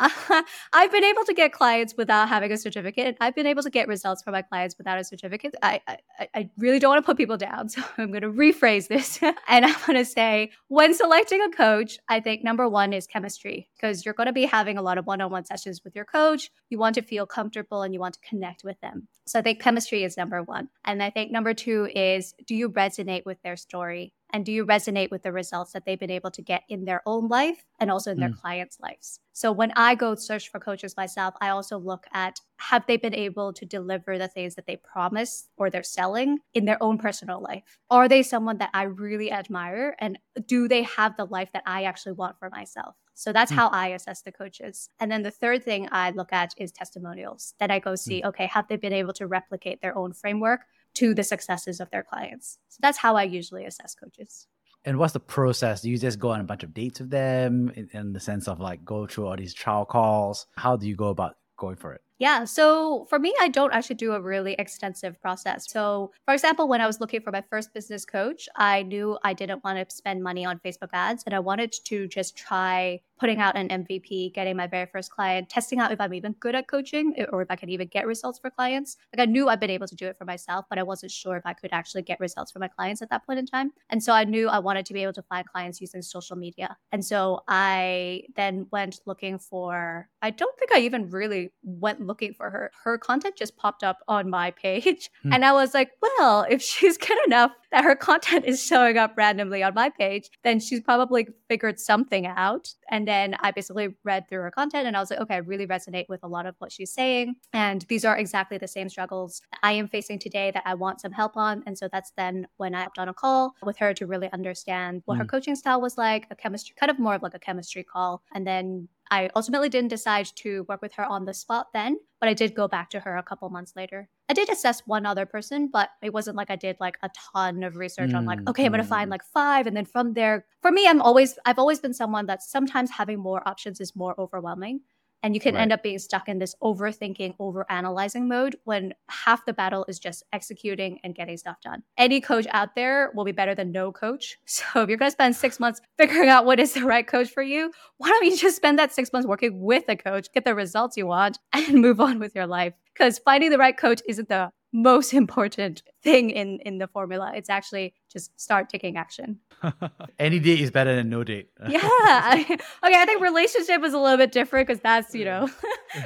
Uh, 0.00 0.42
I've 0.72 0.92
been 0.92 1.02
able 1.02 1.24
to 1.24 1.34
get 1.34 1.52
clients 1.52 1.94
without 1.96 2.28
having 2.28 2.52
a 2.52 2.56
certificate. 2.56 3.16
I've 3.20 3.34
been 3.34 3.46
able 3.46 3.62
to 3.62 3.70
get 3.70 3.88
results 3.88 4.22
for 4.22 4.30
my 4.30 4.42
clients 4.42 4.76
without 4.78 4.98
a 4.98 5.02
certificate. 5.02 5.54
I, 5.60 5.80
I, 5.88 6.28
I 6.34 6.50
really 6.56 6.78
don't 6.78 6.90
want 6.90 7.04
to 7.04 7.06
put 7.06 7.16
people 7.16 7.36
down. 7.36 7.68
So 7.78 7.82
I'm 7.98 8.10
going 8.10 8.22
to 8.22 8.30
rephrase 8.30 8.88
this. 8.88 9.18
and 9.48 9.64
I'm 9.64 9.76
going 9.86 9.98
to 9.98 10.04
say 10.04 10.52
when 10.68 10.94
selecting 10.94 11.42
a 11.42 11.50
coach, 11.50 11.98
I 12.08 12.20
think 12.20 12.44
number 12.44 12.68
one 12.68 12.92
is 12.92 13.06
chemistry 13.06 13.68
because 13.76 14.04
you're 14.04 14.14
going 14.14 14.28
to 14.28 14.32
be 14.32 14.46
having 14.46 14.78
a 14.78 14.82
lot 14.82 14.98
of 14.98 15.06
one 15.06 15.20
on 15.20 15.30
one 15.30 15.44
sessions 15.44 15.82
with 15.84 15.94
your 15.96 16.04
coach. 16.04 16.50
You 16.70 16.78
want 16.78 16.94
to 16.94 17.02
feel 17.02 17.26
comfortable 17.26 17.82
and 17.82 17.92
you 17.92 18.00
want 18.00 18.14
to 18.14 18.20
connect 18.20 18.62
with 18.64 18.80
them. 18.80 19.08
So 19.26 19.38
I 19.38 19.42
think 19.42 19.60
chemistry 19.60 20.04
is 20.04 20.16
number 20.16 20.42
one. 20.42 20.68
And 20.84 21.02
I 21.02 21.10
think 21.10 21.30
number 21.30 21.54
two 21.54 21.88
is 21.94 22.34
do 22.46 22.54
you 22.54 22.70
resonate 22.70 23.24
with 23.24 23.42
their 23.42 23.56
story? 23.56 24.12
And 24.30 24.44
do 24.44 24.52
you 24.52 24.66
resonate 24.66 25.10
with 25.10 25.22
the 25.22 25.32
results 25.32 25.72
that 25.72 25.84
they've 25.84 25.98
been 25.98 26.10
able 26.10 26.30
to 26.32 26.42
get 26.42 26.62
in 26.68 26.84
their 26.84 27.02
own 27.06 27.28
life 27.28 27.64
and 27.78 27.90
also 27.90 28.10
in 28.10 28.20
their 28.20 28.28
Mm. 28.28 28.40
clients' 28.40 28.78
lives? 28.80 29.20
So 29.32 29.52
when 29.52 29.72
I 29.76 29.94
go 29.94 30.14
search 30.14 30.50
for 30.50 30.58
coaches 30.60 30.96
myself, 30.96 31.34
I 31.40 31.48
also 31.48 31.78
look 31.78 32.06
at 32.12 32.40
have 32.58 32.84
they 32.86 32.96
been 32.96 33.14
able 33.14 33.52
to 33.52 33.64
deliver 33.64 34.18
the 34.18 34.28
things 34.28 34.54
that 34.56 34.66
they 34.66 34.76
promise 34.76 35.48
or 35.56 35.70
they're 35.70 35.82
selling 35.82 36.40
in 36.54 36.64
their 36.64 36.82
own 36.82 36.98
personal 36.98 37.40
life? 37.40 37.78
Are 37.88 38.08
they 38.08 38.22
someone 38.22 38.58
that 38.58 38.70
I 38.74 38.82
really 38.82 39.30
admire? 39.32 39.96
And 39.98 40.18
do 40.46 40.68
they 40.68 40.82
have 40.82 41.16
the 41.16 41.24
life 41.24 41.50
that 41.52 41.62
I 41.66 41.84
actually 41.84 42.12
want 42.12 42.38
for 42.38 42.50
myself? 42.50 42.96
So 43.14 43.32
that's 43.32 43.50
Mm. 43.50 43.56
how 43.56 43.68
I 43.68 43.88
assess 43.88 44.22
the 44.22 44.32
coaches. 44.32 44.90
And 45.00 45.10
then 45.10 45.22
the 45.22 45.30
third 45.30 45.64
thing 45.64 45.88
I 45.90 46.10
look 46.10 46.32
at 46.32 46.54
is 46.56 46.70
testimonials. 46.70 47.54
Then 47.58 47.70
I 47.70 47.78
go 47.78 47.94
see, 47.94 48.22
okay, 48.24 48.46
have 48.46 48.68
they 48.68 48.76
been 48.76 48.92
able 48.92 49.12
to 49.14 49.26
replicate 49.26 49.80
their 49.80 49.96
own 49.96 50.12
framework 50.12 50.60
to 50.94 51.14
the 51.14 51.24
successes 51.24 51.80
of 51.80 51.90
their 51.90 52.02
clients? 52.02 52.58
So 52.68 52.78
that's 52.80 52.98
how 52.98 53.16
I 53.16 53.24
usually 53.24 53.64
assess 53.64 53.94
coaches. 53.94 54.46
And 54.84 54.98
what's 54.98 55.12
the 55.12 55.20
process? 55.20 55.82
Do 55.82 55.90
you 55.90 55.98
just 55.98 56.18
go 56.18 56.30
on 56.30 56.40
a 56.40 56.44
bunch 56.44 56.62
of 56.62 56.72
dates 56.72 57.00
with 57.00 57.10
them 57.10 57.70
in, 57.74 57.88
in 57.92 58.12
the 58.12 58.20
sense 58.20 58.48
of 58.48 58.60
like 58.60 58.84
go 58.84 59.06
through 59.06 59.26
all 59.26 59.36
these 59.36 59.54
trial 59.54 59.84
calls? 59.84 60.46
How 60.56 60.76
do 60.76 60.88
you 60.88 60.96
go 60.96 61.08
about 61.08 61.36
going 61.56 61.76
for 61.76 61.92
it? 61.92 62.00
Yeah. 62.18 62.44
So 62.44 63.06
for 63.08 63.18
me, 63.18 63.34
I 63.40 63.48
don't 63.48 63.72
actually 63.72 63.96
do 63.96 64.12
a 64.12 64.20
really 64.20 64.54
extensive 64.54 65.20
process. 65.20 65.70
So, 65.70 66.10
for 66.24 66.34
example, 66.34 66.66
when 66.66 66.80
I 66.80 66.86
was 66.86 67.00
looking 67.00 67.20
for 67.20 67.30
my 67.30 67.44
first 67.48 67.72
business 67.72 68.04
coach, 68.04 68.48
I 68.56 68.82
knew 68.82 69.18
I 69.22 69.34
didn't 69.34 69.62
want 69.62 69.78
to 69.88 69.94
spend 69.94 70.22
money 70.22 70.44
on 70.44 70.58
Facebook 70.64 70.90
ads 70.92 71.22
and 71.26 71.34
I 71.34 71.38
wanted 71.38 71.72
to 71.84 72.08
just 72.08 72.36
try 72.36 73.00
putting 73.18 73.38
out 73.38 73.56
an 73.56 73.68
MVP, 73.68 74.32
getting 74.34 74.56
my 74.56 74.66
very 74.66 74.86
first 74.86 75.10
client, 75.10 75.48
testing 75.48 75.78
out 75.78 75.92
if 75.92 76.00
I'm 76.00 76.14
even 76.14 76.32
good 76.40 76.54
at 76.54 76.68
coaching 76.68 77.14
or 77.32 77.42
if 77.42 77.50
I 77.50 77.56
can 77.56 77.68
even 77.68 77.88
get 77.88 78.06
results 78.06 78.38
for 78.38 78.50
clients. 78.50 78.96
Like 79.14 79.26
I 79.26 79.30
knew 79.30 79.48
I'd 79.48 79.60
been 79.60 79.70
able 79.70 79.86
to 79.88 79.94
do 79.94 80.06
it 80.06 80.16
for 80.16 80.24
myself, 80.24 80.66
but 80.68 80.78
I 80.78 80.82
wasn't 80.82 81.12
sure 81.12 81.36
if 81.36 81.44
I 81.44 81.52
could 81.52 81.72
actually 81.72 82.02
get 82.02 82.20
results 82.20 82.52
for 82.52 82.58
my 82.58 82.68
clients 82.68 83.02
at 83.02 83.10
that 83.10 83.26
point 83.26 83.38
in 83.38 83.46
time. 83.46 83.72
And 83.90 84.02
so 84.02 84.12
I 84.12 84.24
knew 84.24 84.48
I 84.48 84.58
wanted 84.58 84.86
to 84.86 84.94
be 84.94 85.02
able 85.02 85.12
to 85.14 85.22
find 85.22 85.46
clients 85.46 85.80
using 85.80 86.02
social 86.02 86.36
media. 86.36 86.76
And 86.92 87.04
so 87.04 87.42
I 87.48 88.22
then 88.36 88.66
went 88.70 89.00
looking 89.06 89.38
for, 89.38 90.08
I 90.22 90.30
don't 90.30 90.56
think 90.58 90.72
I 90.72 90.80
even 90.80 91.10
really 91.10 91.52
went 91.62 92.00
looking 92.00 92.34
for 92.34 92.50
her. 92.50 92.70
Her 92.84 92.98
content 92.98 93.36
just 93.36 93.56
popped 93.56 93.82
up 93.82 93.98
on 94.08 94.30
my 94.30 94.50
page. 94.52 95.10
Hmm. 95.22 95.32
And 95.32 95.44
I 95.44 95.52
was 95.52 95.74
like, 95.74 95.90
well, 96.00 96.46
if 96.48 96.62
she's 96.62 96.96
good 96.98 97.18
enough 97.26 97.52
that 97.70 97.84
her 97.84 97.94
content 97.96 98.44
is 98.46 98.62
showing 98.62 98.96
up 98.98 99.12
randomly 99.16 99.62
on 99.62 99.74
my 99.74 99.90
page, 99.90 100.30
then 100.44 100.60
she's 100.60 100.80
probably 100.80 101.28
figured 101.48 101.78
something 101.78 102.26
out. 102.26 102.72
And 102.90 103.06
then 103.06 103.36
I 103.40 103.50
basically 103.50 103.94
read 104.04 104.28
through 104.28 104.40
her 104.42 104.50
content 104.50 104.86
and 104.86 104.96
I 104.96 105.00
was 105.00 105.10
like, 105.10 105.20
okay, 105.20 105.34
I 105.34 105.38
really 105.38 105.66
resonate 105.66 106.08
with 106.08 106.20
a 106.22 106.28
lot 106.28 106.46
of 106.46 106.54
what 106.58 106.72
she's 106.72 106.92
saying. 106.92 107.36
And 107.52 107.82
these 107.88 108.04
are 108.04 108.16
exactly 108.16 108.58
the 108.58 108.68
same 108.68 108.88
struggles 108.88 109.42
that 109.52 109.60
I 109.62 109.72
am 109.72 109.88
facing 109.88 110.18
today 110.18 110.50
that 110.52 110.62
I 110.66 110.74
want 110.74 111.00
some 111.00 111.12
help 111.12 111.36
on. 111.36 111.62
And 111.66 111.76
so 111.76 111.88
that's 111.92 112.12
then 112.16 112.46
when 112.56 112.74
I 112.74 112.82
hopped 112.82 112.98
on 112.98 113.08
a 113.08 113.14
call 113.14 113.54
with 113.62 113.76
her 113.78 113.92
to 113.94 114.06
really 114.06 114.30
understand 114.32 115.02
what 115.04 115.18
her 115.18 115.24
Mm. 115.24 115.28
coaching 115.30 115.56
style 115.56 115.80
was 115.80 115.98
like, 115.98 116.26
a 116.30 116.36
chemistry, 116.36 116.74
kind 116.78 116.90
of 116.90 116.98
more 116.98 117.14
of 117.14 117.22
like 117.22 117.34
a 117.34 117.38
chemistry 117.38 117.82
call. 117.84 118.22
And 118.34 118.46
then 118.46 118.88
I 119.10 119.30
ultimately 119.34 119.68
didn't 119.68 119.88
decide 119.88 120.26
to 120.36 120.64
work 120.68 120.82
with 120.82 120.92
her 120.94 121.04
on 121.04 121.24
the 121.24 121.34
spot 121.34 121.68
then, 121.72 121.98
but 122.20 122.28
I 122.28 122.34
did 122.34 122.54
go 122.54 122.68
back 122.68 122.90
to 122.90 123.00
her 123.00 123.16
a 123.16 123.22
couple 123.22 123.48
months 123.50 123.74
later. 123.76 124.08
I 124.28 124.34
did 124.34 124.48
assess 124.50 124.82
one 124.86 125.06
other 125.06 125.26
person, 125.26 125.68
but 125.72 125.90
it 126.02 126.12
wasn't 126.12 126.36
like 126.36 126.50
I 126.50 126.56
did 126.56 126.76
like 126.80 126.98
a 127.02 127.10
ton 127.32 127.62
of 127.62 127.76
research 127.76 128.12
on 128.14 128.24
like, 128.24 128.40
Mm, 128.40 128.50
okay, 128.50 128.64
I'm 128.66 128.72
gonna 128.72 128.84
mm, 128.84 128.88
find 128.88 129.08
mm. 129.08 129.12
like 129.12 129.24
five, 129.24 129.66
and 129.66 129.76
then 129.76 129.84
from 129.86 130.14
there, 130.14 130.46
for 130.60 130.70
me, 130.70 130.86
I'm 130.86 131.00
always 131.00 131.38
I've 131.44 131.58
always 131.58 131.80
been 131.80 131.94
someone 131.94 132.26
that 132.26 132.42
sometimes 132.42 132.90
having 132.90 133.18
more 133.18 133.46
options 133.48 133.80
is 133.80 133.96
more 133.96 134.14
overwhelming. 134.18 134.80
And 135.22 135.34
you 135.34 135.40
can 135.40 135.56
end 135.56 135.72
up 135.72 135.82
being 135.82 135.98
stuck 135.98 136.28
in 136.28 136.38
this 136.38 136.54
overthinking, 136.62 137.34
over 137.38 137.66
analyzing 137.68 138.28
mode 138.28 138.56
when 138.64 138.94
half 139.08 139.44
the 139.44 139.52
battle 139.52 139.84
is 139.88 139.98
just 139.98 140.22
executing 140.32 141.00
and 141.02 141.14
getting 141.14 141.36
stuff 141.36 141.60
done. 141.60 141.82
Any 141.96 142.20
coach 142.20 142.46
out 142.50 142.74
there 142.74 143.10
will 143.14 143.24
be 143.24 143.32
better 143.32 143.54
than 143.54 143.72
no 143.72 143.92
coach. 143.92 144.38
So 144.58 144.82
if 144.82 144.88
you're 144.88 144.98
going 144.98 145.10
to 145.10 145.12
spend 145.12 145.36
six 145.36 145.60
months 145.60 145.80
figuring 145.96 146.28
out 146.28 146.44
what 146.44 146.58
is 146.58 146.72
the 146.72 146.84
right 146.84 147.06
coach 147.06 147.30
for 147.30 147.42
you, 147.42 147.70
why 147.98 148.08
don't 148.08 148.24
you 148.26 148.36
just 148.36 148.56
spend 148.56 148.78
that 148.78 148.92
six 148.92 149.12
months 149.12 149.26
working 149.26 149.60
with 149.60 149.84
a 149.88 149.96
coach, 149.96 150.32
get 150.32 150.44
the 150.44 150.54
results 150.54 150.96
you 150.96 151.06
want, 151.06 151.38
and 151.52 151.74
move 151.74 152.00
on 152.00 152.18
with 152.18 152.34
your 152.34 152.46
life? 152.46 152.74
Because 152.92 153.18
finding 153.18 153.50
the 153.50 153.58
right 153.58 153.76
coach 153.76 154.02
isn't 154.06 154.28
the 154.28 154.50
most 154.72 155.14
important 155.14 155.82
thing 156.02 156.30
in 156.30 156.58
in 156.60 156.78
the 156.78 156.88
formula. 156.88 157.32
It's 157.34 157.50
actually 157.50 157.94
just 158.08 158.38
start 158.40 158.68
taking 158.68 158.96
action. 158.96 159.38
Any 160.18 160.38
date 160.38 160.60
is 160.60 160.70
better 160.70 160.94
than 160.96 161.08
no 161.10 161.24
date. 161.24 161.50
Yeah. 161.68 161.80
I- 161.82 162.46
okay, 162.84 163.00
I 163.00 163.04
think 163.06 163.20
relationship 163.20 163.82
is 163.84 163.92
a 163.92 163.98
little 163.98 164.16
bit 164.16 164.32
different 164.32 164.66
because 164.66 164.80
that's, 164.80 165.14
you 165.14 165.24
know, 165.24 165.48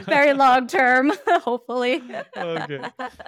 very 0.05 0.33
long 0.33 0.67
term, 0.67 1.13
hopefully. 1.29 2.03
Okay. 2.37 2.81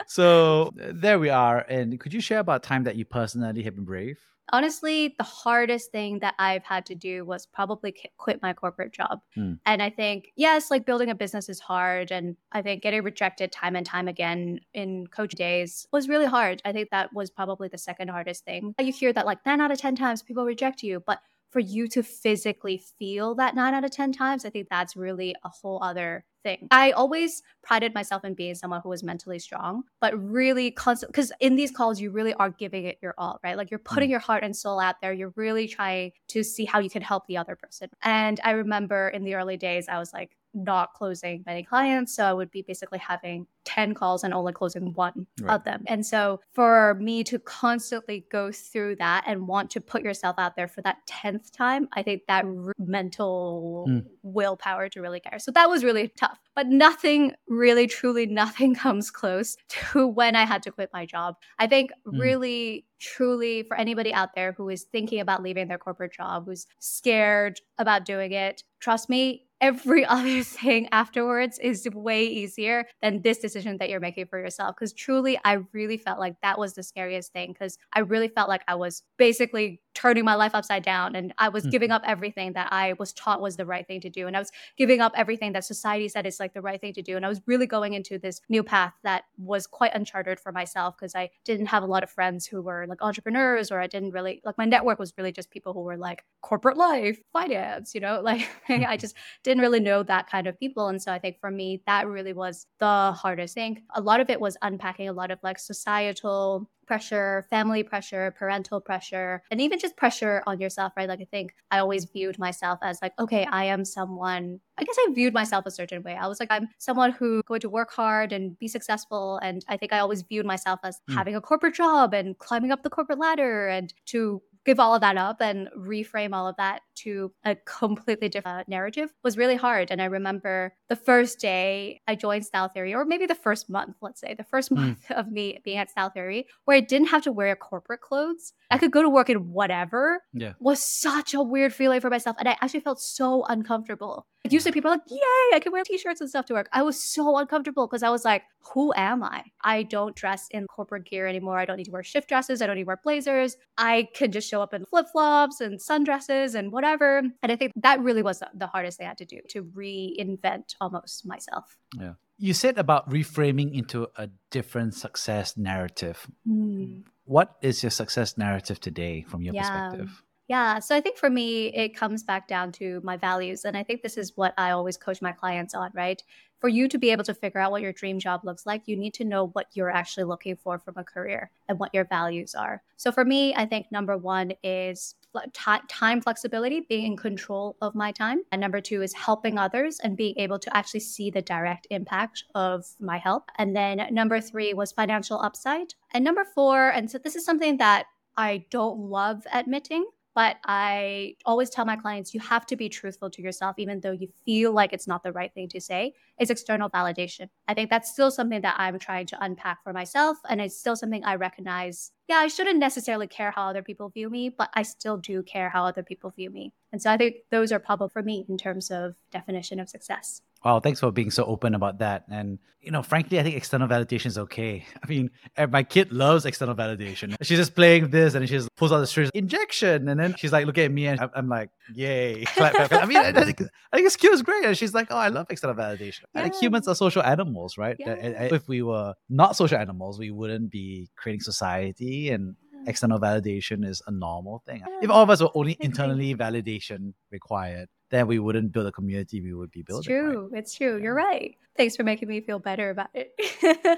so 0.06 0.72
there 0.76 1.18
we 1.18 1.28
are. 1.30 1.60
And 1.60 1.98
could 2.00 2.12
you 2.12 2.20
share 2.20 2.38
about 2.40 2.62
time 2.62 2.84
that 2.84 2.96
you 2.96 3.04
personally 3.04 3.62
have 3.62 3.74
been 3.76 3.84
brave? 3.84 4.18
Honestly, 4.52 5.14
the 5.16 5.24
hardest 5.24 5.90
thing 5.90 6.18
that 6.18 6.34
I've 6.38 6.64
had 6.64 6.84
to 6.86 6.94
do 6.94 7.24
was 7.24 7.46
probably 7.46 7.94
quit 8.18 8.42
my 8.42 8.52
corporate 8.52 8.92
job. 8.92 9.20
Hmm. 9.34 9.54
And 9.64 9.82
I 9.82 9.90
think, 9.90 10.32
yes, 10.36 10.70
like 10.70 10.84
building 10.84 11.10
a 11.10 11.14
business 11.14 11.48
is 11.48 11.60
hard. 11.60 12.12
And 12.12 12.36
I 12.52 12.62
think 12.62 12.82
getting 12.82 13.02
rejected 13.02 13.52
time 13.52 13.74
and 13.74 13.86
time 13.86 14.06
again 14.06 14.60
in 14.74 15.06
coach 15.06 15.32
days 15.32 15.86
was 15.92 16.08
really 16.08 16.26
hard. 16.26 16.60
I 16.64 16.72
think 16.72 16.90
that 16.90 17.12
was 17.14 17.30
probably 17.30 17.68
the 17.68 17.78
second 17.78 18.08
hardest 18.08 18.44
thing. 18.44 18.74
You 18.78 18.92
hear 18.92 19.12
that 19.12 19.26
like 19.26 19.44
nine 19.46 19.60
out 19.60 19.70
of 19.70 19.78
10 19.78 19.96
times 19.96 20.22
people 20.22 20.44
reject 20.44 20.82
you, 20.82 21.02
but 21.06 21.20
for 21.54 21.60
you 21.60 21.86
to 21.86 22.02
physically 22.02 22.82
feel 22.98 23.36
that 23.36 23.54
nine 23.54 23.74
out 23.74 23.84
of 23.84 23.92
10 23.92 24.10
times, 24.10 24.44
I 24.44 24.50
think 24.50 24.66
that's 24.68 24.96
really 24.96 25.36
a 25.44 25.48
whole 25.48 25.80
other 25.80 26.24
thing. 26.42 26.66
I 26.72 26.90
always 26.90 27.44
prided 27.62 27.94
myself 27.94 28.24
in 28.24 28.34
being 28.34 28.56
someone 28.56 28.80
who 28.82 28.88
was 28.88 29.04
mentally 29.04 29.38
strong, 29.38 29.84
but 30.00 30.12
really 30.20 30.72
constant 30.72 31.12
because 31.12 31.30
in 31.38 31.54
these 31.54 31.70
calls, 31.70 32.00
you 32.00 32.10
really 32.10 32.34
are 32.34 32.50
giving 32.50 32.86
it 32.86 32.98
your 33.00 33.14
all, 33.16 33.38
right? 33.44 33.56
Like 33.56 33.70
you're 33.70 33.78
putting 33.78 34.08
mm. 34.08 34.10
your 34.10 34.20
heart 34.20 34.42
and 34.42 34.54
soul 34.54 34.80
out 34.80 34.96
there. 35.00 35.12
You're 35.12 35.32
really 35.36 35.68
trying 35.68 36.10
to 36.30 36.42
see 36.42 36.64
how 36.64 36.80
you 36.80 36.90
can 36.90 37.02
help 37.02 37.28
the 37.28 37.36
other 37.36 37.54
person. 37.54 37.88
And 38.02 38.40
I 38.42 38.50
remember 38.50 39.08
in 39.08 39.22
the 39.22 39.36
early 39.36 39.56
days, 39.56 39.86
I 39.88 40.00
was 40.00 40.12
like, 40.12 40.36
not 40.54 40.94
closing 40.94 41.42
many 41.46 41.62
clients. 41.62 42.14
So 42.14 42.24
I 42.24 42.32
would 42.32 42.50
be 42.50 42.62
basically 42.62 42.98
having 42.98 43.46
10 43.64 43.94
calls 43.94 44.24
and 44.24 44.32
only 44.34 44.52
closing 44.52 44.92
one 44.94 45.26
Right. 45.40 45.54
of 45.54 45.64
them. 45.64 45.82
And 45.86 46.04
so 46.04 46.40
for 46.52 46.94
me 47.00 47.24
to 47.24 47.38
constantly 47.38 48.26
go 48.30 48.52
through 48.52 48.96
that 48.96 49.24
and 49.26 49.48
want 49.48 49.70
to 49.70 49.80
put 49.80 50.02
yourself 50.02 50.36
out 50.38 50.54
there 50.56 50.68
for 50.68 50.82
that 50.82 50.98
10th 51.06 51.50
time, 51.52 51.88
I 51.94 52.02
think 52.02 52.22
that 52.28 52.44
r- 52.44 52.72
mental 52.78 53.86
Mm. 53.88 54.04
willpower 54.22 54.88
to 54.90 55.00
really 55.00 55.20
care. 55.20 55.38
So 55.38 55.50
that 55.52 55.68
was 55.68 55.82
really 55.84 56.08
tough. 56.08 56.38
But 56.54 56.68
nothing, 56.68 57.32
really, 57.48 57.86
truly 57.86 58.26
nothing 58.26 58.74
comes 58.86 59.10
close 59.10 59.56
to 59.68 60.06
when 60.06 60.36
I 60.36 60.44
had 60.44 60.62
to 60.64 60.70
quit 60.70 60.90
my 60.92 61.06
job. 61.06 61.36
I 61.58 61.66
think 61.66 61.90
Mm. 62.06 62.20
really, 62.20 62.86
truly, 62.98 63.62
for 63.64 63.76
anybody 63.76 64.12
out 64.12 64.34
there 64.34 64.52
who 64.52 64.68
is 64.68 64.84
thinking 64.84 65.20
about 65.20 65.42
leaving 65.42 65.68
their 65.68 65.78
corporate 65.78 66.12
job, 66.12 66.46
who's 66.46 66.66
scared 66.78 67.60
about 67.78 68.04
doing 68.04 68.32
it, 68.32 68.62
trust 68.80 69.08
me, 69.08 69.43
every 69.60 70.04
other 70.06 70.42
thing 70.42 70.88
afterwards 70.92 71.58
is 71.58 71.88
way 71.94 72.26
easier 72.26 72.86
than 73.02 73.22
this 73.22 73.38
decision 73.38 73.78
that 73.78 73.90
you're 73.90 74.00
making 74.00 74.26
for 74.26 74.38
yourself. 74.38 74.74
Because 74.76 74.92
truly, 74.92 75.38
I 75.44 75.58
really 75.72 75.96
felt 75.96 76.18
like 76.18 76.34
that 76.42 76.58
was 76.58 76.74
the 76.74 76.82
scariest 76.82 77.32
thing. 77.32 77.52
Because 77.52 77.78
I 77.92 78.00
really 78.00 78.28
felt 78.28 78.48
like 78.48 78.62
I 78.68 78.74
was 78.74 79.02
basically 79.18 79.80
turning 79.94 80.24
my 80.24 80.34
life 80.34 80.54
upside 80.54 80.82
down 80.82 81.14
and 81.14 81.32
I 81.38 81.48
was 81.48 81.64
Mhm. 81.64 81.70
giving 81.70 81.90
up 81.90 82.02
everything 82.04 82.52
that 82.54 82.68
I 82.72 82.94
was 82.98 83.12
taught 83.12 83.40
was 83.40 83.56
the 83.56 83.66
right 83.66 83.86
thing 83.86 84.00
to 84.02 84.10
do. 84.10 84.26
And 84.26 84.36
I 84.36 84.40
was 84.40 84.50
giving 84.76 85.00
up 85.00 85.12
everything 85.16 85.52
that 85.52 85.64
society 85.64 86.08
said 86.08 86.26
is 86.26 86.40
like 86.40 86.52
the 86.52 86.60
right 86.62 86.80
thing 86.80 86.92
to 86.94 87.02
do. 87.02 87.16
And 87.16 87.24
I 87.24 87.28
was 87.28 87.40
really 87.46 87.66
going 87.66 87.94
into 87.94 88.18
this 88.18 88.40
new 88.48 88.62
path 88.62 88.92
that 89.04 89.24
was 89.38 89.66
quite 89.66 89.94
uncharted 89.94 90.40
for 90.40 90.52
myself 90.52 90.96
because 90.96 91.14
I 91.14 91.30
didn't 91.44 91.66
have 91.66 91.82
a 91.82 91.86
lot 91.86 92.02
of 92.02 92.10
friends 92.10 92.46
who 92.46 92.60
were 92.62 92.86
like 92.88 93.02
entrepreneurs 93.02 93.70
or 93.70 93.80
I 93.80 93.86
didn't 93.86 94.10
really 94.10 94.40
like 94.44 94.58
my 94.58 94.64
network 94.64 94.98
was 94.98 95.12
really 95.16 95.32
just 95.32 95.50
people 95.50 95.72
who 95.72 95.80
were 95.80 95.96
like 95.96 96.24
corporate 96.42 96.76
life, 96.76 97.20
finance, 97.32 97.94
you 97.94 98.00
know, 98.00 98.20
like 98.24 98.48
I 98.68 98.96
just 98.96 99.16
didn't 99.42 99.60
really 99.62 99.80
know 99.80 100.02
that 100.02 100.28
kind 100.28 100.46
of 100.46 100.58
people. 100.58 100.88
And 100.88 101.00
so 101.00 101.12
I 101.12 101.18
think 101.18 101.38
for 101.40 101.50
me, 101.50 101.82
that 101.86 102.06
really 102.06 102.32
was 102.32 102.66
the 102.78 103.12
hardest 103.12 103.54
thing. 103.54 103.84
A 103.94 104.00
lot 104.00 104.20
of 104.20 104.30
it 104.30 104.40
was 104.40 104.56
unpacking 104.62 105.08
a 105.08 105.12
lot 105.12 105.30
of 105.30 105.38
like 105.42 105.58
societal 105.58 106.68
pressure, 106.86 107.46
family 107.50 107.82
pressure, 107.82 108.34
parental 108.38 108.80
pressure, 108.80 109.42
and 109.50 109.60
even 109.60 109.78
just 109.78 109.96
pressure 109.96 110.42
on 110.46 110.60
yourself, 110.60 110.92
right? 110.96 111.08
Like 111.08 111.20
I 111.20 111.26
think 111.30 111.54
I 111.70 111.78
always 111.78 112.04
viewed 112.04 112.38
myself 112.38 112.78
as 112.82 113.00
like, 113.02 113.12
okay, 113.18 113.46
I 113.50 113.64
am 113.64 113.84
someone, 113.84 114.60
I 114.78 114.84
guess 114.84 114.96
I 114.98 115.08
viewed 115.14 115.34
myself 115.34 115.66
a 115.66 115.70
certain 115.70 116.02
way. 116.02 116.16
I 116.16 116.26
was 116.26 116.40
like, 116.40 116.50
I'm 116.50 116.68
someone 116.78 117.12
who 117.12 117.42
going 117.46 117.60
to 117.60 117.68
work 117.70 117.90
hard 117.92 118.32
and 118.32 118.58
be 118.58 118.68
successful. 118.68 119.38
And 119.42 119.64
I 119.68 119.76
think 119.76 119.92
I 119.92 119.98
always 120.00 120.22
viewed 120.22 120.46
myself 120.46 120.80
as 120.82 121.00
Hmm. 121.08 121.20
having 121.20 121.34
a 121.34 121.40
corporate 121.40 121.74
job 121.74 122.14
and 122.14 122.38
climbing 122.38 122.70
up 122.72 122.82
the 122.82 122.90
corporate 122.90 123.18
ladder 123.18 123.68
and 123.68 123.92
to 124.06 124.42
give 124.64 124.80
all 124.80 124.94
of 124.94 125.00
that 125.02 125.16
up 125.16 125.40
and 125.40 125.68
reframe 125.76 126.34
all 126.34 126.48
of 126.48 126.56
that 126.56 126.82
to 126.96 127.32
a 127.44 127.54
completely 127.54 128.28
different 128.28 128.68
narrative 128.68 129.12
was 129.22 129.36
really 129.36 129.56
hard. 129.56 129.90
And 129.90 130.00
I 130.00 130.06
remember 130.06 130.74
the 130.88 130.96
first 130.96 131.38
day 131.38 132.00
I 132.06 132.14
joined 132.14 132.46
Style 132.46 132.68
Theory, 132.68 132.94
or 132.94 133.04
maybe 133.04 133.26
the 133.26 133.34
first 133.34 133.68
month, 133.68 133.96
let's 134.00 134.20
say, 134.20 134.34
the 134.34 134.44
first 134.44 134.68
hmm. 134.68 134.76
month 134.76 135.04
mm. 135.08 135.16
of 135.16 135.30
me 135.30 135.58
being 135.64 135.78
at 135.78 135.90
Style 135.90 136.10
Theory, 136.10 136.46
where 136.64 136.76
I 136.76 136.80
didn't 136.80 137.08
have 137.08 137.22
to 137.22 137.32
wear 137.32 137.54
corporate 137.56 138.00
clothes. 138.00 138.52
I 138.70 138.78
could 138.78 138.90
go 138.90 139.02
to 139.02 139.08
work 139.08 139.30
in 139.30 139.52
whatever. 139.52 140.22
Yeah. 140.32 140.54
Was 140.60 140.84
such 140.84 141.34
a 141.34 141.42
weird 141.42 141.72
feeling 141.72 142.00
for 142.00 142.10
myself. 142.10 142.36
And 142.38 142.48
I 142.48 142.56
actually 142.60 142.80
felt 142.80 143.00
so 143.00 143.44
uncomfortable. 143.44 144.26
Usually 144.50 144.72
people 144.72 144.90
are 144.90 144.94
like, 144.94 145.10
yay, 145.10 145.54
I 145.54 145.60
can 145.60 145.72
wear 145.72 145.82
t-shirts 145.84 146.20
and 146.20 146.28
stuff 146.28 146.44
to 146.46 146.54
work. 146.54 146.68
I 146.70 146.82
was 146.82 147.02
so 147.02 147.38
uncomfortable 147.38 147.86
because 147.86 148.02
I 148.02 148.10
was 148.10 148.26
like, 148.26 148.42
who 148.72 148.92
am 148.94 149.22
I? 149.22 149.44
I 149.62 149.84
don't 149.84 150.14
dress 150.14 150.48
in 150.50 150.66
corporate 150.66 151.06
gear 151.06 151.26
anymore. 151.26 151.58
I 151.58 151.64
don't 151.64 151.78
need 151.78 151.84
to 151.84 151.90
wear 151.90 152.02
shift 152.02 152.28
dresses. 152.28 152.60
I 152.60 152.66
don't 152.66 152.76
need 152.76 152.82
to 152.82 152.88
wear 152.88 153.00
blazers. 153.02 153.56
I 153.78 154.08
can 154.14 154.32
just 154.32 154.48
show 154.48 154.60
up 154.60 154.74
in 154.74 154.84
flip-flops 154.84 155.62
and 155.62 155.80
sundresses 155.80 156.54
and 156.54 156.72
whatever. 156.72 157.22
And 157.42 157.52
I 157.52 157.56
think 157.56 157.72
that 157.76 158.00
really 158.00 158.22
was 158.22 158.42
the 158.54 158.66
hardest 158.66 158.98
thing 158.98 159.06
I 159.06 159.10
had 159.10 159.18
to 159.18 159.24
do 159.24 159.40
to 159.48 159.64
reinvent 159.64 160.74
almost 160.78 161.26
myself. 161.26 161.78
Yeah. 161.98 162.14
You 162.36 162.52
said 162.52 162.76
about 162.76 163.08
reframing 163.08 163.72
into 163.72 164.08
a 164.16 164.28
different 164.50 164.94
success 164.94 165.56
narrative. 165.56 166.26
Mm. 166.46 167.04
What 167.24 167.56
is 167.62 167.82
your 167.82 167.90
success 167.90 168.36
narrative 168.36 168.78
today 168.78 169.22
from 169.22 169.40
your 169.40 169.54
yeah. 169.54 169.88
perspective? 169.88 170.22
Yeah. 170.46 170.78
So 170.78 170.94
I 170.94 171.00
think 171.00 171.16
for 171.16 171.30
me, 171.30 171.68
it 171.74 171.96
comes 171.96 172.22
back 172.22 172.46
down 172.48 172.70
to 172.72 173.00
my 173.02 173.16
values. 173.16 173.64
And 173.64 173.76
I 173.76 173.82
think 173.82 174.02
this 174.02 174.18
is 174.18 174.36
what 174.36 174.52
I 174.58 174.72
always 174.72 174.98
coach 174.98 175.22
my 175.22 175.32
clients 175.32 175.74
on, 175.74 175.90
right? 175.94 176.22
For 176.60 176.68
you 176.68 176.86
to 176.88 176.98
be 176.98 177.10
able 177.10 177.24
to 177.24 177.34
figure 177.34 177.60
out 177.60 177.70
what 177.70 177.82
your 177.82 177.92
dream 177.92 178.18
job 178.18 178.42
looks 178.44 178.66
like, 178.66 178.82
you 178.86 178.96
need 178.96 179.14
to 179.14 179.24
know 179.24 179.48
what 179.48 179.68
you're 179.72 179.90
actually 179.90 180.24
looking 180.24 180.56
for 180.56 180.78
from 180.78 180.94
a 180.98 181.04
career 181.04 181.50
and 181.68 181.78
what 181.78 181.94
your 181.94 182.04
values 182.04 182.54
are. 182.54 182.82
So 182.96 183.10
for 183.10 183.24
me, 183.24 183.54
I 183.54 183.64
think 183.64 183.86
number 183.90 184.16
one 184.18 184.52
is 184.62 185.14
time 185.52 186.20
flexibility, 186.20 186.80
being 186.88 187.12
in 187.12 187.16
control 187.16 187.76
of 187.80 187.94
my 187.94 188.12
time. 188.12 188.42
And 188.52 188.60
number 188.60 188.80
two 188.80 189.02
is 189.02 189.12
helping 189.14 189.58
others 189.58 189.98
and 190.00 190.16
being 190.16 190.34
able 190.38 190.58
to 190.58 190.76
actually 190.76 191.00
see 191.00 191.30
the 191.30 191.42
direct 191.42 191.86
impact 191.90 192.44
of 192.54 192.86
my 193.00 193.18
help. 193.18 193.50
And 193.56 193.74
then 193.74 194.06
number 194.10 194.40
three 194.40 194.74
was 194.74 194.92
financial 194.92 195.40
upside. 195.40 195.94
And 196.12 196.22
number 196.22 196.44
four, 196.54 196.90
and 196.90 197.10
so 197.10 197.18
this 197.18 197.34
is 197.34 197.44
something 197.44 197.78
that 197.78 198.06
I 198.36 198.64
don't 198.70 198.98
love 198.98 199.46
admitting, 199.52 200.06
but 200.34 200.56
I 200.64 201.36
always 201.44 201.70
tell 201.70 201.84
my 201.84 201.96
clients 201.96 202.34
you 202.34 202.40
have 202.40 202.66
to 202.66 202.76
be 202.76 202.88
truthful 202.88 203.30
to 203.30 203.42
yourself, 203.42 203.76
even 203.78 204.00
though 204.00 204.12
you 204.12 204.28
feel 204.44 204.72
like 204.72 204.92
it's 204.92 205.06
not 205.06 205.22
the 205.22 205.32
right 205.32 205.52
thing 205.54 205.68
to 205.68 205.80
say. 205.80 206.14
Is 206.38 206.50
external 206.50 206.90
validation. 206.90 207.48
I 207.68 207.74
think 207.74 207.90
that's 207.90 208.10
still 208.10 208.32
something 208.32 208.60
that 208.62 208.74
I'm 208.76 208.98
trying 208.98 209.26
to 209.26 209.44
unpack 209.44 209.84
for 209.84 209.92
myself. 209.92 210.38
And 210.48 210.60
it's 210.60 210.76
still 210.76 210.96
something 210.96 211.24
I 211.24 211.36
recognize. 211.36 212.10
Yeah, 212.28 212.38
I 212.38 212.48
shouldn't 212.48 212.80
necessarily 212.80 213.28
care 213.28 213.52
how 213.52 213.68
other 213.68 213.82
people 213.82 214.08
view 214.08 214.28
me, 214.28 214.48
but 214.48 214.70
I 214.74 214.82
still 214.82 215.16
do 215.16 215.44
care 215.44 215.68
how 215.68 215.84
other 215.84 216.02
people 216.02 216.30
view 216.30 216.50
me. 216.50 216.72
And 216.92 217.00
so 217.00 217.12
I 217.12 217.16
think 217.16 217.36
those 217.50 217.70
are 217.70 217.78
probably 217.78 218.08
for 218.08 218.22
me 218.22 218.44
in 218.48 218.58
terms 218.58 218.90
of 218.90 219.14
definition 219.30 219.78
of 219.78 219.88
success. 219.88 220.40
Wow, 220.64 220.80
thanks 220.80 221.00
for 221.00 221.10
being 221.12 221.30
so 221.30 221.44
open 221.44 221.74
about 221.74 221.98
that. 221.98 222.24
And 222.30 222.58
you 222.80 222.90
know, 222.90 223.02
frankly, 223.02 223.40
I 223.40 223.42
think 223.42 223.56
external 223.56 223.88
validation 223.88 224.26
is 224.26 224.38
okay. 224.38 224.84
I 225.02 225.06
mean, 225.06 225.30
my 225.70 225.82
kid 225.82 226.12
loves 226.12 226.44
external 226.44 226.74
validation. 226.74 227.34
She's 227.42 227.58
just 227.58 227.74
playing 227.74 228.10
this, 228.10 228.34
and 228.34 228.46
she 228.48 228.56
just 228.56 228.74
pulls 228.76 228.92
out 228.92 228.98
the 228.98 229.06
strings, 229.06 229.30
injection, 229.34 230.08
and 230.08 230.20
then 230.20 230.34
she's 230.36 230.52
like, 230.52 230.66
"Look 230.66 230.78
at 230.78 230.90
me," 230.90 231.06
and 231.06 231.20
I'm 231.34 231.48
like, 231.48 231.70
"Yay!" 231.94 232.44
I 232.56 233.06
mean, 233.06 233.18
I 233.18 233.32
think, 233.44 233.62
I 233.92 233.96
think 233.96 234.06
it's 234.06 234.16
cute, 234.16 234.32
it's 234.32 234.42
great, 234.42 234.64
and 234.64 234.76
she's 234.76 234.94
like, 234.94 235.08
"Oh, 235.10 235.16
I 235.16 235.28
love 235.28 235.46
external 235.50 235.76
validation." 235.76 236.22
Yeah. 236.34 236.40
I 236.40 236.42
think 236.44 236.56
humans 236.56 236.88
are 236.88 236.94
social 236.94 237.22
animals, 237.22 237.78
right? 237.78 237.96
Yeah. 237.98 238.12
Uh, 238.12 238.44
uh, 238.44 238.54
if 238.54 238.68
we 238.68 238.82
were 238.82 239.14
not 239.28 239.56
social 239.56 239.78
animals, 239.78 240.18
we 240.18 240.30
wouldn't 240.30 240.70
be 240.70 241.08
creating 241.16 241.40
society 241.40 242.30
and 242.30 242.56
external 242.86 243.18
validation 243.18 243.84
is 243.84 244.02
a 244.06 244.10
normal 244.10 244.62
thing. 244.66 244.82
If 245.02 245.10
all 245.10 245.22
of 245.22 245.30
us 245.30 245.40
were 245.40 245.50
only 245.54 245.76
internally 245.80 246.34
validation 246.34 247.14
required, 247.30 247.88
then 248.10 248.26
we 248.26 248.38
wouldn't 248.38 248.72
build 248.72 248.86
a 248.86 248.92
community 248.92 249.40
we 249.40 249.54
would 249.54 249.70
be 249.70 249.82
building. 249.82 250.00
It's 250.00 250.06
true. 250.06 250.48
Right? 250.52 250.58
It's 250.58 250.74
true. 250.74 251.02
You're 251.02 251.14
right. 251.14 251.56
Thanks 251.76 251.96
for 251.96 252.04
making 252.04 252.28
me 252.28 252.40
feel 252.40 252.60
better 252.60 252.90
about 252.90 253.08
it. 253.14 253.34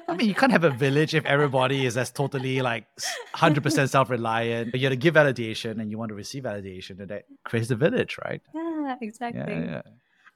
I 0.08 0.14
mean, 0.14 0.28
you 0.28 0.34
can't 0.34 0.52
have 0.52 0.64
a 0.64 0.70
village 0.70 1.14
if 1.14 1.26
everybody 1.26 1.84
is 1.84 1.98
as 1.98 2.10
totally 2.10 2.62
like 2.62 2.86
100% 3.34 3.90
self 3.90 4.08
reliant. 4.08 4.74
You 4.74 4.80
have 4.80 4.92
to 4.92 4.96
give 4.96 5.14
validation 5.14 5.80
and 5.80 5.90
you 5.90 5.98
want 5.98 6.08
to 6.08 6.14
receive 6.14 6.44
validation, 6.44 6.98
and 7.00 7.08
that 7.08 7.24
creates 7.44 7.70
a 7.70 7.76
village, 7.76 8.16
right? 8.24 8.40
Yeah, 8.54 8.96
exactly. 9.02 9.52
Yeah, 9.52 9.60
yeah. 9.60 9.82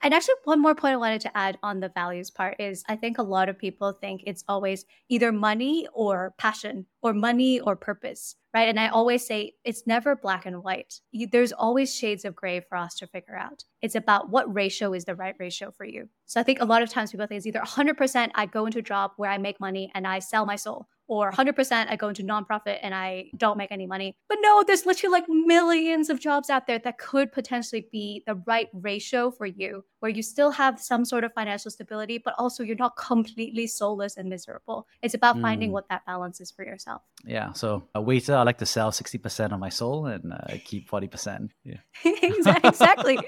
And 0.03 0.15
actually, 0.15 0.35
one 0.45 0.63
more 0.63 0.75
point 0.75 0.95
I 0.95 0.97
wanted 0.97 1.21
to 1.23 1.37
add 1.37 1.59
on 1.63 1.81
the 1.81 1.91
values 1.91 2.31
part 2.31 2.57
is 2.59 2.83
I 2.89 2.97
think 2.97 3.19
a 3.19 3.23
lot 3.23 3.51
of 3.51 3.59
people 3.59 3.93
think 3.93 4.23
it's 4.27 4.45
always 4.49 4.87
either 5.11 5.31
money 5.31 5.87
or 5.93 6.35
passion 6.39 6.87
or 7.03 7.13
money 7.13 7.61
or 7.61 7.77
purpose, 7.77 8.37
right? 8.55 8.69
And 8.69 8.81
I 8.81 8.89
always 8.89 9.27
say 9.27 9.55
it's 9.63 9.87
never 9.87 10.17
black 10.17 10.47
and 10.47 10.63
white. 10.63 11.01
You, 11.13 11.27
there's 11.31 11.53
always 11.53 11.95
shades 11.95 12.25
of 12.25 12.35
gray 12.35 12.61
for 12.61 12.77
us 12.77 12.95
to 12.97 13.07
figure 13.07 13.37
out. 13.37 13.65
It's 13.83 13.95
about 13.95 14.31
what 14.31 14.53
ratio 14.55 14.95
is 14.95 15.05
the 15.05 15.15
right 15.15 15.35
ratio 15.39 15.71
for 15.71 15.85
you. 15.85 16.09
So 16.25 16.41
I 16.41 16.45
think 16.45 16.61
a 16.61 16.65
lot 16.65 16.83
of 16.83 16.89
times 16.89 17.11
people 17.11 17.27
think 17.27 17.39
it's 17.39 17.47
either 17.47 17.61
100% 17.61 18.31
I 18.35 18.47
go 18.47 18.65
into 18.65 18.79
a 18.79 18.83
job 18.83 19.13
where 19.17 19.31
I 19.31 19.37
make 19.37 19.61
money 19.61 19.91
and 19.95 20.07
I 20.07 20.21
sell 20.21 20.47
my 20.47 20.57
soul, 20.57 20.87
or 21.09 21.33
100% 21.33 21.91
I 21.91 21.97
go 21.97 22.09
into 22.09 22.23
nonprofit 22.23 22.79
and 22.83 22.95
I 22.95 23.31
don't 23.37 23.59
make 23.59 23.73
any 23.73 23.87
money. 23.87 24.17
But 24.29 24.39
no, 24.41 24.63
there's 24.65 24.87
literally 24.87 25.13
like 25.13 25.25
millions 25.29 26.09
of 26.09 26.21
jobs 26.21 26.49
out 26.49 26.69
there 26.69 26.79
that 26.79 26.99
could 26.99 27.33
potentially 27.33 27.89
be 27.91 28.23
the 28.27 28.37
right 28.47 28.69
ratio 28.73 29.33
for 29.33 29.45
you, 29.45 29.85
where 30.01 30.11
you 30.11 30.23
still 30.23 30.51
have 30.51 30.81
some 30.81 31.05
sort 31.05 31.25
of 31.25 31.33
financial 31.33 31.71
stability, 31.71 32.19
but 32.19 32.35
also 32.39 32.63
you're 32.63 32.77
not 32.77 32.97
completely 32.97 33.67
soulless 33.67 34.17
and 34.17 34.29
miserable. 34.29 34.87
It's 35.03 35.15
about 35.15 35.37
mm. 35.37 35.43
finding 35.43 35.73
what 35.73 35.89
that 35.89 36.05
balance 36.07 36.41
is 36.41 36.51
for 36.51 36.65
yourself. 36.65 37.03
Yeah. 37.25 37.53
So 37.53 37.85
a 37.95 38.01
waiter, 38.01 38.35
I 38.35 38.43
like 38.43 38.59
to 38.59 38.67
sell 38.67 38.91
60% 38.91 39.53
of 39.53 39.61
my 39.61 39.69
soul 39.69 40.07
and 40.07 40.33
uh, 40.33 40.57
keep 40.65 40.91
40%. 40.91 41.51
Yeah. 41.65 41.77
exactly. 42.05 43.19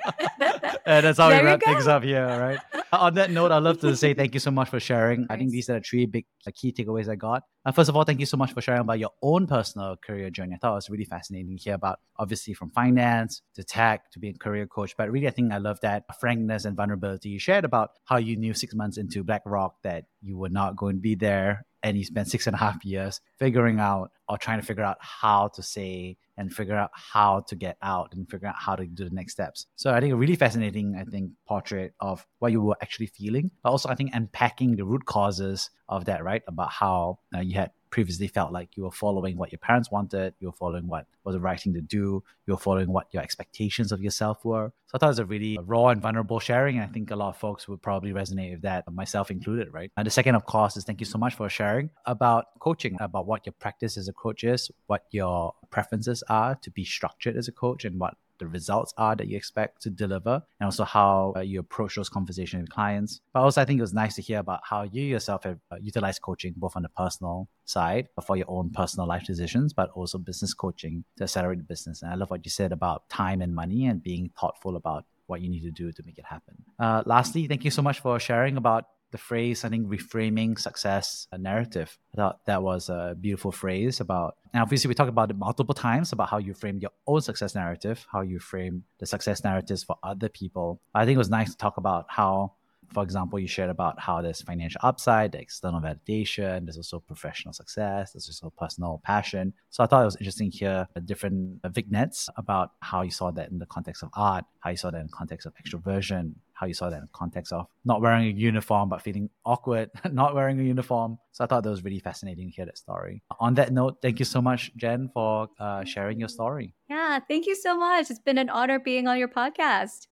and 0.87 1.07
that's 1.07 1.19
how 1.19 1.29
there 1.29 1.41
we 1.41 1.47
wrap 1.47 1.63
things 1.63 1.87
up 1.87 2.03
here. 2.03 2.27
Right. 2.27 2.59
On 2.93 3.15
that 3.15 3.31
note, 3.31 3.53
I'd 3.53 3.63
love 3.63 3.81
to 3.81 3.95
say 4.03 4.15
thank 4.15 4.35
you 4.35 4.41
so 4.41 4.51
much 4.51 4.69
for 4.69 4.81
sharing. 4.81 5.27
I 5.31 5.37
think 5.37 5.51
these 5.51 5.69
are 5.69 5.75
the 5.75 5.81
three 5.81 6.07
big 6.07 6.27
key 6.55 6.73
takeaways 6.73 7.09
I 7.09 7.17
got. 7.17 7.45
Uh, 7.65 7.71
first 7.71 7.89
of 7.89 7.97
all, 7.97 8.05
thank 8.05 8.19
you 8.19 8.27
so 8.27 8.37
much 8.37 8.53
for 8.53 8.61
sharing 8.61 8.81
about 8.81 8.99
your 8.99 9.13
own 9.23 9.47
personal 9.47 9.97
career 9.97 10.31
journey. 10.31 10.55
I 10.55 10.59
thought 10.59 10.73
it 10.73 10.75
was 10.75 10.91
really 10.91 11.05
fascinating 11.05 11.57
to 11.57 11.63
hear 11.63 11.75
about, 11.75 12.01
obviously, 12.19 12.55
from 12.55 12.71
finance 12.71 13.43
to 13.55 13.63
tech 13.63 14.11
to 14.13 14.19
being 14.19 14.35
a 14.35 14.39
career 14.39 14.67
coach. 14.67 14.97
But 14.97 15.11
really, 15.11 15.29
I 15.29 15.31
think 15.31 15.53
I 15.53 15.59
love 15.59 15.79
that 15.83 16.05
frankness 16.19 16.62
and 16.65 16.77
vulnerability 16.77 17.29
you 17.29 17.39
shared 17.39 17.65
about 17.65 17.93
how 18.05 18.17
you 18.17 18.37
knew 18.37 18.55
six 18.55 18.75
months 18.75 18.99
into 18.99 19.25
BlackRock 19.25 19.75
that 19.83 20.05
you 20.21 20.37
were 20.37 20.49
not 20.49 20.77
going 20.77 20.97
to 20.97 21.01
be 21.01 21.15
there 21.15 21.65
and 21.83 21.97
you 21.97 22.05
spent 22.05 22.29
six 22.29 22.47
and 22.47 22.55
a 22.55 22.59
half 22.59 22.85
years 22.85 23.21
figuring 23.39 23.81
out 23.81 24.11
or 24.29 24.39
trying 24.39 24.61
to 24.61 24.67
figure 24.67 24.85
out 24.85 24.97
how 25.01 25.49
to 25.49 25.63
say 25.63 26.17
and 26.37 26.53
figure 26.53 26.77
out 26.77 26.91
how 26.95 27.41
to 27.41 27.55
get 27.55 27.77
out 27.83 28.15
and 28.15 28.29
figure 28.31 28.49
out 28.49 28.55
how 28.59 28.75
to 28.75 28.87
do 28.87 29.05
the 29.05 29.15
next 29.15 29.33
steps. 29.33 29.67
So 29.77 29.93
I 29.93 30.01
think 30.01 30.13
a 30.13 30.17
really 30.17 30.37
fascinating, 30.37 30.97
I 30.97 31.05
think, 31.05 31.33
portrait 31.47 31.95
of 32.01 32.27
what 32.39 32.53
you 32.53 32.63
were 32.63 32.77
actually 32.81 33.07
feeling, 33.07 33.51
but 33.63 33.71
also 33.71 33.89
I 33.89 33.95
think 33.95 34.11
unpacking 34.15 34.77
the 34.77 34.85
root 34.85 35.05
causes 35.05 35.71
of 35.89 36.07
that, 36.07 36.25
right? 36.25 36.43
About 36.49 36.71
how 36.71 37.19
uh, 37.35 37.41
you 37.41 37.55
had 37.55 37.71
previously 37.91 38.27
felt 38.27 38.53
like 38.53 38.71
you 38.77 38.85
were 38.85 38.91
following 38.91 39.37
what 39.37 39.53
your 39.53 39.59
parents 39.59 39.91
wanted, 39.91 40.35
you 40.41 40.49
were 40.49 40.53
following 40.53 40.87
what 40.87 41.07
was 41.25 41.35
the 41.35 41.41
right 41.41 41.61
thing 41.61 41.75
to 41.75 41.83
do, 41.83 42.25
you 42.47 42.55
were 42.55 42.59
following 42.59 42.91
what 42.91 43.07
your 43.13 43.23
expectations 43.23 43.93
of 43.93 44.01
yourself 44.01 44.45
were. 44.45 44.73
So 44.87 44.97
I 44.97 44.99
thought 44.99 45.07
it 45.07 45.09
was 45.09 45.19
a 45.19 45.27
really 45.27 45.59
raw 45.63 45.89
and 45.89 46.01
vulnerable 46.01 46.41
sharing. 46.41 46.77
And 46.77 46.85
I 46.85 46.93
think 46.93 47.11
a 47.11 47.17
lot 47.17 47.29
of 47.29 47.37
folks 47.37 47.69
would 47.69 47.83
probably 47.83 48.13
resonate 48.13 48.53
with 48.53 48.63
that, 48.63 48.91
myself 48.91 49.31
included, 49.31 49.73
right? 49.73 49.91
And 49.97 50.07
the 50.07 50.11
second, 50.11 50.35
of 50.35 50.47
course, 50.47 50.77
is 50.77 50.85
thank 50.85 51.01
you 51.01 51.07
so 51.07 51.19
much 51.19 51.35
for 51.35 51.49
sharing 51.49 51.72
about 52.07 52.45
coaching, 52.61 52.97
about 53.01 53.27
what 53.27 53.47
your 53.47 53.55
practice 53.65 53.97
as 53.97 54.09
a 54.09 54.13
coach 54.13 54.45
is, 54.45 54.71
what 54.87 55.03
your 55.11 55.55
preferences 55.71 56.23
are 56.29 56.55
to 56.65 56.71
be 56.71 56.85
structured 56.85 57.37
as 57.37 57.49
a 57.49 57.53
coach, 57.53 57.85
and 57.85 57.99
what 58.01 58.15
the 58.39 58.49
results 58.49 58.93
are 58.97 59.15
that 59.15 59.29
you 59.29 59.37
expect 59.37 59.83
to 59.83 59.91
deliver, 59.91 60.43
and 60.59 60.67
also 60.67 60.85
how 60.85 61.33
uh, 61.37 61.41
you 61.41 61.61
approach 61.61 61.95
those 61.95 62.09
conversations 62.09 62.63
with 62.63 62.71
clients. 62.71 63.21
But 63.33 63.43
also, 63.43 63.61
I 63.63 63.65
think 63.65 63.79
it 63.79 63.87
was 63.89 63.95
nice 63.95 64.15
to 64.17 64.23
hear 64.23 64.41
about 64.41 64.61
how 64.69 64.83
you 64.83 65.03
yourself 65.03 65.45
have 65.45 65.59
uh, 65.71 65.77
utilized 65.81 66.21
coaching 66.23 66.55
both 66.57 66.75
on 66.77 66.83
the 66.83 66.89
personal 66.89 67.49
side 67.65 68.09
for 68.27 68.37
your 68.37 68.51
own 68.57 68.71
personal 68.71 69.07
life 69.07 69.25
decisions, 69.25 69.73
but 69.73 69.91
also 69.91 70.19
business 70.19 70.55
coaching 70.55 71.05
to 71.17 71.25
accelerate 71.25 71.59
the 71.59 71.65
business. 71.65 72.03
And 72.03 72.11
I 72.11 72.17
love 72.17 72.31
what 72.31 72.45
you 72.45 72.51
said 72.51 72.73
about 72.73 73.09
time 73.09 73.41
and 73.43 73.55
money 73.55 73.87
and 73.87 74.03
being 74.03 74.31
thoughtful 74.39 74.77
about 74.77 75.05
what 75.27 75.41
you 75.41 75.49
need 75.49 75.63
to 75.63 75.71
do 75.71 75.93
to 75.93 76.03
make 76.05 76.19
it 76.19 76.25
happen. 76.25 76.55
Uh, 76.79 77.03
lastly, 77.07 77.47
thank 77.47 77.65
you 77.65 77.71
so 77.71 77.83
much 77.83 78.01
for 78.01 78.19
sharing 78.19 78.57
about 78.57 78.85
the 79.13 79.19
phrase, 79.19 79.65
I 79.65 79.69
think, 79.69 79.87
reframing 79.89 80.59
success 80.59 81.29
narrative. 81.39 81.97
I 82.15 82.17
thought 82.17 82.47
that 82.47 82.63
was 82.63 82.89
a 82.89 83.15
beautiful 83.19 83.53
phrase 83.53 84.01
about, 84.01 84.37
and 84.53 84.63
obviously 84.63 84.89
we 84.89 84.95
talked 84.95 85.11
about 85.11 85.31
it 85.31 85.37
multiple 85.37 85.75
times 85.75 86.13
about 86.13 86.31
how 86.31 86.39
you 86.39 86.55
frame 86.55 86.79
your 86.79 86.91
own 87.07 87.21
success 87.21 87.55
narrative, 87.55 88.07
how 88.11 88.23
you 88.23 88.39
frame 88.39 88.85
the 88.99 89.07
success 89.07 89.45
narratives 89.45 89.85
for 89.85 89.97
other 90.03 90.29
people. 90.29 90.81
I 90.95 91.05
think 91.05 91.15
it 91.15 91.19
was 91.19 91.31
nice 91.31 91.51
to 91.53 91.57
talk 91.57 91.77
about 91.77 92.07
how 92.09 92.55
for 92.93 93.03
example, 93.03 93.39
you 93.39 93.47
shared 93.47 93.71
about 93.71 94.01
how 94.01 94.23
there's 94.23 94.41
financial 94.43 94.81
upside, 94.83 95.33
the 95.33 95.41
external 95.41 95.81
validation, 95.81 96.65
there's 96.65 96.77
also 96.77 96.99
professional 96.99 97.53
success, 97.53 98.13
there's 98.13 98.29
also 98.29 98.53
personal 98.57 99.01
passion. 99.05 99.53
So 99.71 99.85
I 99.85 99.87
thought 99.87 100.03
it 100.03 100.07
was 100.07 100.17
interesting 100.17 100.51
to 100.51 100.57
hear 100.57 100.89
different 101.05 101.61
vignettes 101.71 102.29
about 102.37 102.73
how 102.81 103.03
you 103.03 103.11
saw 103.11 103.31
that 103.33 103.51
in 103.51 103.59
the 103.59 103.67
context 103.67 104.03
of 104.03 104.09
art, 104.15 104.45
how 104.61 104.71
you 104.71 104.77
saw 104.77 104.91
that 104.91 105.01
in 105.01 105.07
the 105.07 105.13
context 105.13 105.47
of 105.47 105.53
extroversion, 105.55 106.35
how 106.55 106.67
you 106.67 106.75
saw 106.75 106.91
that 106.91 106.97
in 106.97 107.03
the 107.03 107.09
context 107.13 107.53
of 107.53 107.67
not 107.85 108.01
wearing 108.01 108.27
a 108.27 108.31
uniform 108.31 108.89
but 108.89 109.03
feeling 109.03 109.29
awkward, 109.45 109.91
not 110.13 110.35
wearing 110.35 110.59
a 110.61 110.63
uniform. 110.63 111.19
So 111.33 111.45
I 111.45 111.47
thought 111.47 111.63
that 111.65 111.71
was 111.71 111.85
really 111.85 111.99
fascinating 111.99 112.49
to 112.49 112.55
hear 112.55 112.67
that 112.67 112.79
story. 112.79 113.23
On 113.41 113.55
that 113.55 113.73
note, 113.73 113.99
thank 114.03 114.19
you 114.19 114.25
so 114.25 114.41
much, 114.41 114.71
Jen, 114.77 115.11
for 115.13 115.49
uh, 115.59 115.85
sharing 115.85 116.19
your 116.19 116.29
story. 116.29 116.75
Yeah, 116.89 117.03
Yeah, 117.13 117.19
thank 117.29 117.47
you 117.47 117.55
so 117.55 117.77
much. 117.77 118.11
It's 118.11 118.21
been 118.21 118.39
an 118.39 118.49
honor 118.49 118.79
being 118.79 119.07
on 119.07 119.19
your 119.19 119.29
podcast. 119.29 120.07